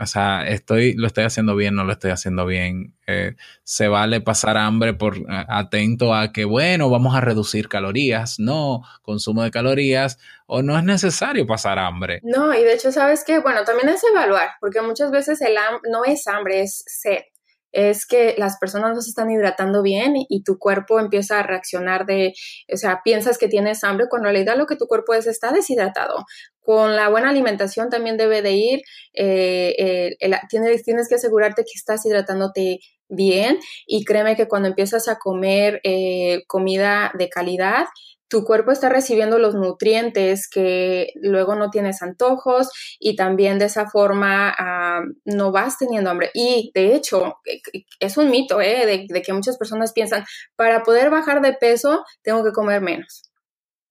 o 0.00 0.06
sea, 0.06 0.46
estoy, 0.48 0.94
lo 0.94 1.06
estoy 1.06 1.24
haciendo 1.24 1.54
bien, 1.54 1.76
no 1.76 1.84
lo 1.84 1.92
estoy 1.92 2.10
haciendo 2.10 2.46
bien. 2.46 2.96
Eh, 3.06 3.36
se 3.62 3.86
vale 3.86 4.20
pasar 4.20 4.56
hambre 4.56 4.92
por 4.92 5.16
eh, 5.18 5.22
atento 5.48 6.14
a 6.14 6.32
que, 6.32 6.44
bueno, 6.44 6.90
vamos 6.90 7.14
a 7.14 7.20
reducir 7.20 7.68
calorías, 7.68 8.40
no 8.40 8.82
consumo 9.02 9.44
de 9.44 9.52
calorías, 9.52 10.18
o 10.46 10.62
no 10.62 10.76
es 10.76 10.82
necesario 10.82 11.46
pasar 11.46 11.78
hambre. 11.78 12.20
No, 12.24 12.52
y 12.52 12.64
de 12.64 12.74
hecho, 12.74 12.90
¿sabes 12.90 13.22
qué? 13.24 13.38
Bueno, 13.38 13.62
también 13.64 13.88
es 13.88 14.02
evaluar, 14.02 14.50
porque 14.60 14.82
muchas 14.82 15.12
veces 15.12 15.40
el 15.40 15.54
no 15.90 16.04
es 16.04 16.26
hambre, 16.26 16.62
es 16.62 16.82
sed. 16.86 17.22
Es 17.74 18.06
que 18.06 18.34
las 18.38 18.56
personas 18.58 18.94
no 18.94 19.02
se 19.02 19.10
están 19.10 19.30
hidratando 19.30 19.82
bien 19.82 20.14
y, 20.16 20.42
tu 20.44 20.58
cuerpo 20.58 21.00
empieza 21.00 21.40
a 21.40 21.42
reaccionar 21.42 22.06
de, 22.06 22.34
o 22.72 22.76
sea, 22.76 23.00
piensas 23.04 23.38
que 23.38 23.48
tienes 23.48 23.82
hambre 23.82 24.06
cuando 24.08 24.28
en 24.28 24.34
realidad 24.34 24.56
lo 24.56 24.66
que 24.66 24.76
tu 24.76 24.86
cuerpo 24.86 25.14
es 25.14 25.26
está 25.26 25.52
deshidratado. 25.52 26.24
Con 26.60 26.96
la 26.96 27.08
buena 27.08 27.30
alimentación 27.30 27.90
también 27.90 28.16
debe 28.16 28.42
de 28.42 28.52
ir, 28.52 28.80
eh, 29.14 30.16
tienes, 30.48 30.82
tienes 30.82 31.08
que 31.08 31.16
asegurarte 31.16 31.62
que 31.62 31.72
estás 31.74 32.06
hidratándote 32.06 32.78
bien 33.08 33.58
y 33.86 34.04
créeme 34.04 34.36
que 34.36 34.48
cuando 34.48 34.68
empiezas 34.68 35.08
a 35.08 35.18
comer 35.18 35.80
eh, 35.84 36.44
comida 36.46 37.12
de 37.18 37.28
calidad, 37.28 37.86
tu 38.34 38.42
cuerpo 38.42 38.72
está 38.72 38.88
recibiendo 38.88 39.38
los 39.38 39.54
nutrientes 39.54 40.48
que 40.48 41.12
luego 41.22 41.54
no 41.54 41.70
tienes 41.70 42.02
antojos 42.02 42.68
y 42.98 43.14
también 43.14 43.60
de 43.60 43.66
esa 43.66 43.88
forma 43.88 44.52
ah, 44.58 45.02
no 45.24 45.52
vas 45.52 45.78
teniendo 45.78 46.10
hambre. 46.10 46.32
Y 46.34 46.72
de 46.74 46.96
hecho, 46.96 47.36
eh, 47.44 47.60
es 48.00 48.16
un 48.16 48.30
mito 48.30 48.60
¿eh? 48.60 49.06
de, 49.08 49.22
que 49.22 49.32
muchas 49.32 49.56
personas 49.56 49.92
piensan, 49.92 50.24
para 50.56 50.82
poder 50.82 51.10
bajar 51.10 51.42
de 51.42 51.52
peso 51.52 52.04
tengo 52.22 52.42
que 52.42 52.50
comer 52.50 52.80
menos. 52.80 53.22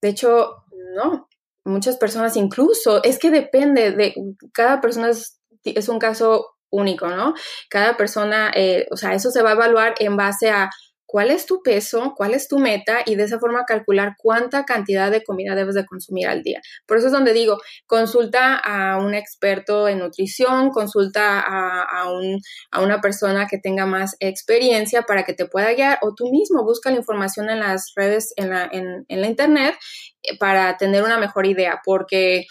De 0.02 0.10
hecho, 0.10 0.64
no. 0.94 1.26
Muchas 1.64 1.96
personas 1.96 2.36
incluso, 2.36 3.02
es 3.02 3.18
que 3.18 3.30
depende 3.30 3.92
de, 3.92 4.12
cada 4.52 4.82
persona 4.82 5.08
es, 5.08 5.40
es 5.64 5.88
un 5.88 5.98
caso 5.98 6.48
único, 6.68 7.08
¿no? 7.08 7.32
Cada 7.70 7.96
persona, 7.96 8.52
eh, 8.54 8.86
o 8.90 8.98
sea, 8.98 9.14
eso 9.14 9.30
se 9.30 9.40
va 9.40 9.52
a 9.52 9.54
evaluar 9.54 9.94
en 10.00 10.18
base 10.18 10.50
a 10.50 10.68
cuál 11.06 11.30
es 11.30 11.46
tu 11.46 11.62
peso, 11.62 12.14
cuál 12.16 12.34
es 12.34 12.48
tu 12.48 12.58
meta 12.58 13.02
y 13.06 13.14
de 13.14 13.24
esa 13.24 13.38
forma 13.38 13.64
calcular 13.64 14.14
cuánta 14.18 14.64
cantidad 14.64 15.10
de 15.10 15.22
comida 15.22 15.54
debes 15.54 15.74
de 15.74 15.86
consumir 15.86 16.26
al 16.28 16.42
día. 16.42 16.60
Por 16.86 16.98
eso 16.98 17.06
es 17.06 17.12
donde 17.12 17.32
digo, 17.32 17.58
consulta 17.86 18.56
a 18.56 18.98
un 18.98 19.14
experto 19.14 19.88
en 19.88 19.98
nutrición, 20.00 20.70
consulta 20.70 21.40
a, 21.40 21.82
a, 21.82 22.10
un, 22.10 22.40
a 22.70 22.82
una 22.82 23.00
persona 23.00 23.46
que 23.46 23.58
tenga 23.58 23.86
más 23.86 24.16
experiencia 24.20 25.02
para 25.02 25.24
que 25.24 25.34
te 25.34 25.46
pueda 25.46 25.72
guiar 25.72 25.98
o 26.02 26.14
tú 26.14 26.30
mismo 26.30 26.64
busca 26.64 26.90
la 26.90 26.96
información 26.96 27.50
en 27.50 27.60
las 27.60 27.92
redes, 27.94 28.32
en 28.36 28.50
la, 28.50 28.68
en, 28.70 29.04
en 29.08 29.20
la 29.20 29.26
internet 29.26 29.74
eh, 30.22 30.38
para 30.38 30.76
tener 30.76 31.02
una 31.02 31.18
mejor 31.18 31.46
idea, 31.46 31.80
porque 31.84 32.46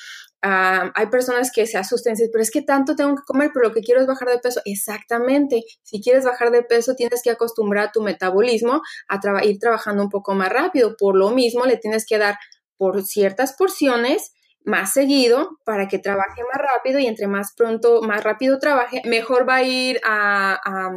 Hay 0.46 1.08
personas 1.08 1.52
que 1.54 1.66
se 1.66 1.78
asustan 1.78 2.12
y 2.12 2.16
dicen, 2.16 2.30
pero 2.32 2.42
es 2.42 2.52
que 2.52 2.62
tanto 2.62 2.96
tengo 2.96 3.16
que 3.16 3.24
comer, 3.26 3.52
pero 3.54 3.70
lo 3.70 3.74
que 3.74 3.82
quiero 3.82 4.02
es 4.02 4.08
bajar 4.08 4.28
de 4.28 4.40
peso. 4.40 4.62
Exactamente. 4.66 5.64
Si 5.84 6.02
quieres 6.02 6.26
bajar 6.26 6.52
de 6.52 6.64
peso, 6.64 6.96
tienes 6.96 7.22
que 7.24 7.32
acostumbrar 7.32 7.92
tu 7.94 8.02
metabolismo 8.02 8.82
a 9.08 9.46
ir 9.46 9.60
trabajando 9.60 10.04
un 10.04 10.10
poco 10.10 10.34
más 10.34 10.50
rápido. 10.50 10.98
Por 10.98 11.16
lo 11.16 11.30
mismo, 11.30 11.66
le 11.66 11.78
tienes 11.78 12.06
que 12.06 12.18
dar 12.18 12.36
por 12.78 13.04
ciertas 13.04 13.54
porciones 13.54 14.34
más 14.66 14.94
seguido 14.94 15.60
para 15.66 15.88
que 15.88 16.00
trabaje 16.00 16.42
más 16.44 16.62
rápido 16.62 17.00
y 17.00 17.08
entre 17.08 17.28
más 17.28 17.54
pronto, 17.56 18.02
más 18.02 18.24
rápido 18.24 18.60
trabaje, 18.60 19.02
mejor 19.06 19.48
va 19.48 19.56
a 19.56 19.64
ir 19.64 20.00
a, 20.06 20.54
a 20.54 20.92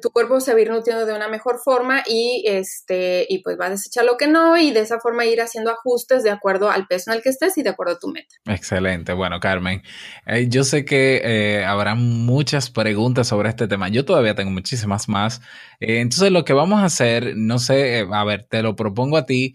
tu 0.00 0.10
cuerpo 0.10 0.40
se 0.40 0.52
va 0.52 0.58
a 0.58 0.62
ir 0.62 0.70
nutriendo 0.70 1.06
de 1.06 1.14
una 1.14 1.28
mejor 1.28 1.60
forma 1.64 2.02
y 2.06 2.44
este 2.46 3.26
y 3.28 3.38
pues 3.38 3.58
va 3.58 3.66
a 3.66 3.70
desechar 3.70 4.04
lo 4.04 4.16
que 4.18 4.28
no 4.28 4.58
y 4.58 4.70
de 4.70 4.80
esa 4.80 5.00
forma 5.00 5.24
ir 5.24 5.40
haciendo 5.40 5.70
ajustes 5.70 6.22
de 6.22 6.30
acuerdo 6.30 6.70
al 6.70 6.86
peso 6.86 7.10
en 7.10 7.16
el 7.16 7.22
que 7.22 7.30
estés 7.30 7.56
y 7.56 7.62
de 7.62 7.70
acuerdo 7.70 7.94
a 7.94 7.98
tu 7.98 8.08
meta. 8.08 8.34
Excelente. 8.46 9.14
Bueno, 9.14 9.40
Carmen, 9.40 9.82
eh, 10.26 10.46
yo 10.48 10.62
sé 10.62 10.84
que 10.84 11.22
eh, 11.24 11.64
habrá 11.64 11.94
muchas 11.94 12.70
preguntas 12.70 13.28
sobre 13.28 13.48
este 13.48 13.66
tema. 13.66 13.88
Yo 13.88 14.04
todavía 14.04 14.34
tengo 14.34 14.50
muchísimas 14.50 15.08
más. 15.08 15.40
Eh, 15.80 16.00
entonces, 16.00 16.30
lo 16.30 16.44
que 16.44 16.52
vamos 16.52 16.80
a 16.80 16.84
hacer, 16.84 17.34
no 17.36 17.58
sé, 17.58 18.06
a 18.10 18.24
ver, 18.24 18.44
te 18.44 18.62
lo 18.62 18.76
propongo 18.76 19.16
a 19.16 19.26
ti. 19.26 19.54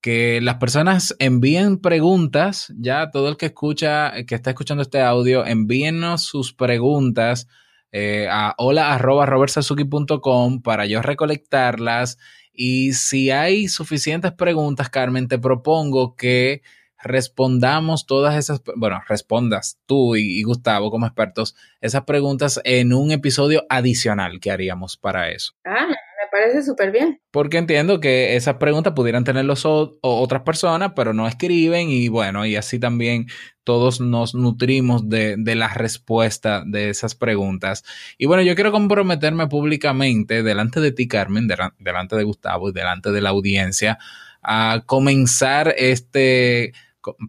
Que 0.00 0.40
las 0.40 0.54
personas 0.56 1.16
envíen 1.18 1.78
preguntas, 1.78 2.72
ya 2.78 3.10
todo 3.10 3.28
el 3.28 3.36
que 3.36 3.46
escucha, 3.46 4.12
que 4.26 4.34
está 4.34 4.50
escuchando 4.50 4.82
este 4.82 5.02
audio, 5.02 5.44
envíennos 5.44 6.22
sus 6.22 6.54
preguntas 6.54 7.48
eh, 7.92 8.28
a 8.30 8.54
hola 8.58 8.94
arroba 8.94 9.26
robertsazuki.com 9.26 10.62
para 10.62 10.86
yo 10.86 11.02
recolectarlas. 11.02 12.18
Y 12.52 12.94
si 12.94 13.30
hay 13.30 13.68
suficientes 13.68 14.32
preguntas, 14.32 14.88
Carmen, 14.88 15.28
te 15.28 15.38
propongo 15.38 16.16
que 16.16 16.62
respondamos 17.02 18.06
todas 18.06 18.36
esas, 18.36 18.62
bueno, 18.76 19.00
respondas 19.06 19.78
tú 19.86 20.16
y, 20.16 20.40
y, 20.40 20.42
Gustavo 20.42 20.90
como 20.90 21.06
expertos 21.06 21.54
esas 21.80 22.04
preguntas 22.04 22.60
en 22.64 22.92
un 22.92 23.12
episodio 23.12 23.64
adicional 23.68 24.40
que 24.40 24.50
haríamos 24.50 24.96
para 24.96 25.30
eso. 25.30 25.52
Ah, 25.64 25.94
parece 26.36 26.62
súper 26.62 26.92
bien. 26.92 27.20
Porque 27.30 27.58
entiendo 27.58 28.00
que 28.00 28.36
esas 28.36 28.56
preguntas 28.56 28.92
pudieran 28.94 29.24
tener 29.24 29.44
los 29.44 29.64
o, 29.64 29.98
otras 30.02 30.42
personas, 30.42 30.92
pero 30.94 31.12
no 31.12 31.26
escriben 31.26 31.88
y 31.88 32.08
bueno, 32.08 32.44
y 32.44 32.56
así 32.56 32.78
también 32.78 33.26
todos 33.64 34.00
nos 34.00 34.34
nutrimos 34.34 35.08
de, 35.08 35.36
de, 35.38 35.54
la 35.54 35.68
respuesta 35.68 36.62
de 36.66 36.90
esas 36.90 37.14
preguntas. 37.14 37.84
Y 38.18 38.26
bueno, 38.26 38.42
yo 38.42 38.54
quiero 38.54 38.70
comprometerme 38.70 39.48
públicamente 39.48 40.42
delante 40.42 40.80
de 40.80 40.92
ti, 40.92 41.08
Carmen, 41.08 41.48
de, 41.48 41.56
delante 41.78 42.16
de 42.16 42.24
Gustavo 42.24 42.68
y 42.68 42.72
delante 42.72 43.10
de 43.10 43.20
la 43.20 43.30
audiencia, 43.30 43.98
a 44.42 44.82
comenzar 44.86 45.74
este, 45.76 46.72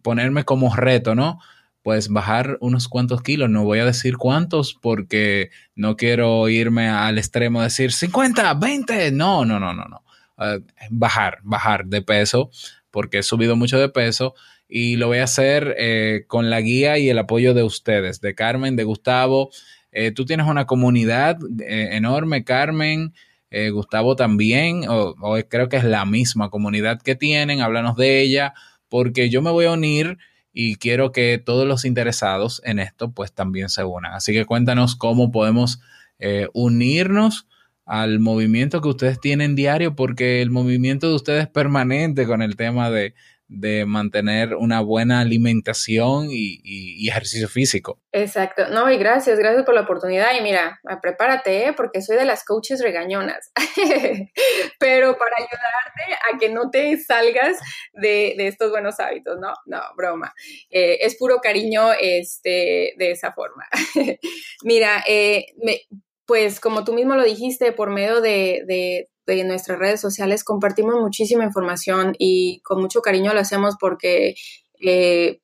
ponerme 0.03 0.43
como 0.43 0.76
reto, 0.76 1.16
¿no? 1.16 1.39
Pues 1.88 2.09
bajar 2.09 2.57
unos 2.59 2.89
cuantos 2.89 3.23
kilos, 3.23 3.49
no 3.49 3.63
voy 3.63 3.79
a 3.79 3.85
decir 3.85 4.17
cuántos 4.17 4.73
porque 4.73 5.51
no 5.73 5.95
quiero 5.95 6.49
irme 6.49 6.89
al 6.89 7.17
extremo 7.17 7.61
de 7.61 7.67
decir 7.67 7.93
50, 7.93 8.55
20, 8.55 9.13
no, 9.13 9.45
no, 9.45 9.57
no, 9.57 9.73
no, 9.73 9.85
no. 9.85 10.03
Uh, 10.38 10.61
bajar, 10.89 11.39
bajar 11.43 11.85
de 11.85 12.01
peso 12.01 12.51
porque 12.91 13.19
he 13.19 13.23
subido 13.23 13.55
mucho 13.55 13.79
de 13.79 13.88
peso 13.88 14.35
y 14.67 14.97
lo 14.97 15.07
voy 15.07 15.19
a 15.19 15.23
hacer 15.23 15.75
eh, 15.79 16.25
con 16.27 16.49
la 16.49 16.59
guía 16.59 16.97
y 16.97 17.09
el 17.09 17.19
apoyo 17.19 17.53
de 17.53 17.63
ustedes, 17.63 18.19
de 18.19 18.35
Carmen, 18.35 18.75
de 18.75 18.83
Gustavo. 18.83 19.51
Eh, 19.93 20.11
tú 20.11 20.25
tienes 20.25 20.45
una 20.45 20.65
comunidad 20.65 21.38
eh, 21.61 21.91
enorme, 21.93 22.43
Carmen, 22.43 23.13
eh, 23.49 23.69
Gustavo 23.69 24.17
también, 24.17 24.83
o, 24.89 25.15
creo 25.47 25.69
que 25.69 25.77
es 25.77 25.85
la 25.85 26.03
misma 26.03 26.49
comunidad 26.49 27.01
que 27.01 27.15
tienen, 27.15 27.61
háblanos 27.61 27.95
de 27.95 28.19
ella, 28.19 28.53
porque 28.89 29.29
yo 29.29 29.41
me 29.41 29.51
voy 29.51 29.67
a 29.67 29.71
unir 29.71 30.17
y 30.60 30.78
quiero 30.78 31.12
que 31.12 31.38
todos 31.38 31.68
los 31.68 31.86
interesados 31.86 32.64
en 32.66 32.80
esto 32.80 33.12
pues 33.12 33.32
también 33.32 33.70
se 33.70 33.84
unan. 33.84 34.16
Así 34.16 34.34
que 34.34 34.45
cuéntanos 34.45 34.95
cómo 34.95 35.32
podemos 35.32 35.82
eh, 36.18 36.47
unirnos 36.51 37.47
al 37.86 38.20
movimiento 38.20 38.82
que 38.82 38.88
ustedes 38.88 39.20
tienen 39.20 39.55
diario, 39.55 39.95
porque 39.95 40.41
el 40.41 40.49
movimiento 40.49 41.10
de 41.10 41.16
ustedes 41.16 41.43
es 41.43 41.49
permanente 41.49 42.26
con 42.26 42.41
el 42.41 42.55
tema 42.55 42.89
de, 42.89 43.14
de 43.50 43.86
mantener 43.86 44.56
una 44.56 44.82
buena 44.82 45.22
alimentación 45.22 46.28
y, 46.30 47.08
ejercicio 47.08 47.48
físico. 47.48 48.02
Exacto. 48.12 48.68
No, 48.70 48.91
y 48.91 48.98
gracias, 48.98 49.39
gracias 49.39 49.64
por 49.66 49.74
la 49.74 49.82
oportunidad. 49.82 50.38
Y 50.38 50.41
mira, 50.41 50.80
prepárate, 51.02 51.68
¿eh? 51.68 51.74
porque 51.74 52.02
soy 52.02 52.18
de 52.18 52.26
las 52.26 52.43
coaches 52.43 52.82
regañonas. 52.82 53.52
Pero 54.80 55.18
para 55.18 55.36
ayudarte 55.38 56.14
a 56.34 56.38
que 56.38 56.50
no 56.50 56.70
te 56.70 56.98
salgas 56.98 57.58
de, 57.93 58.36
estos 58.48 58.72
buenos 58.72 59.00
hábitos, 59.00 59.38
¿no? 59.39 59.54
No, 59.66 59.82
broma. 59.95 60.34
Eh, 60.70 60.98
es 61.02 61.16
puro 61.18 61.38
cariño 61.38 61.93
este, 61.93 62.93
de 62.98 63.12
esa 63.12 63.32
forma. 63.32 63.66
mira, 64.64 65.04
eh, 65.08 65.45
me- 65.64 65.82
pues 66.26 66.60
como 66.60 66.84
tú 66.84 66.91
mismo 66.93 67.16
lo 67.16 67.24
dijiste, 67.24 67.72
por 67.72 67.89
medio 67.89 68.20
de- 68.20 69.08
de 69.36 69.43
nuestras 69.43 69.78
redes 69.80 69.99
sociales 70.01 70.43
compartimos 70.43 70.95
muchísima 70.95 71.43
información 71.43 72.15
y 72.17 72.61
con 72.63 72.82
mucho 72.82 73.01
cariño 73.01 73.34
lo 73.34 73.39
hacemos 73.39 73.75
porque... 73.80 74.36
eh, 74.82 75.41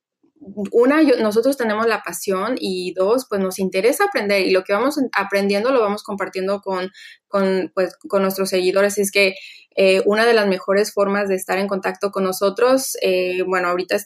una, 0.71 1.01
nosotros 1.21 1.55
tenemos 1.55 1.87
la 1.87 2.01
pasión 2.03 2.55
y 2.59 2.93
dos, 2.93 3.27
pues 3.29 3.39
nos 3.39 3.59
interesa 3.59 4.03
aprender 4.03 4.45
y 4.45 4.51
lo 4.51 4.65
que 4.65 4.73
vamos 4.73 4.99
aprendiendo 5.13 5.71
lo 5.71 5.79
vamos 5.79 6.03
compartiendo 6.03 6.59
con, 6.61 6.91
con, 7.29 7.71
pues, 7.73 7.95
con 8.09 8.23
nuestros 8.23 8.49
seguidores. 8.49 8.97
Es 8.97 9.09
que 9.09 9.35
eh, 9.77 10.01
una 10.05 10.25
de 10.25 10.33
las 10.33 10.47
mejores 10.47 10.93
formas 10.93 11.29
de 11.29 11.35
estar 11.35 11.57
en 11.59 11.69
contacto 11.69 12.11
con 12.11 12.25
nosotros, 12.25 12.97
eh, 13.01 13.43
bueno, 13.43 13.69
ahorita 13.69 13.97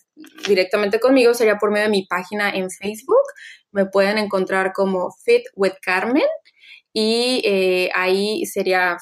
directamente 0.47 0.99
conmigo, 0.99 1.33
sería 1.33 1.57
por 1.57 1.71
medio 1.71 1.85
de 1.85 1.91
mi 1.91 2.05
página 2.05 2.51
en 2.51 2.69
Facebook. 2.69 3.25
Me 3.71 3.87
pueden 3.87 4.19
encontrar 4.19 4.73
como 4.73 5.09
Fit 5.25 5.45
with 5.55 5.73
Carmen 5.81 6.27
y 6.93 7.89
ahí 7.95 8.45
sería 8.45 8.97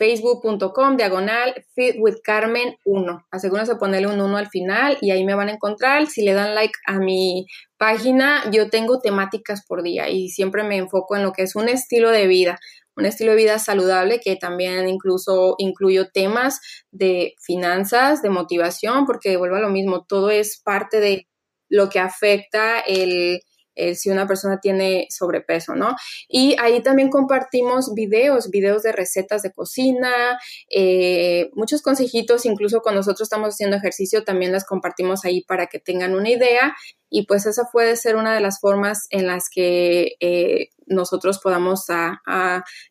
facebook.com 0.00 0.96
diagonal 0.96 1.52
fit 1.74 1.96
with 1.98 2.16
Carmen 2.24 2.74
1. 2.86 3.26
Asegúrense 3.30 3.74
de 3.74 3.78
ponerle 3.78 4.08
un 4.08 4.18
1 4.18 4.38
al 4.38 4.48
final 4.48 4.96
y 5.02 5.10
ahí 5.10 5.24
me 5.24 5.34
van 5.34 5.50
a 5.50 5.52
encontrar. 5.52 6.06
Si 6.06 6.22
le 6.22 6.32
dan 6.32 6.54
like 6.54 6.72
a 6.86 6.98
mi 6.98 7.46
página, 7.76 8.50
yo 8.50 8.70
tengo 8.70 9.00
temáticas 9.00 9.62
por 9.66 9.82
día 9.82 10.08
y 10.08 10.30
siempre 10.30 10.64
me 10.64 10.78
enfoco 10.78 11.16
en 11.16 11.22
lo 11.22 11.32
que 11.32 11.42
es 11.42 11.54
un 11.54 11.68
estilo 11.68 12.10
de 12.10 12.26
vida, 12.26 12.58
un 12.96 13.04
estilo 13.04 13.32
de 13.32 13.36
vida 13.36 13.58
saludable 13.58 14.20
que 14.20 14.36
también 14.36 14.88
incluso 14.88 15.54
incluyo 15.58 16.08
temas 16.08 16.60
de 16.90 17.34
finanzas, 17.38 18.22
de 18.22 18.30
motivación, 18.30 19.04
porque 19.04 19.36
vuelvo 19.36 19.56
a 19.56 19.60
lo 19.60 19.68
mismo, 19.68 20.06
todo 20.06 20.30
es 20.30 20.62
parte 20.64 20.98
de 21.00 21.28
lo 21.68 21.90
que 21.90 22.00
afecta 22.00 22.80
el, 22.80 23.42
el 23.88 23.96
si 23.96 24.10
una 24.10 24.26
persona 24.26 24.60
tiene 24.60 25.06
sobrepeso, 25.10 25.74
¿no? 25.74 25.96
Y 26.28 26.56
ahí 26.58 26.82
también 26.82 27.10
compartimos 27.10 27.94
videos, 27.94 28.50
videos 28.50 28.82
de 28.82 28.92
recetas 28.92 29.42
de 29.42 29.52
cocina, 29.52 30.38
eh, 30.74 31.50
muchos 31.54 31.82
consejitos, 31.82 32.46
incluso 32.46 32.80
cuando 32.80 33.00
nosotros 33.00 33.26
estamos 33.26 33.54
haciendo 33.54 33.76
ejercicio, 33.76 34.24
también 34.24 34.52
las 34.52 34.64
compartimos 34.64 35.24
ahí 35.24 35.42
para 35.42 35.66
que 35.66 35.78
tengan 35.78 36.14
una 36.14 36.30
idea. 36.30 36.74
Y 37.12 37.26
pues 37.26 37.44
esa 37.44 37.64
puede 37.72 37.96
ser 37.96 38.14
una 38.14 38.32
de 38.32 38.40
las 38.40 38.60
formas 38.60 39.08
en 39.10 39.26
las 39.26 39.50
que 39.52 40.12
eh, 40.20 40.68
nosotros 40.86 41.40
podamos 41.42 41.86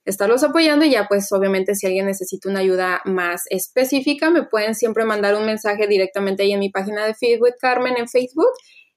estarlos 0.04 0.44
apoyando. 0.44 0.84
Y 0.86 0.92
ya 0.92 1.08
pues 1.08 1.32
obviamente 1.32 1.76
si 1.76 1.88
alguien 1.88 2.06
necesita 2.06 2.50
una 2.50 2.60
ayuda 2.60 3.02
más 3.06 3.44
específica, 3.50 4.30
me 4.30 4.44
pueden 4.44 4.76
siempre 4.76 5.06
mandar 5.06 5.36
un 5.36 5.46
mensaje 5.46 5.88
directamente 5.88 6.44
ahí 6.44 6.52
en 6.52 6.60
mi 6.60 6.70
página 6.70 7.06
de 7.06 7.14
Feed 7.14 7.42
with 7.42 7.54
Carmen 7.62 7.96
en 7.98 8.10
Facebook. 8.10 8.52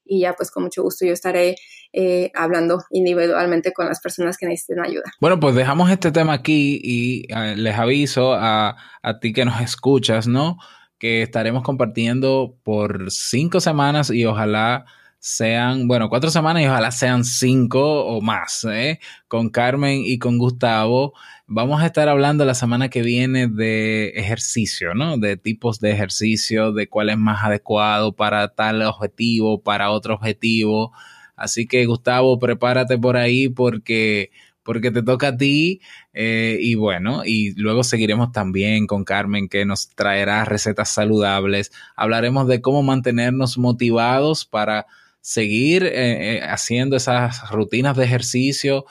Y 0.05 0.21
ya 0.21 0.35
pues 0.35 0.51
con 0.51 0.65
mucho 0.65 0.83
gusto 0.83 1.07
yo 1.07 1.13
estaré 1.13 1.57
eh, 1.93 2.31
hablando 2.35 2.79
individualmente 2.91 3.73
con 3.73 3.87
las 3.87 4.01
personas 4.01 4.37
que 4.37 4.47
necesiten 4.47 4.85
ayuda. 4.85 5.05
Bueno, 5.21 5.39
pues 5.39 5.55
dejamos 5.55 5.91
este 5.91 6.11
tema 6.11 6.33
aquí 6.33 6.81
y 6.83 7.33
eh, 7.33 7.55
les 7.57 7.77
aviso 7.77 8.33
a, 8.35 8.77
a 9.03 9.21
ti 9.21 9.33
que 9.33 9.45
nos 9.45 9.61
escuchas, 9.61 10.27
¿no? 10.27 10.59
Que 10.99 11.23
estaremos 11.23 11.63
compartiendo 11.63 12.57
por 12.63 13.11
cinco 13.11 13.61
semanas 13.61 14.11
y 14.11 14.25
ojalá 14.25 14.87
sean, 15.25 15.87
bueno, 15.87 16.09
cuatro 16.09 16.31
semanas 16.31 16.65
y 16.65 16.67
ojalá 16.67 16.91
sean 16.91 17.25
cinco 17.25 18.05
o 18.05 18.21
más, 18.21 18.67
¿eh? 18.69 18.99
Con 19.29 19.51
Carmen 19.51 20.03
y 20.05 20.19
con 20.19 20.37
Gustavo. 20.37 21.13
Vamos 21.55 21.83
a 21.83 21.87
estar 21.87 22.09
hablando 22.09 22.47
la 22.47 22.55
semana 22.55 22.89
que 22.89 23.03
viene 23.03 23.47
de 23.47 24.09
ejercicio, 24.15 24.95
¿no? 24.95 25.19
De 25.19 25.37
tipos 25.37 25.81
de 25.81 25.91
ejercicio, 25.91 26.73
de 26.73 26.89
cuál 26.89 27.11
es 27.11 27.19
más 27.19 27.45
adecuado 27.45 28.17
para 28.17 28.49
tal 28.55 28.81
objetivo, 28.81 29.63
para 29.63 29.91
otro 29.91 30.15
objetivo. 30.15 30.93
Así 31.37 31.67
que 31.67 31.85
Gustavo, 31.85 32.39
prepárate 32.39 32.97
por 32.97 33.19
ahí 33.19 33.51
porque, 33.51 34.31
porque 34.63 34.91
te 34.91 35.03
toca 35.03 35.29
a 35.29 35.37
ti. 35.37 35.83
eh, 36.15 36.57
y 36.59 36.75
bueno, 36.75 37.23
y 37.23 37.53
luego 37.61 37.85
seguiremos 37.85 38.33
también 38.33 38.87
con 38.87 39.05
Carmen 39.05 39.51
que 39.51 39.67
nos 39.67 39.91
traerá 39.91 40.47
recetas 40.47 40.89
saludables. 40.89 41.71
Hablaremos 41.97 42.49
de 42.49 42.63
cómo 42.63 42.83
mantenernos 42.83 43.59
motivados 43.59 44.47
para 44.47 44.87
seguir 45.21 45.85
eh, 45.85 46.39
eh, 46.39 46.43
haciendo 46.43 46.97
esas 46.97 47.49
rutinas 47.51 47.97
de 47.97 48.05
ejercicio, 48.05 48.87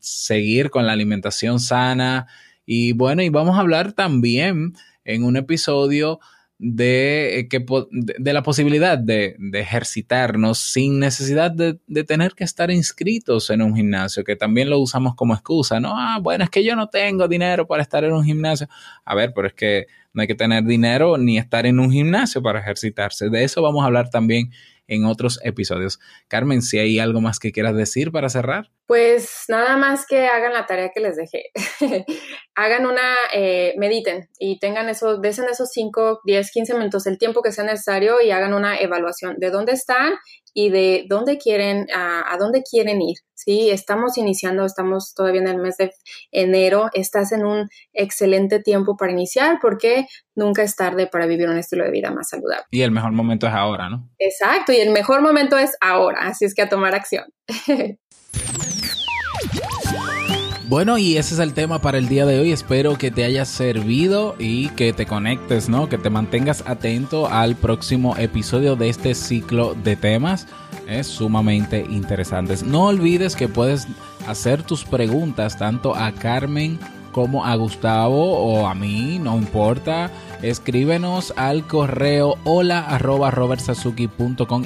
seguir 0.00 0.70
con 0.70 0.86
la 0.86 0.92
alimentación 0.92 1.60
sana. 1.60 2.26
Y 2.66 2.92
bueno, 2.92 3.22
y 3.22 3.28
vamos 3.28 3.56
a 3.56 3.60
hablar 3.60 3.92
también 3.92 4.74
en 5.04 5.24
un 5.24 5.36
episodio 5.36 6.20
de, 6.62 7.38
eh, 7.38 7.48
que, 7.48 7.64
de, 7.90 8.32
la 8.34 8.42
posibilidad 8.42 8.98
de, 8.98 9.34
de 9.38 9.60
ejercitarnos 9.60 10.58
sin 10.58 10.98
necesidad 10.98 11.50
de, 11.50 11.78
de 11.86 12.04
tener 12.04 12.34
que 12.34 12.44
estar 12.44 12.70
inscritos 12.70 13.48
en 13.48 13.62
un 13.62 13.74
gimnasio, 13.74 14.24
que 14.24 14.36
también 14.36 14.68
lo 14.68 14.78
usamos 14.78 15.14
como 15.14 15.32
excusa, 15.32 15.80
¿no? 15.80 15.94
Ah, 15.98 16.18
bueno, 16.20 16.44
es 16.44 16.50
que 16.50 16.62
yo 16.62 16.76
no 16.76 16.88
tengo 16.90 17.28
dinero 17.28 17.66
para 17.66 17.82
estar 17.82 18.04
en 18.04 18.12
un 18.12 18.24
gimnasio. 18.24 18.68
A 19.06 19.14
ver, 19.14 19.32
pero 19.34 19.48
es 19.48 19.54
que 19.54 19.86
no 20.12 20.20
hay 20.20 20.28
que 20.28 20.34
tener 20.34 20.64
dinero 20.64 21.16
ni 21.16 21.38
estar 21.38 21.64
en 21.64 21.80
un 21.80 21.90
gimnasio 21.90 22.42
para 22.42 22.60
ejercitarse. 22.60 23.30
De 23.30 23.42
eso 23.42 23.62
vamos 23.62 23.82
a 23.82 23.86
hablar 23.86 24.10
también 24.10 24.50
en 24.86 25.06
otros 25.06 25.40
episodios. 25.42 25.98
Carmen, 26.28 26.60
si 26.60 26.78
hay 26.78 26.98
algo 26.98 27.22
más 27.22 27.38
que 27.38 27.52
quieras 27.52 27.74
decir 27.74 28.12
para 28.12 28.28
cerrar. 28.28 28.70
Pues 28.90 29.44
nada 29.46 29.76
más 29.76 30.04
que 30.04 30.26
hagan 30.26 30.52
la 30.52 30.66
tarea 30.66 30.90
que 30.92 30.98
les 30.98 31.14
dejé. 31.14 31.52
hagan 32.56 32.86
una, 32.86 33.14
eh, 33.32 33.72
mediten 33.78 34.28
y 34.36 34.58
tengan 34.58 34.88
esos, 34.88 35.22
desen 35.22 35.44
esos 35.48 35.70
5, 35.70 36.22
10, 36.24 36.50
15 36.50 36.74
minutos, 36.74 37.06
el 37.06 37.16
tiempo 37.16 37.40
que 37.40 37.52
sea 37.52 37.62
necesario 37.62 38.20
y 38.20 38.32
hagan 38.32 38.52
una 38.52 38.76
evaluación 38.78 39.36
de 39.38 39.50
dónde 39.50 39.74
están 39.74 40.14
y 40.54 40.70
de 40.70 41.04
dónde 41.08 41.38
quieren, 41.38 41.86
a, 41.94 42.34
a 42.34 42.36
dónde 42.36 42.64
quieren 42.68 43.00
ir. 43.00 43.18
Sí, 43.34 43.70
estamos 43.70 44.18
iniciando, 44.18 44.64
estamos 44.64 45.14
todavía 45.14 45.42
en 45.42 45.46
el 45.46 45.58
mes 45.58 45.76
de 45.76 45.92
enero, 46.32 46.88
estás 46.92 47.30
en 47.30 47.46
un 47.46 47.68
excelente 47.92 48.58
tiempo 48.58 48.96
para 48.96 49.12
iniciar 49.12 49.60
porque 49.62 50.06
nunca 50.34 50.64
es 50.64 50.74
tarde 50.74 51.06
para 51.06 51.26
vivir 51.26 51.48
un 51.48 51.58
estilo 51.58 51.84
de 51.84 51.92
vida 51.92 52.10
más 52.10 52.30
saludable. 52.30 52.64
Y 52.72 52.82
el 52.82 52.90
mejor 52.90 53.12
momento 53.12 53.46
es 53.46 53.54
ahora, 53.54 53.88
¿no? 53.88 54.10
Exacto, 54.18 54.72
y 54.72 54.78
el 54.78 54.90
mejor 54.90 55.22
momento 55.22 55.56
es 55.56 55.76
ahora, 55.80 56.22
así 56.22 56.44
es 56.44 56.56
que 56.56 56.62
a 56.62 56.68
tomar 56.68 56.96
acción. 56.96 57.26
Bueno, 60.70 60.98
y 60.98 61.16
ese 61.16 61.34
es 61.34 61.40
el 61.40 61.52
tema 61.52 61.80
para 61.80 61.98
el 61.98 62.08
día 62.08 62.24
de 62.26 62.38
hoy. 62.38 62.52
Espero 62.52 62.96
que 62.96 63.10
te 63.10 63.24
haya 63.24 63.44
servido 63.44 64.36
y 64.38 64.68
que 64.68 64.92
te 64.92 65.04
conectes, 65.04 65.68
¿no? 65.68 65.88
Que 65.88 65.98
te 65.98 66.10
mantengas 66.10 66.62
atento 66.64 67.26
al 67.26 67.56
próximo 67.56 68.16
episodio 68.16 68.76
de 68.76 68.88
este 68.88 69.16
ciclo 69.16 69.74
de 69.74 69.96
temas. 69.96 70.46
Es 70.86 71.08
sumamente 71.08 71.84
interesantes. 71.90 72.62
No 72.62 72.84
olvides 72.84 73.34
que 73.34 73.48
puedes 73.48 73.88
hacer 74.28 74.62
tus 74.62 74.84
preguntas 74.84 75.58
tanto 75.58 75.96
a 75.96 76.12
Carmen 76.12 76.78
como 77.10 77.44
a 77.44 77.56
Gustavo 77.56 78.38
o 78.38 78.68
a 78.68 78.74
mí, 78.76 79.18
no 79.18 79.38
importa. 79.38 80.08
Escríbenos 80.40 81.34
al 81.36 81.66
correo 81.66 82.38
hola 82.44 82.96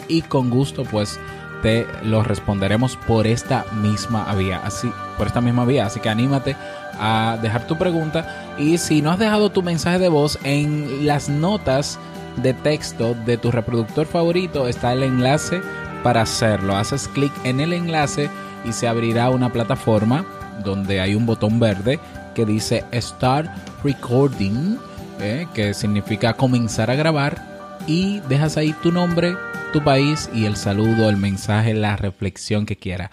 y 0.09 0.21
con 0.21 0.51
gusto 0.51 0.85
pues 0.85 1.19
te 1.65 1.87
lo 2.03 2.23
responderemos 2.23 2.95
por 2.95 3.27
esta 3.27 3.65
misma 3.73 4.33
vía. 4.35 4.61
Así, 4.63 4.93
por 5.17 5.27
esta 5.27 5.41
misma 5.41 5.65
vía. 5.65 5.87
Así 5.87 5.99
que 5.99 6.11
anímate 6.11 6.57
a 7.01 7.39
dejar 7.41 7.67
tu 7.67 7.79
pregunta. 7.79 8.55
Y 8.59 8.77
si 8.77 9.01
no 9.01 9.11
has 9.11 9.19
dejado 9.19 9.51
tu 9.51 9.63
mensaje 9.63 9.99
de 9.99 10.11
voz, 10.11 10.39
en 10.45 11.07
las 11.07 11.31
notas 11.31 11.99
de 12.37 12.53
texto 12.53 13.15
de 13.25 13.39
tu 13.39 13.51
reproductor 13.51 14.05
favorito 14.05 14.69
está 14.69 14.93
el 14.93 15.05
enlace 15.05 15.63
para 16.03 16.21
hacerlo. 16.21 16.77
Haces 16.77 17.09
clic 17.09 17.33
en 17.45 17.61
el 17.61 17.73
enlace 17.73 18.29
y 18.67 18.73
se 18.73 18.87
abrirá 18.87 19.31
una 19.31 19.51
plataforma 19.51 20.27
donde 20.63 21.01
hay 21.01 21.15
un 21.15 21.25
botón 21.25 21.59
verde 21.59 21.99
que 22.35 22.45
dice 22.45 22.85
Start 22.93 23.51
Recording, 23.83 24.77
eh, 25.19 25.47
que 25.55 25.73
significa 25.73 26.35
comenzar 26.35 26.91
a 26.91 26.95
grabar. 26.95 27.55
Y 27.87 28.21
dejas 28.29 28.59
ahí 28.59 28.75
tu 28.83 28.93
nombre, 28.93 29.35
tu 29.75 29.83
país 29.83 30.31
y 30.33 30.45
el 30.45 30.55
saludo, 30.55 31.11
el 31.11 31.17
mensaje, 31.17 31.75
la 31.75 31.97
reflexión 31.97 32.65
que 32.65 32.77
quiera. 32.77 33.11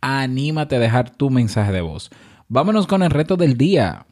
Anímate 0.00 0.76
a 0.76 0.78
dejar 0.78 1.10
tu 1.10 1.28
mensaje 1.28 1.70
de 1.70 1.82
voz. 1.82 2.08
Vámonos 2.48 2.86
con 2.86 3.02
el 3.02 3.10
reto 3.10 3.36
del 3.36 3.58
día. 3.58 4.06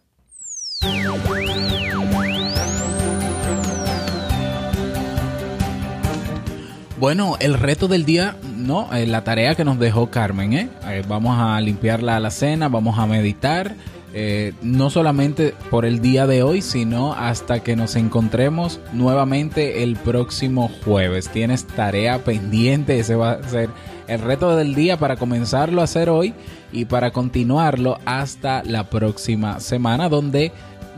Bueno, 6.99 7.39
el 7.41 7.55
reto 7.55 7.89
del 7.89 8.05
día, 8.05 8.37
no, 8.59 8.93
eh, 8.93 9.07
la 9.07 9.25
tarea 9.25 9.55
que 9.55 9.65
nos 9.65 9.79
dejó 9.79 10.11
Carmen, 10.11 10.53
¿eh? 10.53 10.69
Eh, 10.85 11.03
vamos 11.09 11.39
a 11.39 11.59
limpiar 11.63 12.03
la 12.03 12.17
alacena, 12.17 12.69
vamos 12.69 12.99
a 12.99 13.07
meditar 13.07 13.75
eh, 14.13 14.55
no 14.61 14.91
solamente 14.91 15.55
por 15.71 15.85
el 15.85 16.01
día 16.01 16.27
de 16.27 16.43
hoy, 16.43 16.63
sino 16.63 17.13
hasta 17.13 17.61
que 17.61 17.77
nos 17.77 17.95
encontremos 17.95 18.81
nuevamente 18.93 19.83
el 19.83 19.97
próximo 19.97 20.71
jueves. 20.85 21.29
Tienes 21.29 21.67
tarea 21.67 22.25
pendiente, 22.25 22.99
ese 22.99 23.15
va 23.15 23.33
a 23.33 23.49
ser 23.49 23.71
el 24.09 24.21
reto 24.21 24.57
del 24.57 24.75
día 24.75 24.99
para 24.99 25.17
comenzarlo 25.17 25.81
a 25.81 25.85
hacer 25.85 26.11
hoy 26.11 26.35
y 26.73 26.87
para 26.87 27.13
continuarlo 27.13 27.99
hasta 28.05 28.65
la 28.65 28.91
próxima 28.91 29.61
semana 29.61 30.09
donde 30.09 30.53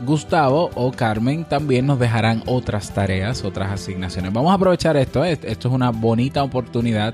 Gustavo 0.05 0.71
o 0.73 0.91
Carmen 0.91 1.45
también 1.45 1.85
nos 1.85 1.99
dejarán 1.99 2.41
otras 2.47 2.93
tareas, 2.93 3.43
otras 3.43 3.71
asignaciones. 3.71 4.33
Vamos 4.33 4.51
a 4.51 4.55
aprovechar 4.55 4.97
esto, 4.97 5.23
¿eh? 5.23 5.39
esto 5.43 5.67
es 5.67 5.73
una 5.73 5.91
bonita 5.91 6.43
oportunidad 6.43 7.13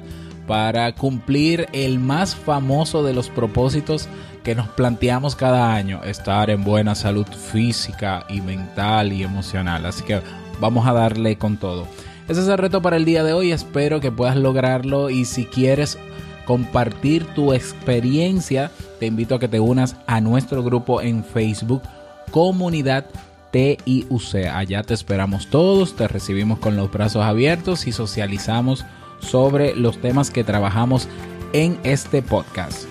para 0.50 0.92
cumplir 0.94 1.68
el 1.74 2.00
más 2.00 2.36
famoso 2.36 3.04
de 3.04 3.14
los 3.14 3.30
propósitos 3.30 4.10
que 4.44 4.56
nos 4.56 4.68
planteamos 4.70 5.36
cada 5.36 5.76
año, 5.76 6.02
estar 6.04 6.50
en 6.50 6.64
buena 6.64 6.96
salud 6.96 7.28
física 7.28 8.26
y 8.30 8.42
mental 8.42 9.14
y 9.14 9.22
emocional. 9.22 9.86
Así 9.86 10.04
que 10.04 10.22
vamos 10.60 10.88
a 10.88 10.94
darle 10.94 11.38
con 11.38 11.58
todo. 11.58 11.86
Ese 12.28 12.42
es 12.42 12.48
el 12.48 12.58
reto 12.58 12.82
para 12.82 12.98
el 12.98 13.06
día 13.06 13.24
de 13.24 13.34
hoy, 13.34 13.52
espero 13.52 14.00
que 14.00 14.12
puedas 14.12 14.38
lograrlo 14.38 15.12
y 15.12 15.26
si 15.26 15.46
quieres 15.46 16.00
compartir 16.46 17.28
tu 17.36 17.54
experiencia, 17.54 18.72
te 19.00 19.06
invito 19.06 19.36
a 19.36 19.40
que 19.40 19.50
te 19.50 19.60
unas 19.60 19.98
a 20.08 20.20
nuestro 20.20 20.64
grupo 20.64 21.00
en 21.00 21.24
Facebook, 21.24 21.84
Comunidad 22.32 23.06
TIUC. 23.52 24.48
Allá 24.52 24.82
te 24.82 24.96
esperamos 24.96 25.52
todos, 25.52 25.96
te 25.96 26.08
recibimos 26.08 26.58
con 26.58 26.76
los 26.76 26.92
brazos 26.92 27.24
abiertos 27.24 27.86
y 27.86 27.92
socializamos 27.92 28.84
sobre 29.20 29.76
los 29.76 30.00
temas 30.00 30.32
que 30.32 30.44
trabajamos 30.44 31.08
en 31.54 31.80
este 31.84 32.22
podcast. 32.22 32.86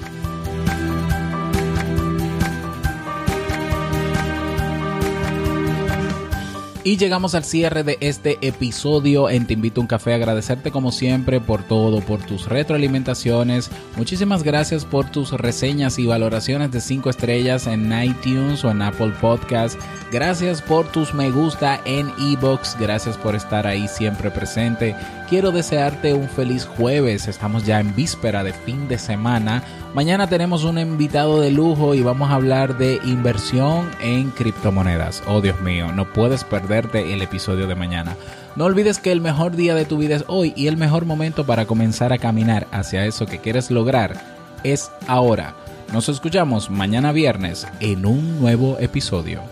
Y 6.88 6.96
llegamos 6.96 7.34
al 7.34 7.44
cierre 7.44 7.84
de 7.84 7.98
este 8.00 8.38
episodio 8.40 9.28
en 9.28 9.46
Te 9.46 9.52
Invito 9.52 9.78
a 9.78 9.82
un 9.82 9.88
Café. 9.88 10.14
Agradecerte 10.14 10.70
como 10.70 10.90
siempre 10.90 11.38
por 11.38 11.62
todo, 11.62 12.00
por 12.00 12.22
tus 12.22 12.46
retroalimentaciones. 12.48 13.70
Muchísimas 13.98 14.42
gracias 14.42 14.86
por 14.86 15.10
tus 15.10 15.32
reseñas 15.32 15.98
y 15.98 16.06
valoraciones 16.06 16.70
de 16.70 16.80
5 16.80 17.10
estrellas 17.10 17.66
en 17.66 17.92
iTunes 18.02 18.64
o 18.64 18.70
en 18.70 18.80
Apple 18.80 19.12
Podcast. 19.20 19.78
Gracias 20.10 20.62
por 20.62 20.90
tus 20.90 21.12
me 21.12 21.30
gusta 21.30 21.78
en 21.84 22.10
Ebox. 22.18 22.78
Gracias 22.80 23.18
por 23.18 23.34
estar 23.34 23.66
ahí 23.66 23.86
siempre 23.86 24.30
presente. 24.30 24.96
Quiero 25.28 25.52
desearte 25.52 26.14
un 26.14 26.26
feliz 26.26 26.64
jueves. 26.64 27.28
Estamos 27.28 27.66
ya 27.66 27.80
en 27.80 27.94
víspera 27.94 28.42
de 28.42 28.54
fin 28.54 28.88
de 28.88 28.96
semana. 28.98 29.62
Mañana 29.94 30.26
tenemos 30.26 30.64
un 30.64 30.78
invitado 30.78 31.40
de 31.42 31.50
lujo 31.50 31.94
y 31.94 32.00
vamos 32.00 32.30
a 32.30 32.34
hablar 32.34 32.78
de 32.78 32.98
inversión 33.04 33.90
en 34.00 34.30
criptomonedas. 34.30 35.22
Oh 35.26 35.42
Dios 35.42 35.60
mío, 35.60 35.92
no 35.92 36.10
puedes 36.14 36.44
perderte 36.44 37.12
el 37.12 37.20
episodio 37.20 37.66
de 37.66 37.74
mañana. 37.74 38.16
No 38.56 38.64
olvides 38.64 39.00
que 39.00 39.12
el 39.12 39.20
mejor 39.20 39.54
día 39.54 39.74
de 39.74 39.84
tu 39.84 39.98
vida 39.98 40.16
es 40.16 40.24
hoy 40.28 40.54
y 40.56 40.66
el 40.66 40.78
mejor 40.78 41.04
momento 41.04 41.44
para 41.44 41.66
comenzar 41.66 42.14
a 42.14 42.18
caminar 42.18 42.66
hacia 42.72 43.04
eso 43.04 43.26
que 43.26 43.38
quieres 43.38 43.70
lograr 43.70 44.18
es 44.64 44.90
ahora. 45.08 45.54
Nos 45.92 46.08
escuchamos 46.08 46.70
mañana 46.70 47.12
viernes 47.12 47.66
en 47.80 48.06
un 48.06 48.40
nuevo 48.40 48.78
episodio. 48.80 49.42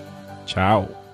Chao. 0.47 1.06